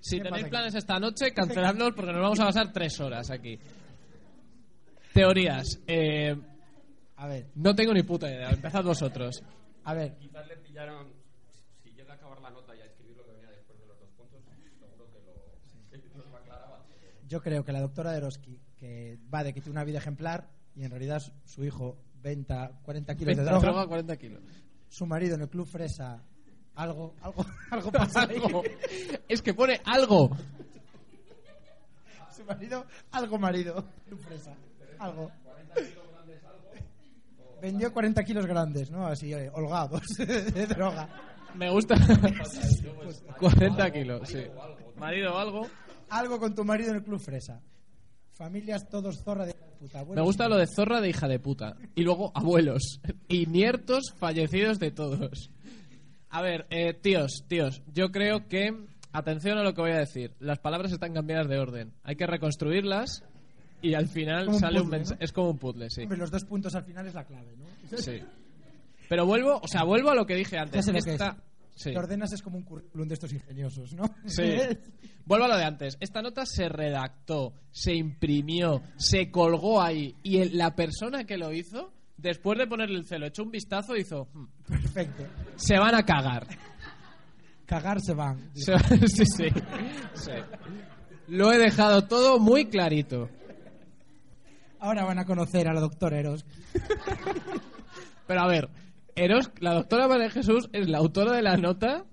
Si 0.00 0.16
¿Qué 0.16 0.22
pasa 0.24 0.34
tenéis 0.34 0.50
planes 0.50 0.74
esta 0.74 0.98
noche, 0.98 1.32
canceladlos 1.32 1.92
porque 1.94 2.12
nos 2.12 2.20
vamos 2.22 2.40
a 2.40 2.44
pasar 2.46 2.72
tres 2.72 2.98
horas 3.00 3.30
aquí. 3.30 3.58
Teorías. 5.12 5.78
Eh, 5.86 6.36
A 7.24 7.26
ver, 7.26 7.46
no 7.54 7.74
tengo 7.74 7.94
ni 7.94 8.02
puta 8.02 8.28
idea. 8.28 8.50
Empezad 8.50 8.84
vosotros. 8.84 9.42
a 9.84 9.94
ver, 9.94 10.14
Quizás 10.18 10.46
le 10.46 10.58
pillaron, 10.58 11.06
si 11.82 11.90
llega 11.92 12.12
a 12.12 12.16
acabar 12.16 12.38
la 12.42 12.50
nota 12.50 12.76
y 12.76 12.80
a 12.80 12.84
escribir 12.84 13.16
lo 13.16 13.24
que 13.24 13.32
venía 13.32 13.48
después 13.48 13.78
de 13.80 13.86
los 13.86 13.98
dos 13.98 14.10
puntos, 14.10 14.42
seguro 14.78 15.06
que 15.10 16.18
lo, 16.30 16.36
aclaraba. 16.36 16.84
yo 17.26 17.40
creo 17.40 17.64
que 17.64 17.72
la 17.72 17.80
doctora 17.80 18.12
de 18.12 18.18
Eroski, 18.18 18.60
que 18.76 19.18
va 19.32 19.42
de 19.42 19.54
que 19.54 19.62
tiene 19.62 19.72
una 19.72 19.84
vida 19.84 19.98
ejemplar 19.98 20.50
y 20.76 20.84
en 20.84 20.90
realidad 20.90 21.22
su- 21.46 21.64
hijo 21.64 21.96
venta 22.22 22.72
40 22.82 23.14
kilos 23.16 23.36
de 23.38 23.42
droga, 23.42 23.60
droga, 23.60 23.86
40 23.86 24.16
kilos. 24.18 24.42
su 24.88 25.06
marido 25.06 25.34
en 25.36 25.40
el 25.42 25.48
club 25.48 25.66
fresa, 25.66 26.22
algo, 26.74 27.14
algo, 27.22 27.46
algo 27.70 27.90
pasa 27.90 28.24
ahí. 28.28 28.36
Algo. 28.36 28.62
Es 29.28 29.40
que 29.40 29.54
pone 29.54 29.80
algo. 29.86 30.28
Su 32.36 32.44
marido, 32.44 32.84
algo 33.12 33.38
marido. 33.38 33.82
Club 34.06 34.20
fresa, 34.20 34.54
algo. 34.98 35.30
Vendió 37.64 37.94
40 37.94 38.22
kilos 38.24 38.44
grandes, 38.44 38.90
¿no? 38.90 39.06
Así, 39.06 39.32
eh, 39.32 39.50
holgados 39.54 40.02
de 40.18 40.66
droga. 40.66 41.08
Me 41.54 41.70
gusta. 41.70 41.94
40 43.40 43.90
kilos, 43.90 44.28
sí. 44.28 44.42
Marido 44.98 45.34
o 45.34 45.38
algo. 45.38 45.66
Algo 46.10 46.38
con 46.38 46.54
tu 46.54 46.62
marido 46.62 46.90
en 46.90 46.96
el 46.96 47.02
club 47.02 47.18
fresa. 47.18 47.62
Familias 48.34 48.86
todos 48.90 49.22
zorra 49.24 49.46
de 49.46 49.54
puta. 49.54 49.96
Me 49.96 50.00
abuelos 50.00 50.26
gusta 50.26 50.46
lo 50.46 50.58
de 50.58 50.66
zorra 50.66 51.00
de 51.00 51.08
hija 51.08 51.26
de 51.26 51.38
puta. 51.38 51.74
Y 51.94 52.02
luego 52.02 52.32
abuelos. 52.34 53.00
Y 53.28 53.46
nietos 53.46 54.12
fallecidos 54.18 54.78
de 54.78 54.90
todos. 54.90 55.50
A 56.28 56.42
ver, 56.42 56.66
eh, 56.68 56.92
tíos, 56.92 57.44
tíos, 57.48 57.80
yo 57.94 58.12
creo 58.12 58.46
que. 58.46 58.76
Atención 59.10 59.56
a 59.56 59.62
lo 59.62 59.72
que 59.72 59.80
voy 59.80 59.92
a 59.92 60.00
decir. 60.00 60.34
Las 60.38 60.58
palabras 60.58 60.92
están 60.92 61.14
cambiadas 61.14 61.48
de 61.48 61.58
orden. 61.58 61.94
Hay 62.02 62.16
que 62.16 62.26
reconstruirlas 62.26 63.24
y 63.84 63.94
al 63.94 64.08
final 64.08 64.46
Como 64.46 64.58
sale 64.58 64.78
un 64.80 64.84
puzzle, 64.86 64.98
mensaje. 64.98 65.18
¿no? 65.20 65.24
Es 65.24 65.32
como 65.32 65.50
un 65.50 65.58
puzzle, 65.58 65.90
sí. 65.90 66.02
Hombre, 66.02 66.18
los 66.18 66.30
dos 66.30 66.44
puntos 66.44 66.74
al 66.74 66.84
final 66.84 67.06
es 67.06 67.14
la 67.14 67.24
clave, 67.24 67.54
¿no? 67.56 67.96
Sí. 67.98 68.20
Pero 69.08 69.26
vuelvo, 69.26 69.60
o 69.62 69.68
sea, 69.68 69.84
vuelvo 69.84 70.10
a 70.10 70.14
lo 70.14 70.26
que 70.26 70.34
dije 70.34 70.58
antes. 70.58 70.86
lo 70.86 70.92
que 70.94 70.98
Esta- 71.12 71.28
es. 71.30 71.34
Sí. 71.76 71.90
Te 71.90 71.98
ordenas 71.98 72.32
es 72.32 72.40
como 72.40 72.56
un 72.56 72.62
currículum 72.62 73.08
de 73.08 73.14
estos 73.14 73.32
ingeniosos, 73.32 73.94
¿no? 73.94 74.04
Sí. 74.26 74.44
Vuelvo 75.26 75.46
a 75.46 75.48
lo 75.48 75.56
de 75.56 75.64
antes. 75.64 75.96
Esta 75.98 76.22
nota 76.22 76.46
se 76.46 76.68
redactó, 76.68 77.52
se 77.72 77.92
imprimió, 77.94 78.80
se 78.96 79.28
colgó 79.32 79.82
ahí. 79.82 80.14
Y 80.22 80.38
el- 80.38 80.56
la 80.56 80.76
persona 80.76 81.24
que 81.24 81.36
lo 81.36 81.52
hizo, 81.52 81.92
después 82.16 82.58
de 82.60 82.68
ponerle 82.68 82.98
el 82.98 83.04
celo, 83.06 83.26
echó 83.26 83.42
un 83.42 83.50
vistazo 83.50 83.96
y 83.96 84.02
hizo: 84.02 84.28
"Hmm, 84.32 84.46
Perfecto. 84.68 85.24
Se 85.56 85.76
van 85.76 85.96
a 85.96 86.04
cagar. 86.04 86.46
Cagar 87.66 88.00
se 88.00 88.14
van. 88.14 88.50
Se- 88.54 88.78
sí, 89.08 89.24
sí, 89.26 89.46
sí. 90.14 90.32
Lo 91.28 91.52
he 91.52 91.58
dejado 91.58 92.02
todo 92.06 92.38
muy 92.38 92.66
clarito. 92.66 93.28
Ahora 94.84 95.04
van 95.06 95.18
a 95.18 95.24
conocer 95.24 95.66
a 95.66 95.72
la 95.72 95.80
doctora 95.80 96.18
Eros. 96.18 96.44
Pero 98.26 98.40
a 98.42 98.46
ver, 98.46 98.68
Eros, 99.16 99.50
la 99.60 99.72
doctora 99.72 100.06
María 100.08 100.28
Jesús 100.28 100.68
es 100.74 100.90
la 100.90 100.98
autora 100.98 101.34
de 101.34 101.40
la 101.42 101.56
nota 101.56 102.04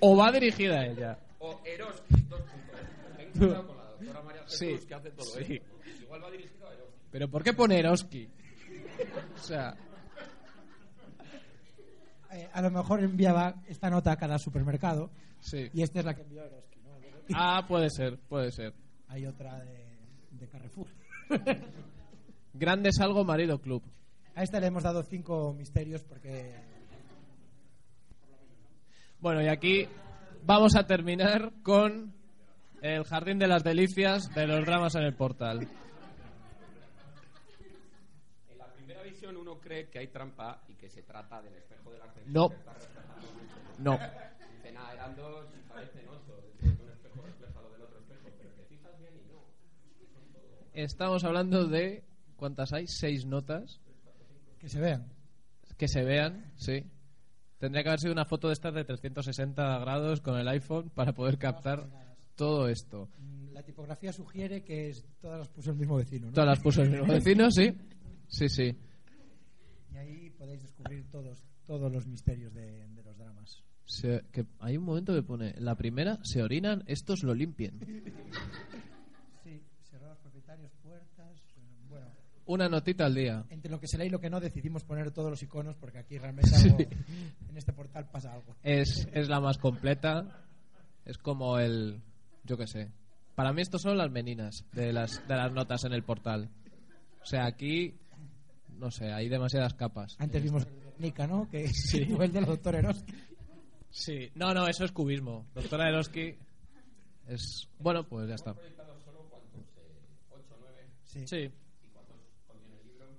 o 0.00 0.16
va 0.16 0.30
dirigida 0.30 0.78
a 0.82 0.86
ella. 0.86 1.18
O 1.40 1.60
Eros, 1.64 2.00
dos 2.28 2.40
puntos. 2.42 2.80
Ten 3.16 3.30
cuidado 3.32 3.66
con 3.66 3.76
la 3.76 3.84
doctora 3.86 4.22
María 4.22 4.42
Jesús, 4.44 4.58
Sí. 4.80 4.86
que 4.86 4.94
hace 4.94 5.10
todo 5.10 5.38
esto. 5.38 5.64
Igual 6.02 6.22
va 6.22 6.30
dirigido 6.30 6.68
a 6.68 6.74
Eros. 6.74 6.86
Pero 7.10 7.28
¿por 7.28 7.42
qué 7.42 7.52
pone 7.54 7.78
Eroski? 7.80 8.28
O 9.34 9.42
sea, 9.42 9.74
Eh, 12.32 12.48
a 12.52 12.60
lo 12.62 12.70
mejor 12.70 13.02
enviaba 13.02 13.54
esta 13.66 13.88
nota 13.90 14.12
a 14.12 14.16
cada 14.16 14.38
supermercado 14.38 15.10
sí. 15.40 15.70
y 15.72 15.82
esta 15.82 16.00
es 16.00 16.04
la 16.04 16.14
que 16.14 16.22
envió 16.22 16.44
Eroski, 16.44 16.78
¿no? 16.84 16.90
Ah, 17.34 17.64
puede 17.66 17.88
ser, 17.90 18.18
puede 18.28 18.52
ser. 18.52 18.74
Hay 19.08 19.26
otra 19.26 19.58
de, 19.64 19.98
de 20.30 20.46
Carrefour. 20.48 20.86
Grandes 22.58 23.00
algo 23.00 23.24
marido 23.24 23.60
club. 23.60 23.82
A 24.34 24.42
esta 24.42 24.60
le 24.60 24.66
hemos 24.66 24.82
dado 24.82 25.02
cinco 25.02 25.54
misterios 25.54 26.02
porque 26.04 26.54
Bueno, 29.20 29.42
y 29.42 29.48
aquí 29.48 29.88
vamos 30.44 30.76
a 30.76 30.86
terminar 30.86 31.52
con 31.62 32.14
el 32.80 33.04
jardín 33.04 33.38
de 33.38 33.48
las 33.48 33.64
delicias 33.64 34.32
de 34.34 34.46
los 34.46 34.64
dramas 34.64 34.94
en 34.94 35.02
el 35.02 35.14
portal. 35.14 35.68
En 38.50 38.58
la 38.58 38.66
primera 38.72 39.02
visión 39.02 39.36
uno 39.36 39.58
cree 39.58 39.88
que 39.88 39.98
hay 39.98 40.08
trampa 40.08 40.62
y 40.68 40.74
que 40.74 40.88
se 40.88 41.02
trata 41.02 41.42
del 41.42 41.54
espejo 41.54 41.90
de 41.92 41.98
la 41.98 42.12
creencia. 42.12 42.32
No. 42.32 42.48
No. 43.78 43.92
Dice, 43.92 44.72
nada, 44.72 44.92
eran 44.92 45.16
dos 45.16 45.46
y 45.54 45.68
parecen 45.68 46.08
ocho. 46.08 46.42
Un 46.62 46.90
espejo 46.90 47.22
reflejado 47.22 47.70
del 47.72 47.82
otro 47.82 47.98
espejo, 47.98 48.30
pero 48.38 48.50
te 48.52 48.64
fijas 48.64 48.98
bien 48.98 49.12
y 49.14 49.32
no. 49.32 49.42
Estamos 50.72 51.24
hablando 51.24 51.66
de 51.66 52.04
¿cuántas 52.36 52.72
hay? 52.72 52.86
Seis 52.86 53.24
notas 53.26 53.80
que 54.58 54.68
se 54.68 54.80
vean. 54.80 55.06
que 55.76 55.88
se 55.88 56.02
vean, 56.04 56.52
sí. 56.56 56.84
Tendría 57.58 57.82
que 57.82 57.88
haber 57.90 58.00
sido 58.00 58.12
una 58.12 58.24
foto 58.24 58.48
de 58.48 58.52
estas 58.54 58.74
de 58.74 58.84
360 58.84 59.78
grados 59.78 60.20
con 60.20 60.38
el 60.38 60.46
iPhone 60.48 60.90
para 60.90 61.12
poder 61.14 61.38
captar 61.38 61.88
todo 62.34 62.68
esto. 62.68 63.08
Mm, 63.18 63.52
La 63.52 63.62
tipografía 63.62 64.12
sugiere 64.12 64.62
que 64.62 64.90
es- 64.90 65.04
todas 65.20 65.38
las 65.38 65.48
puso 65.48 65.70
el 65.70 65.76
mismo 65.76 65.96
vecino, 65.96 66.26
¿no? 66.26 66.32
Todas 66.32 66.48
las 66.50 66.60
puso 66.60 66.82
el 66.82 66.90
mismo 66.90 67.06
vecino, 67.06 67.50
sí. 67.50 67.72
Sí, 68.28 68.48
sí. 68.48 68.76
Y 69.92 69.96
ahí 69.96 70.30
podéis 70.30 70.62
descubrir 70.62 71.08
todos 71.10 71.42
todos 71.66 71.90
los 71.90 72.06
misterios 72.06 72.54
de, 72.54 72.86
de 72.88 73.02
los 73.02 73.16
dramas. 73.18 73.62
Se- 73.86 74.22
que 74.32 74.46
hay 74.60 74.76
un 74.76 74.84
momento 74.84 75.12
que 75.14 75.22
pone, 75.22 75.54
la 75.58 75.74
primera, 75.74 76.18
se 76.22 76.42
orinan, 76.42 76.84
estos 76.86 77.22
lo 77.24 77.34
limpien. 77.34 77.80
Sí, 79.42 79.62
cerrados 79.90 80.18
propietarios, 80.18 80.70
puertas, 80.82 81.40
eh, 81.56 81.60
bueno, 81.88 82.06
Una 82.46 82.68
notita 82.68 83.06
al 83.06 83.14
día. 83.14 83.44
entre 83.50 83.70
lo 83.70 83.80
que 83.80 83.88
se 83.88 83.98
lee 83.98 84.06
y 84.06 84.10
lo 84.10 84.20
que 84.20 84.30
no 84.30 84.38
decidimos 84.40 84.84
poner 84.84 85.10
todos 85.10 85.30
los 85.30 85.42
iconos 85.42 85.74
porque 85.76 85.98
aquí 85.98 86.16
realmente 86.18 86.54
algo- 86.54 86.78
Sí. 86.78 86.86
en 87.48 87.56
este 87.56 87.72
portal 87.72 88.08
pasa 88.10 88.32
algo. 88.32 88.54
Es, 88.62 89.08
es 89.12 89.28
la 89.28 89.40
más 89.40 89.58
completa. 89.58 90.44
Es 91.04 91.18
como 91.18 91.58
el. 91.58 92.00
Yo 92.44 92.56
qué 92.56 92.66
sé. 92.66 92.90
Para 93.34 93.52
mí, 93.52 93.62
estos 93.62 93.82
son 93.82 93.98
las 93.98 94.10
meninas 94.10 94.64
de 94.72 94.92
las, 94.92 95.26
de 95.28 95.34
las 95.36 95.52
notas 95.52 95.84
en 95.84 95.92
el 95.92 96.02
portal. 96.04 96.48
O 97.20 97.24
sea, 97.26 97.46
aquí. 97.46 97.94
No 98.78 98.90
sé, 98.90 99.12
hay 99.12 99.28
demasiadas 99.28 99.74
capas. 99.74 100.16
Antes 100.18 100.42
vimos 100.42 100.66
Nika, 100.98 101.26
¿no? 101.26 101.48
Que 101.50 101.68
Sí. 101.68 102.04
fue 102.16 102.26
el 102.26 102.32
de 102.32 102.40
la 102.42 102.46
doctora 102.46 102.78
Eroski. 102.78 103.12
Sí. 103.90 104.30
No, 104.34 104.52
no, 104.54 104.68
eso 104.68 104.84
es 104.84 104.92
cubismo. 104.92 105.46
Doctora 105.54 105.88
Eroski. 105.88 106.36
Es. 107.26 107.68
Bueno, 107.80 108.04
pues 108.06 108.28
ya 108.28 108.34
está. 108.36 108.54
Sí. 111.04 111.26
Sí. 111.26 111.50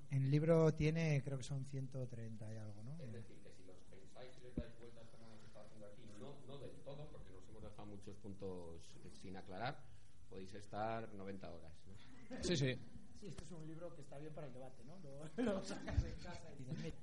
En 0.09 0.23
el 0.23 0.31
libro 0.31 0.73
tiene, 0.73 1.21
creo 1.23 1.37
que 1.37 1.43
son 1.43 1.65
130 1.65 2.53
y 2.53 2.57
algo, 2.57 2.81
¿no? 2.83 2.97
pensáis 2.97 4.31
y 4.37 4.43
les 4.45 4.55
dais 4.55 4.79
vueltas 4.79 5.07
como 5.09 5.27
hemos 5.27 5.43
estado 5.43 5.65
haciendo 5.65 5.87
aquí, 5.87 6.01
no, 6.19 6.35
no 6.47 6.57
del 6.59 6.71
todo, 6.83 7.07
porque 7.11 7.31
nos 7.31 7.47
hemos 7.49 7.63
dejado 7.63 7.85
muchos 7.87 8.15
puntos 8.17 8.89
sin 9.21 9.35
aclarar, 9.35 9.83
podéis 10.29 10.53
estar 10.53 11.13
90 11.13 11.51
horas. 11.51 11.71
¿no? 11.85 12.43
Sí, 12.43 12.55
sí. 12.57 12.79
Sí, 13.19 13.27
este 13.27 13.43
es 13.43 13.51
un 13.51 13.67
libro 13.67 13.93
que 13.95 14.01
está 14.01 14.17
bien 14.19 14.33
para 14.33 14.47
el 14.47 14.53
debate, 14.53 14.83
¿no? 14.85 14.97
Lo, 14.99 15.43
lo 15.43 15.63
sacas 15.63 16.03
en 16.03 16.15
casa 16.23 16.51
y 16.53 16.63
dices, 16.63 16.77
"Mira, 16.83 16.95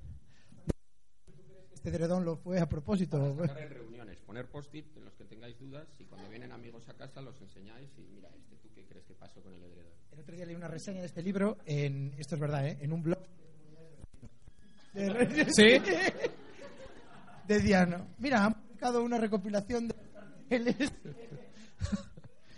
¿tú 1.27 1.43
crees 1.43 1.67
que 1.67 1.74
este 1.85 1.99
dredón 1.99 2.25
lo 2.25 2.37
fue 2.37 2.59
a 2.59 2.67
propósito? 2.67 3.37
Sacar 3.37 3.59
en 3.63 3.69
reuniones, 3.71 4.19
poner 4.23 4.47
post-it 4.49 4.87
en 4.97 5.05
los 5.05 5.15
que 5.17 5.25
tengáis 5.27 5.59
dudas 5.59 5.87
y 5.99 6.05
cuando 6.07 6.31
vienen 6.31 6.51
amigos 6.51 6.89
a 6.89 6.95
casa 6.95 7.21
los 7.21 7.39
enseñáis 7.43 7.91
y 7.99 8.07
mira, 8.15 8.31
este, 8.35 8.57
¿tú 8.57 8.71
qué 8.75 8.85
crees 8.87 9.05
que 9.05 9.13
pasó 9.15 9.43
con 9.43 9.53
el 9.53 9.63
edredón? 9.63 9.93
El 10.13 10.21
otro 10.21 10.35
día 10.35 10.47
leí 10.47 10.57
una 10.57 10.69
reseña 10.69 11.01
de 11.01 11.07
este 11.09 11.23
libro 11.23 11.59
en, 11.67 12.15
esto 12.17 12.37
es 12.37 12.41
verdad, 12.41 12.67
¿eh? 12.67 12.79
En 12.81 12.91
un 12.95 13.03
blog. 13.03 13.19
De- 14.95 15.47
¿Sí? 15.53 15.83
Decían, 17.47 18.15
mira, 18.17 18.47
han 18.47 18.55
publicado 18.55 19.03
una 19.03 19.19
recopilación 19.19 19.89
de 19.89 19.95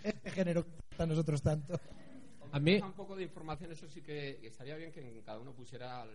este 0.03 0.31
género 0.31 0.63
que 0.63 0.71
gusta 0.89 1.03
a 1.03 1.07
nosotros 1.07 1.41
tanto. 1.41 1.77
A 2.53 2.59
mí. 2.61 2.79
Un 2.81 2.93
poco 2.93 3.13
de 3.17 3.23
información, 3.23 3.73
eso 3.73 3.89
sí 3.89 4.01
que 4.01 4.39
estaría 4.47 4.77
bien 4.77 4.93
que 4.93 5.21
cada 5.25 5.37
uno 5.39 5.51
pusiera 5.51 6.05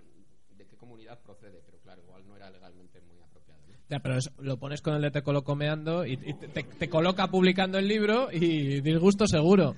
de 0.63 0.69
qué 0.69 0.77
comunidad 0.77 1.19
procede, 1.21 1.61
pero 1.65 1.79
claro, 1.79 2.03
igual 2.03 2.27
no 2.27 2.37
era 2.37 2.51
legalmente 2.51 3.01
muy 3.01 3.19
apropiado. 3.21 3.61
¿no? 3.69 3.75
Ya, 3.89 3.99
pero 4.01 4.17
es- 4.19 4.31
lo 4.39 4.57
pones 4.59 4.81
con 4.81 4.95
el 4.95 5.03
de 5.03 5.11
Te 5.11 5.23
Coloco 5.23 5.55
meando 5.57 6.05
y, 6.07 6.13
y 6.15 6.35
te, 6.35 6.49
te- 6.49 6.63
te 6.63 6.89
coloca 6.89 7.27
publicando 7.29 7.79
el 7.79 7.87
libro 7.89 8.29
y 8.33 8.81
disgusto 8.81 9.27
seguro. 9.27 9.75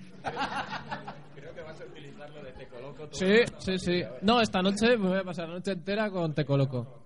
Creo 1.34 1.54
que 1.54 1.60
vas 1.62 1.80
a 1.80 1.84
utilizar 1.84 2.30
lo 2.30 2.42
de 2.42 2.52
te 2.52 2.66
coloco 2.68 3.08
todo. 3.08 3.14
Sí, 3.14 3.42
sí, 3.58 3.78
sí. 3.78 4.02
No, 4.22 4.40
esta 4.40 4.62
noche 4.62 4.96
me 4.98 5.08
voy 5.08 5.18
a 5.18 5.24
pasar 5.24 5.48
la 5.48 5.54
noche 5.54 5.72
entera 5.72 6.10
con 6.10 6.34
Te 6.34 6.44
Coloco. 6.44 7.02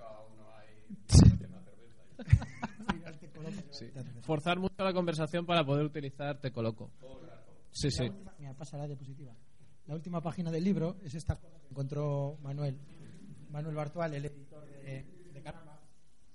Sí. 3.71 3.91
Forzar 4.23 4.59
mucho 4.59 4.75
la 4.85 4.93
conversación 4.93 5.47
para 5.47 5.65
poder 5.65 5.85
utilizar 5.87 6.39
Te 6.41 6.51
Coloco. 6.51 6.91
Sí, 7.71 7.91
sí. 7.91 8.11
Mira, 8.39 8.53
pasa 8.55 8.77
la 8.77 8.87
diapositiva. 8.87 9.33
La 9.87 9.95
última 9.95 10.21
página 10.21 10.51
del 10.51 10.65
libro 10.65 10.97
es 11.05 11.15
esta 11.15 11.37
que 11.39 11.47
encontró 11.71 12.37
Manuel. 12.43 12.77
Manuel 13.51 13.75
Bartual, 13.75 14.15
el 14.15 14.25
editor 14.25 14.65
de, 14.67 15.05
de 15.33 15.43
Caramba, 15.43 15.81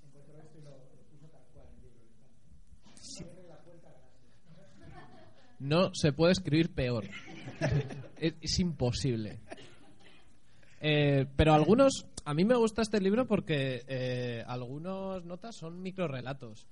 encontró 0.06 0.40
esto 0.40 0.58
y 0.58 0.62
lo, 0.62 0.72
lo 0.72 1.04
puso 1.12 1.28
tal 1.28 1.42
cual 1.54 1.68
en 1.68 1.76
el 1.76 1.94
libro. 1.94 2.10
Gracias. 2.96 3.30
No 5.60 5.94
se 5.94 6.12
puede 6.12 6.34
escribir 6.34 6.74
peor. 6.74 7.06
es, 8.18 8.34
es 8.42 8.60
imposible. 8.60 9.40
Eh, 10.86 11.26
pero 11.38 11.54
algunos, 11.54 12.06
a 12.26 12.34
mí 12.34 12.44
me 12.44 12.56
gusta 12.56 12.82
este 12.82 13.00
libro 13.00 13.26
porque 13.26 13.84
eh, 13.88 14.44
algunos 14.46 15.24
notas 15.24 15.56
son 15.56 15.82
microrelatos. 15.82 16.68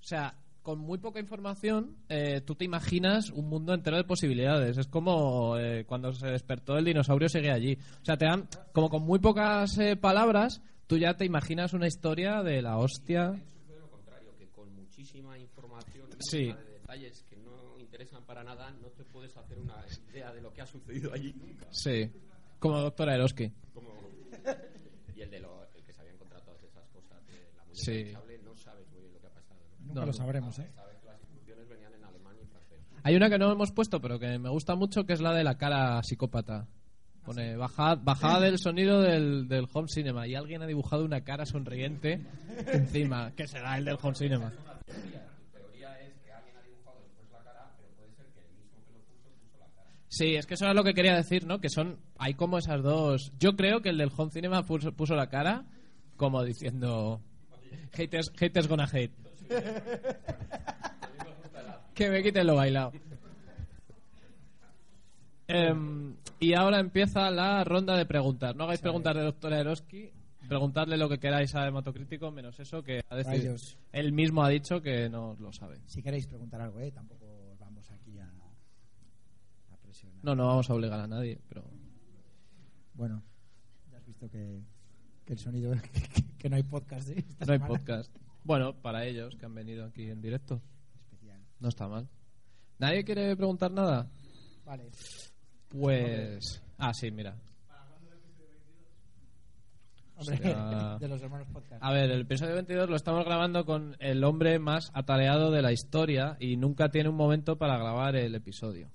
O 0.00 0.02
sea, 0.02 0.36
con 0.64 0.78
muy 0.80 0.96
poca 0.98 1.20
información, 1.20 1.94
eh, 2.08 2.40
tú 2.40 2.54
te 2.56 2.64
imaginas 2.64 3.28
un 3.30 3.48
mundo 3.50 3.74
entero 3.74 3.98
de 3.98 4.04
posibilidades. 4.04 4.78
Es 4.78 4.88
como 4.88 5.58
eh, 5.58 5.84
cuando 5.86 6.10
se 6.14 6.26
despertó 6.26 6.76
el 6.78 6.86
dinosaurio 6.86 7.28
sigue 7.28 7.50
allí. 7.52 7.78
O 8.00 8.04
sea, 8.04 8.16
te 8.16 8.24
dan, 8.24 8.48
como 8.72 8.88
con 8.88 9.02
muy 9.02 9.18
pocas 9.18 9.76
eh, 9.78 9.94
palabras, 9.94 10.62
tú 10.86 10.96
ya 10.96 11.14
te 11.18 11.26
imaginas 11.26 11.74
una 11.74 11.86
historia 11.86 12.42
de 12.42 12.62
la 12.62 12.78
hostia. 12.78 13.32
Sucede 13.34 13.78
lo 13.78 13.90
contrario, 13.90 14.30
que 14.38 14.48
con 14.48 14.74
muchísima 14.74 15.38
información 15.38 16.08
Sí. 16.18 16.46
de 16.46 16.54
detalles 16.72 17.22
que 17.28 17.36
no 17.36 17.78
interesan 17.78 18.24
para 18.24 18.42
nada, 18.42 18.70
no 18.80 18.88
te 18.88 19.04
puedes 19.04 19.36
hacer 19.36 19.58
una 19.58 19.76
idea 20.10 20.32
de 20.32 20.40
lo 20.40 20.50
que 20.50 20.62
ha 20.62 20.66
sucedido 20.66 21.12
allí 21.12 21.34
nunca. 21.34 21.66
Sí, 21.72 22.10
como 22.58 22.80
Doctora 22.80 23.14
Eroski. 23.14 23.52
Como... 23.74 23.92
Y 25.14 25.20
el 25.20 25.30
de 25.30 25.40
lo, 25.40 25.62
el 25.76 25.84
que 25.84 25.92
se 25.92 26.00
había 26.00 26.12
encontrado 26.14 26.42
todas 26.44 26.62
esas 26.64 26.88
cosas 26.88 27.24
de 27.26 27.34
la 27.54 27.62
muñeca 27.64 27.74
Sí. 27.84 27.92
hinchable, 28.08 28.38
no 28.38 28.56
sabes 28.56 28.88
muy 28.90 29.00
bien 29.02 29.12
lo 29.12 29.20
que 29.20 29.26
ha 29.26 29.30
pasado. 29.30 29.60
¿no? 29.80 29.83
Nunca 29.94 30.00
No, 30.00 30.06
lo 30.06 30.12
sabremos, 30.12 30.58
¿eh? 30.58 30.68
Hay 33.04 33.14
una 33.16 33.28
que 33.28 33.38
no 33.38 33.52
hemos 33.52 33.70
puesto, 33.70 34.00
pero 34.00 34.18
que 34.18 34.38
me 34.38 34.48
gusta 34.48 34.74
mucho, 34.74 35.04
que 35.04 35.12
es 35.12 35.20
la 35.20 35.32
de 35.34 35.44
la 35.44 35.56
cara 35.56 36.02
psicópata. 36.02 36.66
Pone 37.22 37.56
bajada, 37.56 37.94
bajada 37.96 38.40
del 38.40 38.58
sonido 38.58 39.00
del, 39.00 39.46
del 39.46 39.66
home 39.72 39.88
cinema 39.88 40.26
y 40.26 40.34
alguien 40.34 40.62
ha 40.62 40.66
dibujado 40.66 41.04
una 41.04 41.22
cara 41.22 41.46
sonriente 41.46 42.20
encima, 42.72 43.30
que 43.36 43.46
será 43.46 43.78
el 43.78 43.84
del 43.84 43.98
home 44.02 44.14
cinema. 44.14 44.52
Sí, 50.08 50.36
es 50.36 50.46
que 50.46 50.54
eso 50.54 50.64
era 50.64 50.74
lo 50.74 50.84
que 50.84 50.94
quería 50.94 51.14
decir, 51.14 51.46
¿no? 51.46 51.60
Que 51.60 51.68
son, 51.68 51.98
hay 52.18 52.34
como 52.34 52.58
esas 52.58 52.82
dos. 52.82 53.32
Yo 53.38 53.56
creo 53.56 53.80
que 53.80 53.88
el 53.90 53.98
del 53.98 54.12
home 54.16 54.30
cinema 54.30 54.62
puso, 54.62 54.92
puso 54.92 55.14
la 55.14 55.28
cara 55.28 55.66
como 56.16 56.44
diciendo, 56.44 57.20
haters, 57.92 58.30
haters 58.36 58.68
gonna 58.68 58.88
hate. 58.90 59.23
que 61.94 62.10
me 62.10 62.22
quiten 62.22 62.46
lo 62.46 62.56
bailado. 62.56 62.92
Em, 65.46 66.16
y 66.40 66.54
ahora 66.54 66.80
empieza 66.80 67.30
la 67.30 67.62
ronda 67.64 67.96
de 67.96 68.06
preguntas. 68.06 68.56
No 68.56 68.64
hagáis 68.64 68.80
preguntas 68.80 69.14
de 69.14 69.22
doctor 69.22 69.52
Eroski. 69.52 70.10
Preguntadle 70.48 70.96
lo 70.98 71.08
que 71.08 71.18
queráis 71.18 71.54
a 71.54 71.66
Hematocrítico, 71.66 72.30
menos 72.30 72.58
eso 72.60 72.82
que 72.82 73.02
a 73.08 73.16
decir, 73.16 73.32
Rayos. 73.32 73.78
él 73.92 74.12
mismo 74.12 74.44
ha 74.44 74.50
dicho 74.50 74.82
que 74.82 75.08
no 75.08 75.36
lo 75.40 75.52
sabe. 75.54 75.80
Si 75.86 76.02
queréis 76.02 76.26
preguntar 76.26 76.60
algo, 76.60 76.80
¿eh? 76.80 76.90
Tampoco 76.90 77.24
os 77.52 77.58
vamos 77.58 77.90
aquí 77.90 78.18
a, 78.18 78.26
a 78.26 79.76
presionar. 79.78 80.22
No, 80.22 80.34
no 80.34 80.46
vamos 80.46 80.68
a 80.68 80.74
obligar 80.74 81.00
a 81.00 81.06
nadie, 81.06 81.40
pero 81.48 81.64
Bueno, 82.92 83.22
ya 83.90 83.96
has 83.96 84.04
visto 84.04 84.28
que, 84.28 84.60
que 85.24 85.32
el 85.32 85.38
sonido... 85.38 85.72
que, 85.92 86.24
que 86.36 86.50
no 86.50 86.56
hay 86.56 86.62
podcast 86.62 87.08
¿eh? 87.08 87.24
no 87.46 87.52
hay 87.54 87.58
podcast. 87.60 88.14
Bueno, 88.44 88.74
para 88.80 89.04
ellos 89.06 89.34
que 89.36 89.46
han 89.46 89.54
venido 89.54 89.84
aquí 89.86 90.08
en 90.10 90.20
directo, 90.20 90.60
Especial. 91.10 91.40
no 91.60 91.68
está 91.68 91.88
mal. 91.88 92.08
¿Nadie 92.78 93.04
quiere 93.04 93.34
preguntar 93.36 93.70
nada? 93.70 94.10
Vale. 94.64 94.90
Pues... 95.70 96.62
Ah, 96.78 96.92
sí, 96.92 97.10
mira. 97.10 97.36
Hombre, 100.16 100.36
Será- 100.36 100.98
de 101.00 101.08
los 101.08 101.20
hermanos 101.22 101.48
podcast. 101.52 101.82
A 101.82 101.92
ver, 101.92 102.10
el 102.10 102.20
episodio 102.20 102.54
22 102.54 102.88
lo 102.88 102.96
estamos 102.96 103.24
grabando 103.24 103.64
con 103.64 103.96
el 103.98 104.22
hombre 104.24 104.58
más 104.58 104.90
atareado 104.94 105.50
de 105.50 105.62
la 105.62 105.72
historia 105.72 106.36
y 106.38 106.56
nunca 106.56 106.90
tiene 106.90 107.08
un 107.08 107.16
momento 107.16 107.56
para 107.58 107.76
grabar 107.78 108.14
el 108.16 108.34
episodio. 108.34 108.90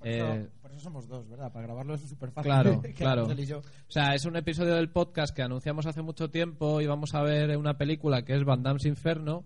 Por 0.00 0.08
eso, 0.08 0.34
Eh, 0.34 0.48
por 0.62 0.70
eso 0.72 0.80
somos 0.80 1.06
dos, 1.06 1.28
¿verdad? 1.28 1.52
Para 1.52 1.66
grabarlo 1.66 1.94
es 1.94 2.00
súper 2.08 2.30
fácil. 2.32 2.50
Claro, 2.50 2.82
claro. 2.96 3.22
Ángel 3.22 3.40
y 3.40 3.46
yo. 3.46 3.58
O 3.58 3.62
sea, 3.90 4.14
es 4.14 4.24
un 4.24 4.36
episodio 4.36 4.74
del 4.74 4.90
podcast 4.90 5.34
que 5.34 5.42
anunciamos 5.42 5.86
hace 5.86 6.02
mucho 6.02 6.30
tiempo 6.30 6.80
y 6.80 6.86
vamos 6.86 7.14
a 7.14 7.22
ver 7.22 7.56
una 7.56 7.76
película 7.78 8.22
que 8.22 8.34
es 8.34 8.44
Van 8.44 8.62
Damme's 8.62 8.86
Inferno 8.86 9.44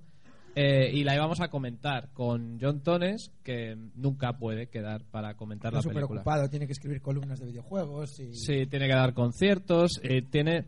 eh, 0.55 0.89
y 0.93 1.03
la 1.03 1.17
íbamos 1.17 1.41
a 1.41 1.49
comentar 1.49 2.11
con 2.13 2.59
John 2.61 2.81
Tones, 2.85 3.33
que 3.43 3.77
nunca 3.97 4.35
puede 4.39 4.69
quedar 4.69 5.03
para 5.11 5.35
comentar 5.35 5.71
Está 5.71 5.79
la 5.79 5.83
súper 5.83 5.95
película. 5.97 6.21
ocupado, 6.21 6.49
tiene 6.49 6.67
que 6.67 6.73
escribir 6.75 7.03
columnas 7.03 7.41
de 7.41 7.47
videojuegos 7.47 8.21
y... 8.21 8.33
Sí, 8.35 8.67
tiene 8.67 8.87
que 8.87 8.95
dar 8.95 9.13
conciertos, 9.15 9.99
eh, 10.05 10.23
tiene... 10.23 10.67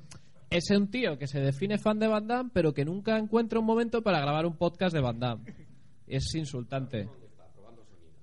Es 0.51 0.71
un 0.71 0.89
tío 0.91 1.19
que 1.19 1.27
se 1.29 1.41
define 1.41 1.79
fan 1.79 1.99
de 2.01 2.09
Van 2.09 2.27
Damme, 2.27 2.51
pero 2.53 2.73
que 2.75 2.85
nunca 2.85 3.17
encuentra 3.19 3.61
un 3.61 3.67
momento 3.67 4.03
para 4.03 4.21
grabar 4.21 4.47
un 4.47 4.57
podcast 4.57 4.95
de 4.95 5.01
Van 5.01 5.19
Damme. 5.21 5.45
Es 6.09 6.35
insultante. 6.35 7.09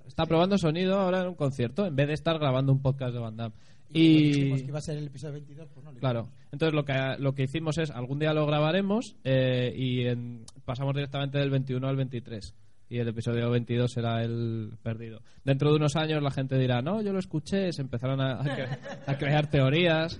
Está 0.07 0.25
probando 0.25 0.57
sonido 0.57 0.99
ahora 0.99 1.21
en 1.21 1.29
un 1.29 1.35
concierto, 1.35 1.85
en 1.85 1.95
vez 1.95 2.07
de 2.07 2.13
estar 2.13 2.37
grabando 2.39 2.71
un 2.71 2.81
podcast 2.81 3.13
de 3.13 3.19
Van 3.19 3.35
Damme. 3.37 3.55
Y, 3.91 4.01
Y... 4.01 4.31
que 4.63 4.67
iba 4.69 4.79
a 4.79 4.81
ser 4.81 4.97
el 4.97 5.07
episodio 5.07 5.33
22, 5.33 5.67
pues 5.73 5.85
no. 5.85 5.91
lo 5.91 5.99
Claro. 5.99 6.29
Entonces 6.51 6.73
lo 6.73 6.83
que, 6.83 6.93
lo 7.19 7.33
que 7.35 7.43
hicimos 7.43 7.77
es, 7.77 7.91
algún 7.91 8.19
día 8.19 8.33
lo 8.33 8.45
grabaremos 8.45 9.15
eh, 9.23 9.73
y 9.75 10.01
en- 10.07 10.45
pasamos 10.65 10.95
directamente 10.95 11.37
del 11.37 11.49
21 11.51 11.87
al 11.87 11.95
23. 11.95 12.53
Y 12.89 12.97
el 12.99 13.07
episodio 13.07 13.49
22 13.49 13.91
será 13.91 14.23
el 14.23 14.71
perdido. 14.83 15.21
Dentro 15.43 15.69
de 15.71 15.77
unos 15.77 15.95
años 15.95 16.21
la 16.21 16.31
gente 16.31 16.57
dirá, 16.59 16.81
no, 16.81 17.01
yo 17.01 17.11
lo 17.13 17.19
escuché, 17.19 17.71
se 17.71 17.81
empezarán 17.81 18.19
a, 18.21 18.33
a 18.41 18.43
cre- 18.43 18.77
a 19.07 19.17
crear 19.17 19.49
teorías. 19.49 20.19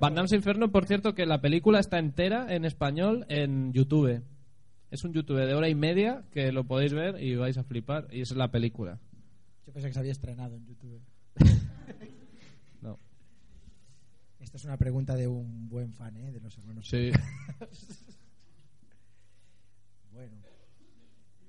Van 0.00 0.14
Damme's 0.14 0.32
Inferno, 0.32 0.70
por 0.70 0.86
cierto, 0.86 1.14
que 1.14 1.24
la 1.24 1.40
película 1.40 1.78
está 1.78 1.98
entera 1.98 2.54
en 2.54 2.64
español 2.64 3.24
en 3.28 3.72
YouTube. 3.72 4.22
Es 4.94 5.02
un 5.02 5.12
YouTube 5.12 5.44
de 5.44 5.52
hora 5.54 5.68
y 5.68 5.74
media 5.74 6.22
que 6.30 6.52
lo 6.52 6.68
podéis 6.68 6.94
ver 6.94 7.20
y 7.20 7.34
vais 7.34 7.58
a 7.58 7.64
flipar. 7.64 8.06
Y 8.12 8.20
esa 8.20 8.34
es 8.34 8.38
la 8.38 8.52
película. 8.52 9.00
Yo 9.66 9.72
pensé 9.72 9.88
que 9.88 9.92
se 9.92 9.98
había 9.98 10.12
estrenado 10.12 10.54
en 10.54 10.66
YouTube. 10.66 11.02
No. 12.80 13.00
Esta 14.38 14.56
es 14.56 14.64
una 14.64 14.76
pregunta 14.76 15.16
de 15.16 15.26
un 15.26 15.68
buen 15.68 15.92
fan, 15.92 16.16
¿eh? 16.16 16.30
De 16.30 16.38
los 16.38 16.56
hermanos. 16.56 16.88
Sí. 16.88 17.10
Bueno, 20.12 20.36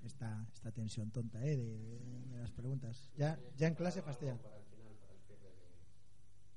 esta, 0.03 0.43
esta 0.51 0.71
tensión 0.71 1.11
tonta, 1.11 1.39
¿eh? 1.45 1.55
De, 1.55 1.99
de 2.31 2.39
las 2.39 2.49
preguntas. 2.49 3.11
Ya, 3.15 3.37
ya 3.57 3.67
en 3.67 3.75
clase 3.75 4.01
fastidia. 4.01 4.39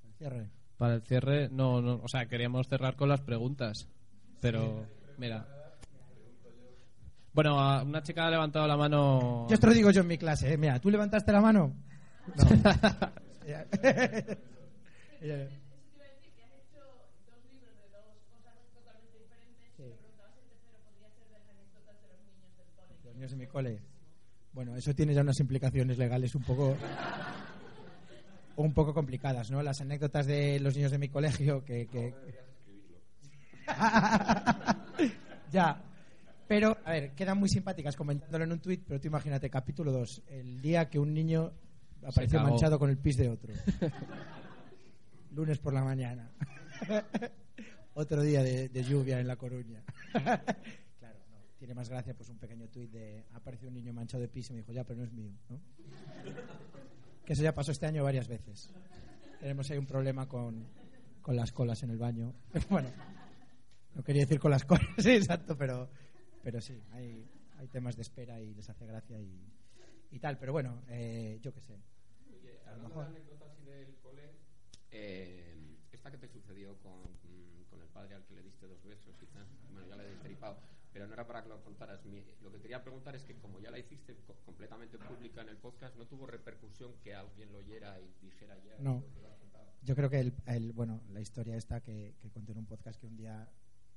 El 0.07 0.15
cierre. 0.15 0.51
Para 0.79 0.95
el 0.95 1.03
cierre, 1.03 1.51
no, 1.51 1.83
no, 1.83 2.01
o 2.03 2.09
sea, 2.09 2.29
queríamos 2.29 2.67
cerrar 2.67 2.97
con 2.97 3.11
las 3.11 3.21
preguntas. 3.21 3.89
Pero, 4.41 4.87
mira. 5.19 5.58
Bueno, 7.39 7.55
una 7.85 8.03
chica 8.03 8.27
ha 8.27 8.31
levantado 8.31 8.67
la 8.67 8.77
mano. 8.77 9.47
Yo 9.49 9.55
esto 9.55 9.69
lo 9.69 9.73
digo 9.73 9.93
yo 9.93 10.01
en 10.01 10.09
mi 10.09 10.19
clase, 10.19 10.55
¿eh? 10.55 10.57
Mira, 10.57 10.81
¿tú 10.81 10.91
levantaste 10.91 11.31
la 11.31 11.41
mano? 11.41 11.73
No. 12.35 12.45
Los 23.05 23.15
niños 23.15 23.31
de 23.31 23.37
mi 23.37 23.47
cole. 23.47 23.83
Bueno, 24.53 24.75
eso 24.75 24.93
tiene 24.93 25.15
ya 25.15 25.21
unas 25.21 25.39
implicaciones 25.39 25.97
legales 25.97 26.35
un 26.35 26.43
poco 26.43 26.77
un 28.57 28.75
poco 28.75 28.93
complicadas, 28.93 29.53
¿no? 29.53 29.63
Las 29.63 29.81
anécdotas 29.81 30.27
de 30.27 30.59
los 30.59 30.75
niños 30.75 30.91
de 30.91 30.99
mi 30.99 31.09
colegio 31.09 31.65
que, 31.65 31.87
que... 31.87 32.17
ya. 35.53 35.85
Pero, 36.49 36.79
a 36.85 36.93
ver, 36.93 37.13
quedan 37.13 37.39
muy 37.39 37.51
simpáticas 37.51 37.95
comentándolo 37.95 38.45
en 38.45 38.53
un 38.53 38.59
tuit, 38.59 38.83
pero 38.87 38.99
tú 38.99 39.07
imagínate, 39.07 39.51
capítulo 39.51 39.93
2, 39.93 40.23
el 40.29 40.63
día 40.63 40.89
que 40.89 40.99
un 40.99 41.13
niño 41.13 41.53
apareció 42.03 42.41
manchado 42.41 42.79
con 42.79 42.89
el 42.89 42.97
pis 42.97 43.19
de 43.19 43.29
otro. 43.29 43.53
Lunes 45.33 45.59
por 45.59 45.75
la 45.75 45.85
mañana. 45.85 46.31
Otro 47.95 48.23
día 48.23 48.43
de, 48.43 48.69
de 48.69 48.83
lluvia 48.85 49.21
en 49.21 49.27
La 49.27 49.37
Coruña. 49.37 49.83
claro, 50.13 51.19
no, 51.31 51.37
tiene 51.59 51.75
más 51.75 51.89
gracia 51.89 52.15
pues 52.15 52.29
un 52.29 52.39
pequeño 52.39 52.69
tuit 52.69 52.91
de 52.93 53.25
apareció 53.35 53.69
un 53.69 53.75
niño 53.75 53.93
manchado 53.93 54.23
de 54.23 54.29
pis 54.29 54.49
y 54.49 54.53
me 54.53 54.61
dijo, 54.61 54.73
ya, 54.73 54.85
pero 54.85 55.01
no 55.01 55.05
es 55.05 55.13
mío, 55.13 55.33
¿no? 55.51 55.61
que 57.25 57.33
eso 57.35 57.43
ya 57.43 57.53
pasó 57.53 57.73
este 57.73 57.87
año 57.87 58.05
varias 58.05 58.27
veces. 58.27 58.71
Tenemos 59.39 59.71
ahí 59.71 59.77
un 59.77 59.87
problema 59.87 60.27
con, 60.27 60.65
con 61.21 61.37
las 61.37 61.53
colas 61.53 61.83
en 61.83 61.91
el 61.91 61.99
baño. 61.99 62.33
bueno, 62.71 62.89
no 63.95 64.03
quería 64.03 64.23
decir 64.23 64.39
con 64.39 64.51
las 64.51 64.65
colas, 64.65 64.87
sí, 64.99 65.11
exacto, 65.11 65.57
pero, 65.59 65.91
pero 66.43 66.61
sí, 66.61 66.83
hay, 66.93 67.29
hay 67.57 67.69
temas 67.69 67.97
de 67.97 68.03
espera 68.03 68.41
y 68.41 68.55
les 68.55 68.69
hace 68.69 68.87
gracia 68.87 69.21
y, 69.21 69.53
y 70.11 70.19
tal. 70.19 70.39
Pero 70.39 70.53
bueno, 70.53 70.83
eh, 70.89 71.39
yo 71.43 71.53
qué 71.53 71.61
sé. 71.61 71.75
A 72.67 72.73
lo 72.77 72.83
mejor. 72.89 73.05
Eh, 74.91 75.77
esta 75.93 76.11
que 76.11 76.19
te 76.19 76.29
sucedió 76.29 76.77
con, 76.79 77.03
con 77.71 77.81
el 77.83 77.89
padre 77.89 78.15
al 78.15 78.25
que 78.25 78.35
le 78.35 78.43
diste 78.43 78.67
dos 78.67 78.83
besos 78.85 79.15
y 79.23 79.27
tal, 79.27 79.47
bueno, 79.73 79.87
ya 79.89 79.97
le 79.97 80.05
he 80.05 80.11
destripado, 80.11 80.59
pero 80.93 81.07
no 81.07 81.13
era 81.13 81.27
para 81.27 81.43
que 81.43 81.49
lo 81.49 81.63
contaras. 81.63 82.05
Mi- 82.07 82.25
lo 82.43 82.51
que 82.53 82.61
quería 82.61 82.83
preguntar 82.83 83.15
es 83.17 83.23
que 83.25 83.35
como 83.37 83.61
ya 83.61 83.71
la 83.71 83.79
hiciste 83.79 84.17
co- 84.27 84.37
completamente 84.47 84.99
pública 84.99 85.43
en 85.43 85.49
el 85.51 85.57
podcast, 85.59 85.97
¿no 85.97 86.07
tuvo 86.07 86.27
repercusión 86.27 86.93
que 87.03 87.15
alguien 87.15 87.53
lo 87.53 87.59
oyera 87.59 88.01
y 88.01 88.15
dijera 88.23 88.57
ya? 88.65 88.77
No. 88.79 89.03
Yo 89.83 89.95
creo 89.95 90.09
que 90.11 90.21
el, 90.21 90.35
el- 90.47 90.73
bueno, 90.73 91.03
la 91.11 91.21
historia 91.21 91.57
esta 91.57 91.81
que, 91.83 92.15
que 92.21 92.31
conté 92.31 92.53
en 92.53 92.59
un 92.59 92.67
podcast 92.67 92.99
que 93.01 93.07
un 93.07 93.17
día 93.17 93.49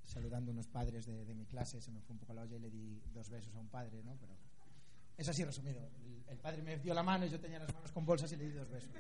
saludando 0.03 0.51
a 0.51 0.53
unos 0.53 0.67
padres 0.67 1.05
de, 1.05 1.25
de 1.25 1.33
mi 1.33 1.45
clase 1.45 1.79
se 1.81 1.91
me 1.91 2.01
fue 2.01 2.13
un 2.13 2.19
poco 2.19 2.33
la 2.33 2.41
olla 2.41 2.55
y 2.55 2.59
le 2.59 2.69
di 2.69 3.01
dos 3.13 3.29
besos 3.29 3.53
a 3.55 3.59
un 3.59 3.69
padre, 3.69 4.01
¿no? 4.03 4.15
Pero 4.19 4.33
es 5.17 5.27
así 5.29 5.43
resumido. 5.43 5.89
El, 6.03 6.23
el 6.29 6.37
padre 6.39 6.61
me 6.61 6.77
dio 6.77 6.93
la 6.93 7.03
mano 7.03 7.25
y 7.25 7.29
yo 7.29 7.39
tenía 7.39 7.59
las 7.59 7.73
manos 7.73 7.91
con 7.91 8.05
bolsas 8.05 8.31
y 8.33 8.35
le 8.37 8.45
di 8.45 8.51
dos 8.51 8.69
besos. 8.69 8.91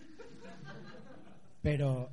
Pero 1.61 2.09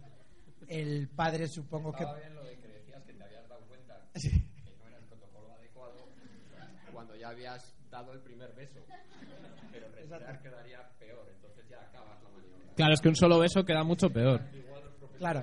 el 0.68 1.08
padre 1.08 1.48
supongo 1.48 1.92
que 1.92 2.04
bien 2.04 2.34
lo 2.34 2.44
de 2.44 2.56
que 2.58 2.68
decías 2.68 3.02
que 3.04 3.12
te 3.14 3.22
habías 3.24 3.48
dado 3.48 3.60
cuenta 3.66 4.00
Sí. 4.14 4.30
que 4.30 4.76
no 4.78 4.86
era 4.88 4.98
el 4.98 5.04
protocolo 5.04 5.52
adecuado 5.52 6.08
cuando 6.92 7.16
ya 7.16 7.28
habías 7.30 7.74
dado 7.90 8.12
el 8.12 8.20
primer 8.20 8.52
beso. 8.54 8.80
Pero 9.72 9.88
respirar 9.92 10.42
quedaría 10.42 10.88
peor, 10.98 11.28
entonces 11.34 11.68
ya 11.68 11.80
acabas 11.82 12.22
la 12.22 12.30
maniobra. 12.30 12.74
Claro, 12.74 12.94
es 12.94 13.00
que 13.00 13.08
un 13.08 13.16
solo 13.16 13.38
beso 13.38 13.64
queda 13.64 13.84
mucho 13.84 14.10
peor. 14.10 14.42
Claro. 15.18 15.42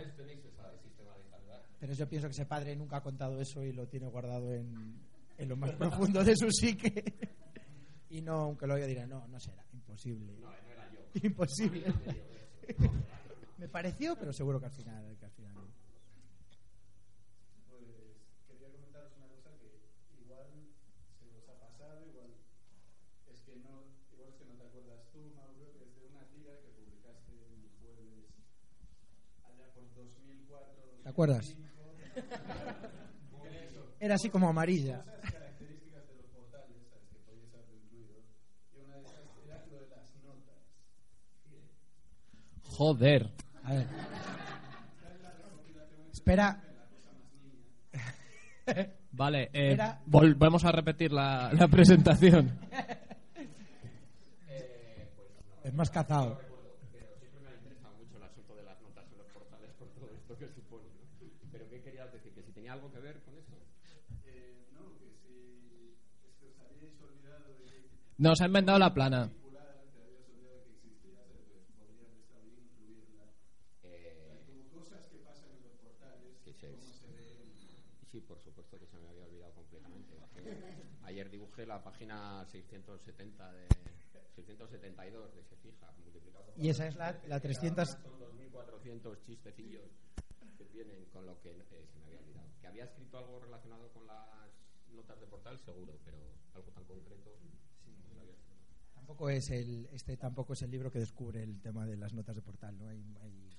Pero 1.86 1.94
yo 1.94 2.10
pienso 2.10 2.28
que 2.28 2.32
ese 2.32 2.48
padre 2.48 2.76
nunca 2.76 2.98
ha 2.98 3.04
contado 3.04 3.40
eso 3.40 3.64
y 3.64 3.72
lo 3.72 3.88
tiene 3.88 4.08
guardado 4.08 4.52
en, 4.52 5.00
en 5.38 5.48
lo 5.48 5.56
más 5.56 5.72
profundo 5.74 6.24
de 6.24 6.36
su 6.36 6.50
psique. 6.50 7.14
Y 8.10 8.24
no, 8.24 8.34
aunque 8.34 8.66
lo 8.66 8.74
oiga, 8.74 8.88
dirá, 8.88 9.06
no, 9.06 9.28
no 9.28 9.40
será, 9.40 9.64
imposible. 9.72 10.34
No, 10.40 10.50
no 10.50 10.56
era 10.72 10.92
yo. 10.92 11.00
Imposible. 11.22 11.94
Me 13.60 13.70
pareció, 13.70 14.16
pero 14.16 14.34
seguro 14.34 14.60
que 14.60 14.66
al 14.66 14.72
final, 14.72 15.16
que 15.20 15.26
al 15.26 15.32
final 15.32 15.54
no. 15.54 15.66
Pues 31.16 31.42
quería 31.48 31.65
lo 39.72 39.80
de 39.80 39.88
las 39.90 40.16
notas. 40.24 40.60
Joder. 42.64 43.32
A 43.64 43.74
ver. 43.74 43.88
Espera. 46.12 46.62
Vale, 49.12 49.44
eh, 49.54 49.72
Era- 49.74 50.02
volvemos 50.06 50.66
a 50.66 50.72
repetir 50.72 51.12
la, 51.12 51.52
la 51.54 51.68
presentación. 51.68 52.60
Es 55.64 55.74
más 55.74 55.90
cazado. 55.90 56.38
Pero 56.94 57.08
siempre 57.18 57.40
me 57.42 57.50
ha 57.50 57.56
que 76.44 76.54
se- 76.54 76.68
cómo 76.72 76.94
se 76.94 77.08
ven. 77.08 77.54
Sí, 78.12 78.22
por 78.22 78.40
supuesto 78.40 78.80
que 78.80 78.86
se 78.88 78.98
me 79.00 79.10
había 79.10 79.26
olvidado 79.26 79.54
completamente. 79.54 80.16
Ayer 81.04 81.30
dibujé 81.30 81.66
la 81.66 81.84
página 81.84 82.46
670 82.46 83.52
de 83.54 83.68
672 84.36 85.36
de 85.36 85.44
Se 85.44 85.56
Fija, 85.58 85.92
multiplicado 86.04 86.54
Y 86.58 86.70
esa 86.70 86.88
es 86.88 86.96
la, 86.96 87.20
la 87.28 87.40
300. 87.40 87.90
Son 87.90 88.20
2.400 88.20 89.22
chistecillos 89.22 89.90
que 90.58 90.66
tienen 90.66 91.06
con 91.06 91.26
lo 91.26 91.40
que 91.42 91.50
eh, 91.52 91.88
se 91.92 92.00
me 92.00 92.06
había 92.08 92.20
olvidado. 92.20 92.48
Que 92.62 92.68
había 92.68 92.84
escrito 92.86 93.18
algo 93.18 93.40
relacionado 93.40 93.90
con 93.92 94.06
las 94.08 94.52
notas 94.94 95.20
de 95.20 95.28
portal, 95.28 95.60
seguro, 95.60 95.94
pero 96.06 96.18
algo 96.54 96.72
tan 96.72 96.84
concreto. 96.86 97.32
Tampoco 98.94 99.30
es 99.30 99.50
el, 99.52 99.88
este 99.92 100.18
tampoco 100.18 100.54
es 100.54 100.62
el 100.64 100.72
libro 100.72 100.92
que 100.92 101.00
descubre 101.00 101.42
el 101.44 101.62
tema 101.62 101.86
de 101.86 101.96
las 101.96 102.14
notas 102.14 102.36
de 102.36 102.42
portal, 102.42 102.78
¿no? 102.78 102.88
Hay, 102.88 102.98
hay- 103.22 103.50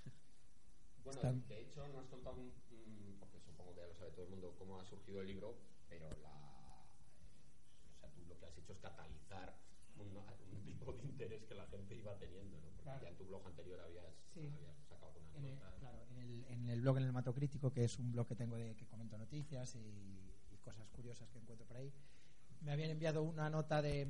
Bueno, 1.04 1.18
Están- 1.20 1.46
de 1.46 1.60
hecho, 1.62 1.86
no 1.88 2.00
has 2.00 2.06
contado, 2.06 2.34
un- 2.36 2.52
un- 2.72 3.16
porque 3.20 3.38
supongo 3.40 3.74
que 3.74 3.80
ya 3.82 3.86
lo 3.86 3.94
sabe 3.94 4.10
todo 4.10 4.24
el 4.24 4.30
mundo, 4.30 4.54
cómo 4.58 4.80
ha 4.80 4.84
surgido 4.84 5.20
el 5.20 5.28
libro, 5.28 5.56
pero 5.88 6.10
la, 6.20 6.82
o 7.94 8.00
sea, 8.00 8.10
tú 8.10 8.24
lo 8.26 8.36
que 8.40 8.46
has 8.46 8.58
hecho 8.58 8.72
es 8.72 8.78
catalizar 8.80 9.54
un, 9.98 10.08
un 10.16 10.64
tipo 10.64 10.92
de 10.92 11.04
interés 11.04 11.44
que 11.44 11.54
la 11.54 11.66
gente 11.68 11.94
iba 11.94 12.18
teniendo, 12.18 12.56
¿no? 12.60 12.66
Porque 12.70 12.82
Claro. 12.82 13.02
ya 13.04 13.08
en 13.10 13.16
tu 13.16 13.24
blog 13.26 13.46
anterior 13.46 13.80
habías, 13.80 14.12
Sí. 14.34 14.48
habías 14.52 14.76
sacado 14.88 15.12
algunas 15.12 15.36
en, 15.36 15.44
el, 15.44 15.54
notas. 15.54 15.74
claro, 15.78 16.02
en, 16.10 16.18
el, 16.18 16.44
en 16.48 16.70
el 16.70 16.80
blog 16.80 16.96
en 16.98 17.04
el 17.04 17.12
Mato 17.12 17.32
Crítico, 17.32 17.70
que 17.70 17.84
es 17.84 17.98
un 18.00 18.10
blog 18.10 18.26
que 18.26 18.34
tengo 18.34 18.56
de 18.56 18.74
que 18.74 18.86
comento 18.86 19.16
noticias 19.16 19.76
y, 19.76 19.78
y 20.50 20.58
cosas 20.58 20.88
curiosas 20.88 21.30
que 21.30 21.38
encuentro 21.38 21.64
por 21.66 21.76
ahí, 21.76 21.92
me 22.62 22.72
habían 22.72 22.90
enviado 22.90 23.22
una 23.22 23.50
nota 23.50 23.82
de 23.82 24.08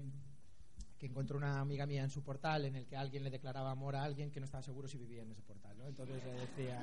que 0.99 1.07
encontró 1.07 1.36
una 1.36 1.61
amiga 1.61 1.86
mía 1.86 2.03
en 2.03 2.11
su 2.11 2.22
portal 2.22 2.64
en 2.64 2.76
el 2.76 2.86
que 2.86 2.97
alguien 2.97 3.22
le 3.22 3.30
declaraba 3.30 3.70
amor 3.70 3.97
a 3.97 4.03
alguien 4.03 4.30
que 4.30 4.40
no 4.40 4.47
estaba 4.47 4.62
seguro 4.62 4.88
si 4.88 4.97
vivía 4.97 5.22
en 5.22 5.30
ese 5.30 5.42
portal, 5.42 5.76
¿no? 5.76 5.86
Entonces 5.86 6.24
le 6.24 6.32
decía 6.32 6.80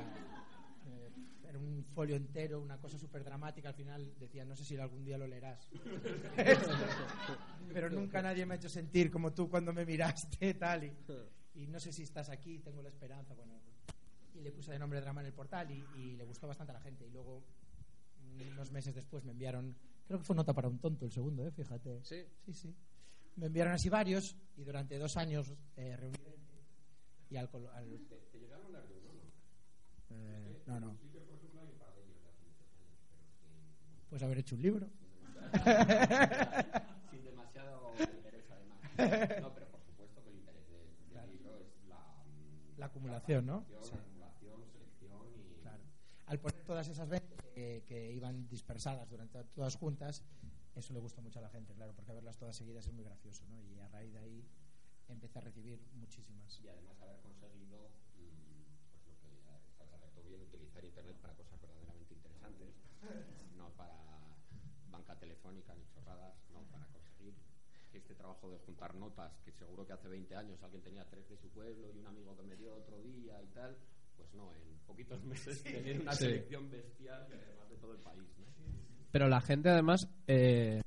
eh, 0.86 1.10
era 1.48 1.58
un 1.58 1.84
folio 1.84 2.16
entero, 2.16 2.62
una 2.62 2.78
cosa 2.78 2.98
súper 2.98 3.24
dramática. 3.24 3.70
Al 3.70 3.76
final 3.76 4.14
decía, 4.20 4.46
no 4.46 4.56
sé 4.56 4.66
si 4.66 4.78
algún 4.78 5.04
día 5.04 5.18
lo 5.18 5.28
leerás. 5.28 5.68
Pero 7.74 7.90
nunca 7.90 8.22
nadie 8.22 8.46
me 8.46 8.56
ha 8.56 8.58
hecho 8.58 8.70
sentir 8.70 9.12
como 9.12 9.34
tú 9.34 9.50
cuando 9.50 9.74
me 9.74 9.86
miraste, 9.86 10.54
tal. 10.56 10.84
Y, 10.84 10.94
y 11.56 11.68
no 11.68 11.80
sé 11.80 11.94
si 11.94 12.04
estás 12.04 12.30
aquí, 12.30 12.60
tengo 12.60 12.82
la 12.82 12.90
esperanza. 12.90 13.34
Bueno, 13.36 13.54
y 14.34 14.42
le 14.42 14.52
puse 14.52 14.72
de 14.72 14.80
nombre 14.80 15.00
drama 15.00 15.22
en 15.22 15.28
el 15.28 15.34
portal 15.34 15.70
y, 15.70 15.86
y 16.00 16.16
le 16.16 16.24
gustó 16.24 16.48
bastante 16.48 16.72
a 16.72 16.76
la 16.76 16.82
gente. 16.82 17.06
Y 17.06 17.12
luego, 17.12 17.44
unos 18.52 18.72
meses 18.72 18.96
después, 18.96 19.24
me 19.24 19.32
enviaron, 19.32 19.76
creo 20.06 20.20
que 20.20 20.26
fue 20.26 20.36
nota 20.36 20.54
para 20.54 20.68
un 20.68 20.80
tonto 20.80 21.06
el 21.06 21.12
segundo, 21.12 21.46
¿eh? 21.46 21.52
fíjate. 21.52 22.02
Sí. 22.04 22.24
Sí, 22.46 22.54
sí. 22.54 22.76
Me 23.36 23.48
enviaron 23.48 23.74
así 23.74 23.90
varios 23.90 24.36
y 24.58 24.64
durante 24.64 24.98
dos 24.98 25.18
años 25.18 25.54
eh, 25.76 25.96
reuní 25.98 26.18
20. 26.24 26.54
y 27.32 27.36
al, 27.38 27.50
al- 27.74 28.00
¿Te 28.32 28.40
llegaron 28.40 28.68
a 28.76 28.80
dar 28.80 28.88
de 28.88 28.94
uno, 28.96 29.12
no? 29.14 29.22
eh, 30.16 30.62
no, 30.68 30.80
no, 30.80 30.98
de 31.12 31.20
de 31.20 31.24
pues 34.10 34.22
haber 34.22 34.38
hecho 34.40 34.56
un 34.56 34.62
libro. 34.62 34.88
sin 37.10 37.24
demasiado 37.24 37.94
interés, 38.00 38.46
además. 38.52 39.42
No, 39.42 39.54
pero 39.54 39.68
por 39.72 39.82
supuesto 39.84 40.24
que 40.24 40.30
el 40.30 40.36
interés 40.38 40.64
de- 40.70 41.20
del 41.20 41.30
libro 41.32 41.58
es 41.58 41.88
la, 41.90 42.24
La 42.78 42.86
acumulación, 42.86 43.46
¿no? 43.48 43.64
captación, 43.66 43.84
Sí. 43.84 43.92
La 44.20 44.28
acumulación, 44.28 44.72
selección 44.72 45.28
y... 45.36 45.62
Claro. 45.62 45.84
Al 46.28 46.40
poner 46.40 46.64
todas 46.64 46.88
esas 46.88 47.10
20 47.10 47.36
que, 47.54 47.84
que 47.88 48.12
iban 48.12 48.48
dispersadas 48.50 49.10
durante 49.10 49.44
todas 49.46 49.76
juntas, 49.76 50.24
eso 50.76 50.94
le 50.94 51.00
gustó 51.00 51.22
mucho 51.22 51.40
a 51.40 51.44
la 51.44 51.50
gente, 51.50 51.74
claro, 51.74 51.94
porque 51.94 52.12
verlas 52.14 52.38
todas 52.38 52.56
seguidas 52.56 52.86
es 52.88 52.94
muy 52.94 53.06
gracioso, 53.06 53.46
¿no? 53.48 53.62
Y 53.62 53.80
a 53.80 53.88
raíz 53.88 54.12
de 54.12 54.20
ahí 54.20 54.44
empecé 55.10 55.40
a 55.40 55.42
recibir 55.42 55.80
muchísimas. 55.94 56.60
y 56.62 56.68
además 56.68 57.00
haber 57.02 57.20
conseguido 57.22 57.90
mm, 58.18 59.04
pues 59.06 59.06
lo 59.06 59.16
que 59.20 59.50
has 59.50 59.94
acertado 59.94 60.24
bien 60.24 60.42
utilizar 60.42 60.84
internet 60.84 61.18
para 61.22 61.34
cosas 61.36 61.62
verdaderamente 61.62 62.14
interesantes 62.14 62.74
no 63.58 63.70
para 63.72 64.00
banca 64.90 65.18
telefónica 65.20 65.76
ni 65.76 65.86
chorradas 65.88 66.36
no 66.52 66.64
para 66.72 66.86
conseguir 66.88 67.36
este 67.94 68.16
trabajo 68.16 68.50
de 68.50 68.58
juntar 68.60 68.96
notas 68.96 69.38
que 69.46 69.52
seguro 69.52 69.86
que 69.86 69.94
hace 69.94 70.08
20 70.08 70.36
años 70.36 70.64
alguien 70.64 70.82
tenía 70.82 71.06
tres 71.10 71.30
de 71.30 71.38
su 71.38 71.50
pueblo 71.50 71.92
y 71.92 72.00
un 72.00 72.08
amigo 72.08 72.36
que 72.36 72.44
me 72.44 72.56
dio 72.56 72.76
otro 72.76 73.02
día 73.02 73.42
y 73.44 73.48
tal 73.48 73.78
pues 74.18 74.34
no 74.34 74.52
en 74.54 74.78
poquitos 74.86 75.24
meses 75.26 75.64
tener 75.64 76.02
una 76.02 76.12
Sí. 76.14 76.26
selección 76.26 76.70
bestial 76.70 77.26
además 77.28 77.70
de 77.70 77.76
todo 77.78 77.94
el 77.94 78.00
país 78.00 78.22
¿no? 78.38 78.46
Pero 79.12 79.28
la 79.30 79.42
gente 79.42 79.70
además 79.70 80.08
eh, 80.28 80.82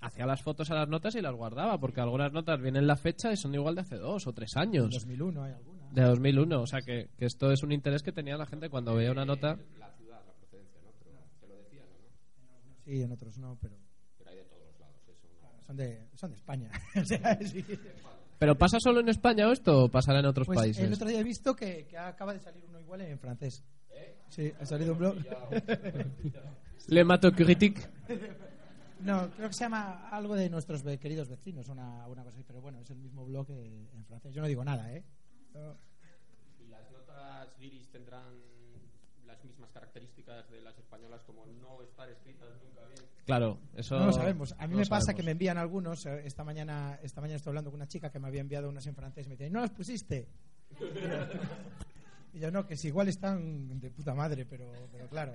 hacía 0.00 0.26
las 0.26 0.42
fotos 0.42 0.70
a 0.70 0.74
las 0.74 0.88
notas 0.88 1.14
y 1.16 1.20
las 1.20 1.34
guardaba, 1.34 1.78
porque 1.78 2.00
algunas 2.00 2.32
notas 2.32 2.60
vienen 2.60 2.86
la 2.86 2.96
fecha 2.96 3.32
y 3.32 3.36
son 3.36 3.54
igual 3.54 3.74
de 3.74 3.80
hace 3.82 3.96
dos 3.96 4.26
o 4.26 4.32
tres 4.32 4.56
años. 4.56 4.90
2001 4.90 5.42
hay 5.42 5.52
alguna. 5.52 5.90
De 5.92 6.02
2001, 6.02 6.60
o 6.62 6.66
sea 6.66 6.80
que, 6.80 7.10
que 7.18 7.26
esto 7.26 7.50
es 7.52 7.62
un 7.62 7.70
interés 7.72 8.02
que 8.02 8.12
tenía 8.12 8.36
la 8.36 8.46
gente 8.46 8.70
cuando 8.70 8.94
veía 8.94 9.10
una 9.12 9.24
nota. 9.24 9.56
la 9.78 9.90
ciudad 9.92 10.22
la 10.24 10.32
procedencia 10.32 10.80
no 10.82 10.90
pero 11.02 11.18
te 11.40 11.48
lo 11.48 11.56
decían 11.56 11.84
¿o 11.84 12.68
no 12.68 12.74
Sí, 12.84 13.02
en 13.02 13.12
otros 13.12 13.36
no, 13.38 13.58
pero 13.60 13.76
pero 14.16 14.30
hay 14.30 14.36
de 14.36 14.44
todos 14.44 14.62
los 14.64 14.80
lados 14.80 14.96
eso 15.08 15.28
¿no? 15.42 15.62
son 15.66 15.76
de, 15.76 16.08
son 16.14 16.30
de 16.30 16.36
España. 16.36 16.70
O 17.00 17.04
sea, 17.04 17.38
sí. 17.44 17.64
¿Pero 18.38 18.56
pasa 18.56 18.78
solo 18.80 19.00
en 19.00 19.08
España 19.08 19.46
o 19.48 19.52
esto 19.52 19.84
o 19.84 19.88
pasará 19.88 20.18
en 20.20 20.26
otros 20.26 20.46
Pues 20.46 20.58
países? 20.58 20.82
el 20.84 20.92
otro 20.94 21.08
día 21.08 21.20
he 21.20 21.24
visto 21.24 21.54
que, 21.54 21.86
que 21.86 21.96
acaba 21.98 22.32
de 22.32 22.40
salir 22.40 22.64
uno 22.68 22.71
igual 22.94 23.00
en 23.10 23.18
francés. 23.18 23.64
Sí, 24.28 24.52
ha 24.60 24.66
salido 24.66 24.92
un 24.92 24.98
blog. 24.98 25.16
Le 26.88 27.04
Mato 27.04 27.32
Critique. 27.32 27.80
No, 29.00 29.30
creo 29.30 29.48
que 29.48 29.54
se 29.54 29.64
llama 29.64 30.08
algo 30.10 30.34
de 30.34 30.48
nuestros 30.48 30.82
queridos 30.98 31.28
vecinos, 31.28 31.68
una, 31.68 32.06
una 32.06 32.22
cosa 32.22 32.36
así, 32.36 32.44
pero 32.46 32.60
bueno, 32.60 32.78
es 32.80 32.90
el 32.90 32.98
mismo 32.98 33.24
blog 33.24 33.46
eh, 33.50 33.88
en 33.94 34.04
francés. 34.04 34.32
Yo 34.34 34.40
no 34.42 34.46
digo 34.48 34.64
nada, 34.64 34.92
¿eh? 34.92 35.02
No. 35.54 35.76
¿Y 36.60 36.68
las 36.68 36.88
notas 36.90 37.48
guiris 37.58 37.88
tendrán 37.90 38.32
las 39.26 39.42
mismas 39.44 39.70
características 39.72 40.48
de 40.50 40.60
las 40.62 40.78
españolas 40.78 41.22
como 41.24 41.44
no 41.46 41.82
estar 41.82 42.08
escritas 42.10 42.48
nunca 42.64 42.86
bien? 42.86 43.02
Claro, 43.26 43.58
eso. 43.74 43.98
No 43.98 44.06
lo 44.06 44.12
sabemos. 44.12 44.54
A 44.58 44.66
mí 44.66 44.72
no 44.74 44.78
me 44.80 44.86
pasa 44.86 45.06
sabemos. 45.06 45.16
que 45.16 45.22
me 45.24 45.30
envían 45.32 45.58
algunos. 45.58 46.06
eh, 46.06 46.22
Esta 46.24 46.44
mañana, 46.44 46.98
esta 47.02 47.20
mañana 47.20 47.36
estoy 47.36 47.50
hablando 47.50 47.70
con 47.70 47.78
una 47.80 47.88
chica 47.88 48.10
que 48.10 48.18
me 48.20 48.28
había 48.28 48.40
enviado 48.40 48.68
unas 48.68 48.86
en 48.86 48.94
francés 48.94 49.26
y 49.26 49.30
me 49.30 49.36
dice, 49.36 49.50
¿no 49.50 49.60
las 49.60 49.70
pusiste? 49.70 50.28
y 52.32 52.38
yo 52.40 52.50
no, 52.50 52.66
que 52.66 52.76
si 52.76 52.88
igual 52.88 53.08
están 53.08 53.78
de 53.80 53.90
puta 53.90 54.14
madre, 54.14 54.44
pero, 54.46 54.70
pero 54.90 55.08
claro. 55.08 55.32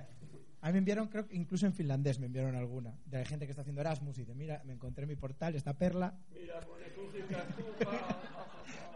A 0.61 0.67
mí 0.67 0.73
me 0.73 0.79
enviaron, 0.79 1.07
creo 1.07 1.27
que 1.27 1.35
incluso 1.35 1.65
en 1.67 1.73
finlandés 1.73 2.19
me 2.19 2.25
enviaron 2.25 2.55
alguna. 2.55 2.93
De 3.05 3.23
gente 3.25 3.45
que 3.45 3.51
está 3.51 3.61
haciendo 3.61 3.81
Erasmus 3.81 4.17
y 4.17 4.21
dice, 4.21 4.33
mira, 4.33 4.61
me 4.65 4.73
encontré 4.73 5.03
en 5.03 5.09
mi 5.09 5.15
portal 5.15 5.53
esta 5.55 5.73
perla. 5.73 6.17
Mira, 6.33 6.59
pone 6.61 6.85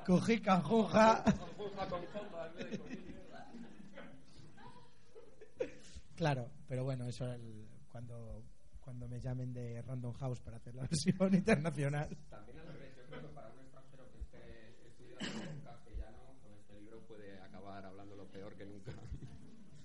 Cujica, 0.05 0.59
juja. 0.61 1.23
Kuja 1.55 1.87
con 1.87 2.05
J 2.05 2.47
en 2.47 2.55
vez 2.55 2.71
de 2.71 2.77
con 2.79 2.91
I. 2.91 2.97
Claro, 6.15 6.49
pero 6.67 6.83
bueno, 6.83 7.05
eso 7.05 7.31
el- 7.31 7.67
cuando, 7.91 8.43
cuando 8.79 9.07
me 9.07 9.19
llamen 9.19 9.53
de 9.53 9.81
Random 9.81 10.13
House 10.13 10.39
para 10.39 10.57
hacer 10.57 10.73
la 10.75 10.83
versión 10.83 11.15
internacional. 11.35 12.09
También 12.29 12.59
al 12.59 12.67
revés, 12.67 12.95
yo 12.97 13.03
creo 13.07 13.21
que 13.21 13.27
para 13.35 13.49
un 13.49 13.59
extranjero 13.59 14.09
que 14.11 14.19
esté 14.21 14.69
estudiando 14.87 15.51
en 15.51 15.61
castellano, 15.61 16.17
con 16.41 16.53
este 16.53 16.79
libro 16.79 16.99
puede 17.07 17.39
acabar 17.39 17.85
hablando 17.85 18.15
lo 18.15 18.20
peor 18.31 18.55
que 18.55 18.65
nunca. 18.65 18.91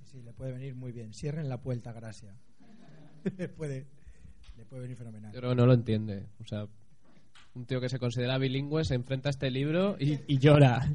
Sí, 0.04 0.22
le 0.22 0.32
puede 0.32 0.52
venir 0.52 0.74
muy 0.74 0.92
bien. 0.92 1.12
Cierren 1.12 1.48
la 1.48 1.60
puerta, 1.60 1.92
gracia. 1.92 2.34
le, 3.36 3.48
puede, 3.48 3.86
le 4.56 4.64
puede 4.64 4.82
venir 4.82 4.96
fenomenal. 4.96 5.32
Yo 5.32 5.38
creo 5.40 5.50
que 5.50 5.56
no 5.56 5.66
lo 5.66 5.74
entiende. 5.74 6.26
O 6.40 6.44
sea, 6.46 6.66
un 7.54 7.66
tío 7.66 7.80
que 7.80 7.88
se 7.88 7.98
considera 7.98 8.38
bilingüe 8.38 8.84
se 8.84 8.94
enfrenta 8.94 9.28
a 9.28 9.30
este 9.30 9.50
libro 9.50 9.96
y, 9.98 10.20
y 10.26 10.38
llora. 10.38 10.88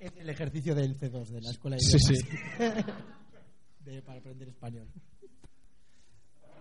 Es 0.00 0.12
el 0.16 0.28
ejercicio 0.28 0.74
del 0.74 0.96
C2 0.98 1.26
de 1.28 1.40
la 1.40 1.50
escuela 1.50 1.76
de 1.76 1.80
Sí, 1.82 1.96
idiomas. 2.12 2.86
De- 3.84 4.02
para 4.02 4.18
aprender 4.18 4.48
español. 4.48 4.88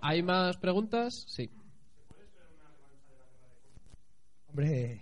¿Hay 0.02 0.22
más 0.22 0.58
preguntas? 0.58 1.14
Sí. 1.28 1.50
Hombre, 4.50 5.02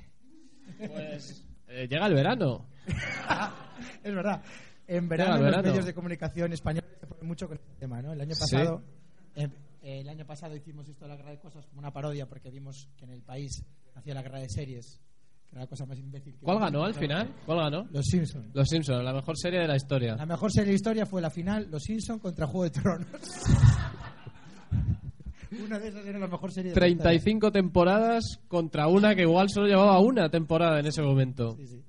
Pues 0.78 1.46
eh, 1.68 1.88
llega 1.90 2.06
el 2.08 2.14
verano. 2.14 2.68
es 4.04 4.14
verdad. 4.16 4.42
En 4.98 5.10
verano 5.10 5.36
los 5.36 5.44
verano. 5.46 5.64
medios 5.70 5.86
de 5.86 5.94
comunicación 5.94 6.54
españoles 6.54 6.90
se 7.00 7.08
ponen 7.08 7.28
mucho 7.28 7.48
con 7.48 7.58
este 7.58 7.74
tema, 7.80 8.02
¿no? 8.02 8.14
El 8.14 8.22
año 8.22 8.36
Sí. 8.36 8.42
pasado, 8.42 8.82
eh, 9.36 9.48
el 9.82 10.10
año 10.10 10.26
pasado 10.26 10.56
hicimos 10.56 10.88
esto 10.90 11.06
de 11.06 11.10
la 11.10 11.16
guerra 11.18 11.32
de 11.32 11.40
cosas 11.40 11.66
como 11.68 11.80
una 11.80 11.92
parodia 11.92 12.28
porque 12.28 12.50
vimos 12.52 12.90
que 12.98 13.06
en 13.06 13.12
el 13.12 13.22
país 13.22 13.64
hacía 13.96 14.14
la 14.14 14.22
guerra 14.22 14.40
de 14.40 14.50
series, 14.50 15.00
que 15.50 15.56
era 15.56 15.62
la 15.62 15.68
cosa 15.68 15.86
más 15.86 15.98
imbécil. 15.98 16.34
Que 16.36 16.46
¿Cuál 16.46 16.60
ganó 16.60 16.84
al 16.84 16.94
final? 16.94 17.34
¿Cuál 17.46 17.60
ganó? 17.60 17.88
Los 17.92 18.06
Simpsons. 18.06 18.54
Los 18.54 18.68
Simpsons, 18.70 19.04
la 19.04 19.14
mejor 19.14 19.38
serie 19.38 19.60
de 19.60 19.68
la 19.68 19.76
historia. 19.76 20.16
La 20.16 20.26
mejor 20.26 20.52
serie 20.52 20.70
de 20.70 20.76
historia 20.76 21.06
fue 21.06 21.22
la 21.22 21.30
final, 21.30 21.68
Los 21.72 21.84
Simpsons 21.84 22.22
contra 22.22 22.46
Juego 22.48 22.64
de 22.66 22.70
Tronos. 22.72 23.08
una 25.66 25.80
de 25.80 25.90
esas 25.90 26.06
era 26.06 26.20
la 26.20 26.28
mejor 26.28 26.52
serie 26.52 26.72
de 26.72 26.80
la 26.80 26.88
historia. 26.88 27.04
35 27.12 27.52
temporadas 27.52 28.24
contra 28.48 28.88
una 28.88 29.16
que 29.16 29.24
igual 29.24 29.50
solo 29.50 29.68
llevaba 29.68 30.00
una 30.00 30.30
temporada 30.30 30.80
en 30.80 30.86
ese 30.88 31.02
momento. 31.02 31.56
Sí, 31.58 31.68
sí. 31.68 31.84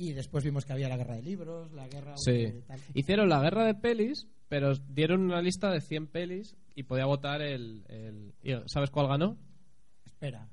Y 0.00 0.12
después 0.12 0.44
vimos 0.44 0.64
que 0.64 0.72
había 0.72 0.88
la 0.88 0.96
guerra 0.96 1.16
de 1.16 1.22
libros, 1.22 1.72
la 1.72 1.88
guerra 1.88 2.14
Sí. 2.16 2.30
de 2.32 2.62
tal. 2.62 2.78
Hicieron 2.94 3.28
la 3.28 3.40
guerra 3.42 3.64
de 3.66 3.74
pelis, 3.74 4.28
pero 4.48 4.74
dieron 4.88 5.22
una 5.22 5.42
lista 5.42 5.70
de 5.72 5.80
100 5.80 6.06
pelis 6.06 6.54
y 6.76 6.84
podía 6.84 7.04
votar 7.06 7.42
el... 7.42 7.84
el- 7.88 8.32
¿y 8.42 8.52
¿Sabes 8.66 8.90
cuál 8.90 9.08
ganó? 9.08 9.36
Espera. 10.06 10.48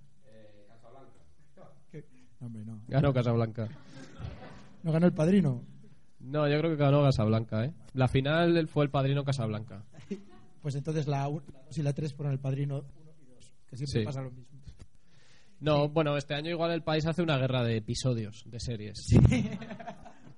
¿Qué? 1.92 2.04
No, 2.40 2.48
hombre, 2.48 2.66
no. 2.66 2.82
Ganó 2.88 3.14
Casablanca. 3.14 3.70
¿No 4.84 4.92
ganó 4.92 5.06
el 5.06 5.14
padrino? 5.14 5.64
No, 6.20 6.48
yo 6.50 6.58
creo 6.60 6.72
que 6.72 6.78
ganó 6.78 7.04
Casablanca, 7.04 7.66
¿eh? 7.66 7.74
La 7.94 8.08
final 8.08 8.68
fue 8.68 8.84
el 8.86 8.90
padrino 8.92 9.24
Casablanca. 9.24 9.84
Pues 10.62 10.74
entonces 10.76 11.08
la 11.08 11.28
1 11.28 11.44
y 11.76 11.82
la 11.84 11.94
3 11.94 12.14
fueron 12.14 12.34
el 12.34 12.40
padrino 12.40 12.80
1 12.80 13.12
y 13.22 13.26
2. 13.26 13.54
Que 13.68 13.78
siempre 13.78 14.00
Sí. 14.02 14.06
pasa 14.06 14.22
lo 14.24 14.32
mismo. 14.32 14.55
No, 15.66 15.90
bueno, 15.90 16.16
este 16.16 16.36
año 16.36 16.52
igual 16.52 16.70
el 16.70 16.84
país 16.84 17.08
hace 17.08 17.24
una 17.24 17.40
guerra 17.40 17.64
de 17.64 17.78
episodios, 17.78 18.44
de 18.46 18.60
series. 18.60 19.08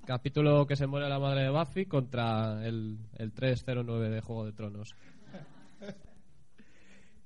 Capítulo 0.05 0.65
que 0.65 0.78
se 0.78 0.88
muere 0.88 1.09
la 1.09 1.19
madre 1.19 1.41
de 1.41 1.49
Buffy 1.49 1.86
contra 1.86 2.65
el, 2.65 2.97
el 3.17 3.34
309 3.34 4.09
de 4.09 4.21
Juego 4.21 4.45
de 4.45 4.53
Tronos. 4.53 4.95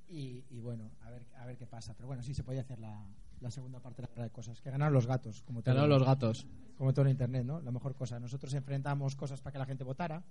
Y, 0.09 0.43
y 0.49 0.59
bueno, 0.59 0.89
a 1.01 1.11
ver, 1.11 1.27
a 1.37 1.45
ver 1.45 1.57
qué 1.57 1.67
pasa. 1.67 1.93
Pero 1.93 2.07
bueno, 2.07 2.23
sí 2.23 2.33
se 2.33 2.43
podía 2.43 2.61
hacer 2.61 2.79
la, 2.79 3.05
la 3.39 3.51
segunda 3.51 3.79
parte 3.79 4.01
de 4.01 4.07
la 4.07 4.13
guerra 4.15 4.23
de 4.23 4.31
cosas. 4.31 4.59
Que 4.61 4.71
ganaron 4.71 4.95
los 4.95 5.05
gatos, 5.05 5.43
como 5.43 5.61
todo, 5.61 5.75
Ganaron 5.75 5.91
los 5.91 6.03
gatos. 6.03 6.47
como 6.75 6.93
todo 6.93 7.05
en 7.05 7.11
Internet, 7.11 7.45
¿no? 7.45 7.61
La 7.61 7.69
mejor 7.71 7.93
cosa. 7.93 8.19
Nosotros 8.19 8.51
enfrentamos 8.55 9.15
cosas 9.15 9.41
para 9.41 9.51
que 9.53 9.59
la 9.59 9.65
gente 9.67 9.83
votara. 9.83 10.23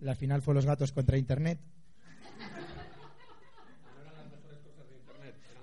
La 0.00 0.14
final 0.14 0.42
fue 0.42 0.52
los 0.52 0.66
gatos 0.66 0.92
contra 0.92 1.16
Internet. 1.16 1.58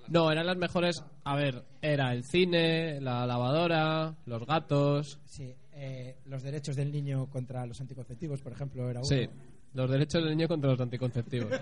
No, 0.07 0.31
eran 0.31 0.45
las 0.45 0.57
mejores. 0.57 1.03
A 1.23 1.35
ver, 1.35 1.63
era 1.81 2.13
el 2.13 2.23
cine, 2.23 2.99
la 3.01 3.25
lavadora, 3.25 4.15
los 4.25 4.45
gatos. 4.45 5.19
Sí, 5.25 5.55
eh, 5.73 6.17
los 6.25 6.43
derechos 6.43 6.75
del 6.75 6.91
niño 6.91 7.27
contra 7.29 7.65
los 7.65 7.79
anticonceptivos, 7.81 8.41
por 8.41 8.51
ejemplo, 8.53 8.89
era 8.89 8.99
uno. 8.99 9.07
Sí, 9.07 9.27
los 9.73 9.89
derechos 9.89 10.23
del 10.23 10.37
niño 10.37 10.47
contra 10.47 10.71
los 10.71 10.79
anticonceptivos. 10.79 11.49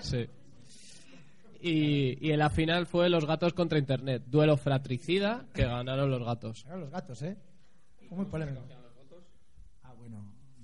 Sí. 0.00 0.26
Y, 1.62 2.28
y 2.28 2.30
en 2.30 2.38
la 2.38 2.50
final 2.50 2.86
fue 2.86 3.08
los 3.08 3.26
gatos 3.26 3.54
contra 3.54 3.78
internet. 3.78 4.22
Duelo 4.26 4.58
fratricida 4.58 5.46
que 5.54 5.64
ganaron 5.64 6.10
los 6.10 6.22
gatos. 6.22 6.64
Eran 6.66 6.80
los 6.82 6.90
gatos, 6.90 7.22
¿eh? 7.22 7.36
Fue 8.08 8.18
muy 8.18 8.26
polémico. 8.26 8.60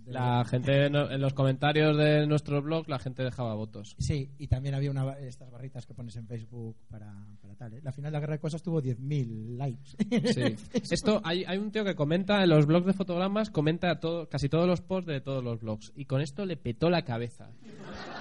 La 0.07 0.44
gente 0.44 0.90
no- 0.90 1.11
en 1.11 1.20
los 1.20 1.32
comentarios 1.34 1.96
de 1.96 2.26
nuestro 2.26 2.61
blog 2.62 2.88
la 2.88 2.98
gente 2.98 3.22
dejaba 3.22 3.55
votos. 3.55 3.94
Sí, 3.98 4.30
y 4.38 4.46
también 4.48 4.74
había 4.74 4.90
una, 4.90 5.12
estas 5.18 5.50
barritas 5.50 5.86
que 5.86 5.94
pones 5.94 6.16
en 6.16 6.26
Facebook 6.26 6.76
para, 6.90 7.12
para 7.40 7.55
tal. 7.55 7.74
¿eh? 7.74 7.80
La 7.82 7.92
final 7.92 8.11
de 8.11 8.16
la 8.16 8.20
guerra 8.20 8.34
de 8.34 8.40
cosas 8.40 8.62
tuvo 8.62 8.80
10.000 8.82 9.57
likes. 9.57 10.32
Sí. 10.32 10.57
Esto 10.90 11.20
hay, 11.24 11.44
hay 11.44 11.59
un 11.59 11.70
tío 11.70 11.84
que 11.84 11.94
comenta 11.94 12.42
en 12.42 12.50
los 12.50 12.66
blogs 12.66 12.86
de 12.86 12.92
fotogramas, 12.92 13.50
comenta 13.50 13.98
todo, 14.00 14.28
casi 14.28 14.48
todos 14.48 14.66
los 14.66 14.80
posts 14.80 15.07
de 15.07 15.20
todos 15.20 15.42
los 15.42 15.61
blogs. 15.61 15.92
Y 15.96 16.05
con 16.07 16.20
esto 16.20 16.44
le 16.44 16.57
petó 16.57 16.90
la 16.90 17.03
cabeza. 17.03 17.50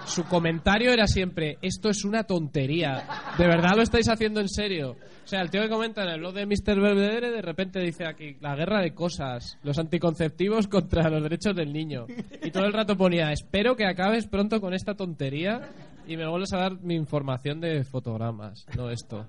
Su 0.05 0.23
comentario 0.25 0.91
era 0.91 1.07
siempre, 1.07 1.57
esto 1.61 1.89
es 1.89 2.03
una 2.03 2.23
tontería. 2.23 3.03
¿De 3.37 3.45
verdad 3.47 3.71
lo 3.75 3.81
estáis 3.83 4.09
haciendo 4.09 4.39
en 4.41 4.49
serio? 4.49 4.95
O 5.23 5.27
sea, 5.31 5.41
el 5.41 5.49
tío 5.49 5.61
que 5.61 5.69
comenta 5.69 6.03
en 6.03 6.09
el 6.09 6.19
blog 6.19 6.33
de 6.33 6.45
Mr. 6.45 6.81
Belvedere 6.81 7.31
de 7.31 7.41
repente 7.41 7.79
dice 7.79 8.05
aquí, 8.05 8.35
la 8.41 8.55
guerra 8.55 8.81
de 8.81 8.93
cosas, 8.93 9.57
los 9.63 9.77
anticonceptivos 9.77 10.67
contra 10.67 11.09
los 11.09 11.23
derechos 11.23 11.55
del 11.55 11.70
niño. 11.71 12.05
Y 12.43 12.51
todo 12.51 12.65
el 12.65 12.73
rato 12.73 12.95
ponía, 12.95 13.31
espero 13.31 13.75
que 13.75 13.85
acabes 13.85 14.27
pronto 14.27 14.59
con 14.59 14.73
esta 14.73 14.95
tontería 14.95 15.69
y 16.07 16.17
me 16.17 16.27
vuelves 16.27 16.53
a 16.53 16.57
dar 16.57 16.81
mi 16.81 16.95
información 16.95 17.61
de 17.61 17.83
fotogramas, 17.83 18.65
no 18.75 18.89
esto. 18.89 19.25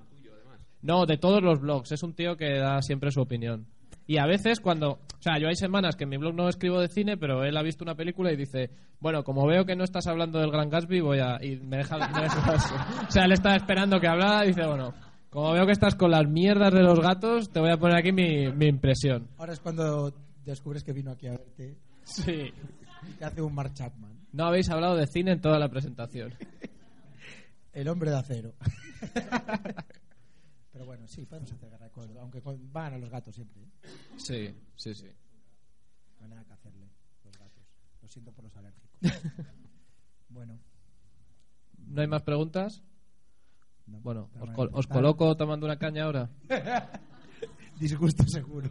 No, 0.81 1.05
de 1.05 1.17
todos 1.17 1.41
los 1.41 1.61
blogs. 1.61 1.91
Es 1.93 2.03
un 2.03 2.13
tío 2.13 2.35
que 2.35 2.59
da 2.59 2.81
siempre 2.81 3.09
su 3.09 3.21
opinión. 3.21 3.65
Y 4.05 4.17
a 4.17 4.25
veces 4.25 4.59
cuando... 4.59 4.91
O 4.91 5.21
sea, 5.21 5.39
yo 5.39 5.47
hay 5.47 5.55
semanas 5.55 5.95
que 5.95 6.03
en 6.03 6.09
mi 6.09 6.17
blog 6.17 6.35
no 6.35 6.49
escribo 6.49 6.81
de 6.81 6.89
cine, 6.89 7.15
pero 7.15 7.45
él 7.45 7.55
ha 7.55 7.63
visto 7.63 7.85
una 7.85 7.95
película 7.95 8.33
y 8.33 8.35
dice, 8.35 8.69
bueno, 8.99 9.23
como 9.23 9.47
veo 9.47 9.65
que 9.65 9.77
no 9.77 9.85
estás 9.85 10.07
hablando 10.07 10.39
del 10.39 10.51
Gran 10.51 10.69
Gatsby, 10.69 10.99
voy 10.99 11.19
a... 11.19 11.37
Y 11.41 11.55
me 11.55 11.77
deja... 11.77 11.97
me 11.97 12.21
deja. 12.23 12.53
O 13.07 13.11
sea, 13.11 13.23
él 13.23 13.31
está 13.31 13.55
esperando 13.55 13.99
que 14.01 14.07
hablara 14.07 14.43
y 14.43 14.49
dice, 14.49 14.65
bueno, 14.67 14.93
como 15.29 15.53
veo 15.53 15.65
que 15.65 15.71
estás 15.71 15.95
con 15.95 16.11
las 16.11 16.27
mierdas 16.27 16.73
de 16.73 16.83
los 16.83 16.99
gatos, 16.99 17.49
te 17.49 17.61
voy 17.61 17.71
a 17.71 17.77
poner 17.77 17.97
aquí 17.97 18.11
mi, 18.11 18.51
mi 18.51 18.67
impresión. 18.67 19.29
Ahora 19.37 19.53
es 19.53 19.61
cuando 19.61 20.13
descubres 20.43 20.83
que 20.83 20.91
vino 20.91 21.11
aquí 21.11 21.27
a 21.27 21.31
verte 21.31 21.77
Sí. 22.05 22.53
te 23.19 23.25
hace 23.25 23.41
un 23.41 23.53
Mark 23.53 23.73
Chapman. 23.73 24.11
No 24.31 24.45
habéis 24.45 24.69
hablado 24.69 24.95
de 24.95 25.07
cine 25.07 25.31
en 25.33 25.41
toda 25.41 25.59
la 25.59 25.69
presentación. 25.69 26.33
El 27.73 27.87
hombre 27.87 28.11
de 28.11 28.17
acero. 28.17 28.53
Pero 30.71 30.85
bueno, 30.85 31.07
sí, 31.07 31.25
podemos 31.25 31.51
hacer 31.51 31.69
guerra 31.69 31.89
cosas. 31.89 32.15
Aunque 32.17 32.41
con- 32.41 32.71
van 32.71 32.93
a 32.93 32.97
los 32.97 33.09
gatos 33.09 33.33
siempre. 33.35 33.61
¿eh? 33.63 33.67
Sí, 34.17 34.55
sí, 34.75 34.93
sí. 34.95 35.07
No 36.19 36.23
hay 36.25 36.29
nada 36.29 36.43
que 36.45 36.53
hacerle, 36.53 36.87
los 37.23 37.37
gatos. 37.37 37.63
Lo 38.01 38.07
siento 38.07 38.31
por 38.31 38.43
los 38.45 38.55
alérgicos. 38.55 38.99
bueno, 40.29 40.59
¿No 41.77 42.01
hay 42.01 42.07
más 42.07 42.21
preguntas? 42.23 42.81
no, 43.85 43.99
Bueno, 44.01 44.29
os, 44.39 44.49
col- 44.51 44.69
os 44.73 44.87
coloco 44.87 45.35
tomando 45.35 45.65
una 45.65 45.77
caña 45.77 46.05
ahora. 46.05 46.29
Disgusto 47.79 48.23
seguro. 48.27 48.69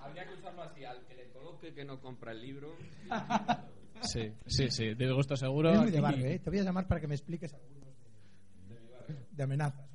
Habría 0.00 0.26
que 0.28 0.34
usarlo 0.34 0.62
así, 0.62 0.84
al 0.84 1.04
que 1.06 1.14
le 1.14 1.28
coloque 1.30 1.72
que 1.74 1.84
no 1.84 2.00
compra 2.00 2.32
el 2.32 2.40
libro. 2.42 2.76
Sí, 4.02 4.32
sí, 4.46 4.70
sí. 4.70 4.94
Disgusto 4.94 5.36
seguro. 5.36 5.70
Es 5.72 5.80
muy 5.80 5.90
de 5.90 5.98
Aquí- 5.98 6.02
barrio, 6.02 6.26
¿eh? 6.26 6.38
Te 6.38 6.50
voy 6.50 6.58
a 6.58 6.62
llamar 6.62 6.86
para 6.86 7.00
que 7.00 7.06
me 7.08 7.14
expliques 7.14 7.52
algunos 7.54 7.94
de, 8.68 9.14
de 9.30 9.42
amenazas. 9.42 9.88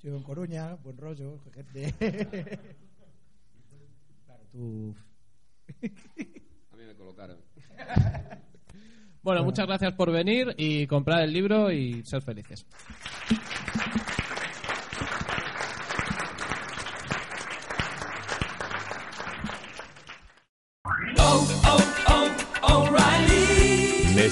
Yo 0.00 0.10
vivo 0.10 0.16
en 0.18 0.22
Coruña, 0.22 0.74
buen 0.74 0.96
rollo, 0.98 1.38
gente. 1.52 1.92
Claro, 4.26 4.44
tú. 4.52 4.94
A 5.82 6.76
mí 6.76 6.84
me 6.86 6.94
colocaron. 6.94 7.38
Bueno, 9.22 9.42
muchas 9.44 9.66
gracias 9.66 9.94
por 9.94 10.10
venir 10.12 10.54
y 10.58 10.86
comprar 10.86 11.22
el 11.22 11.32
libro 11.32 11.70
y 11.72 12.04
ser 12.04 12.20
felices. 12.22 12.66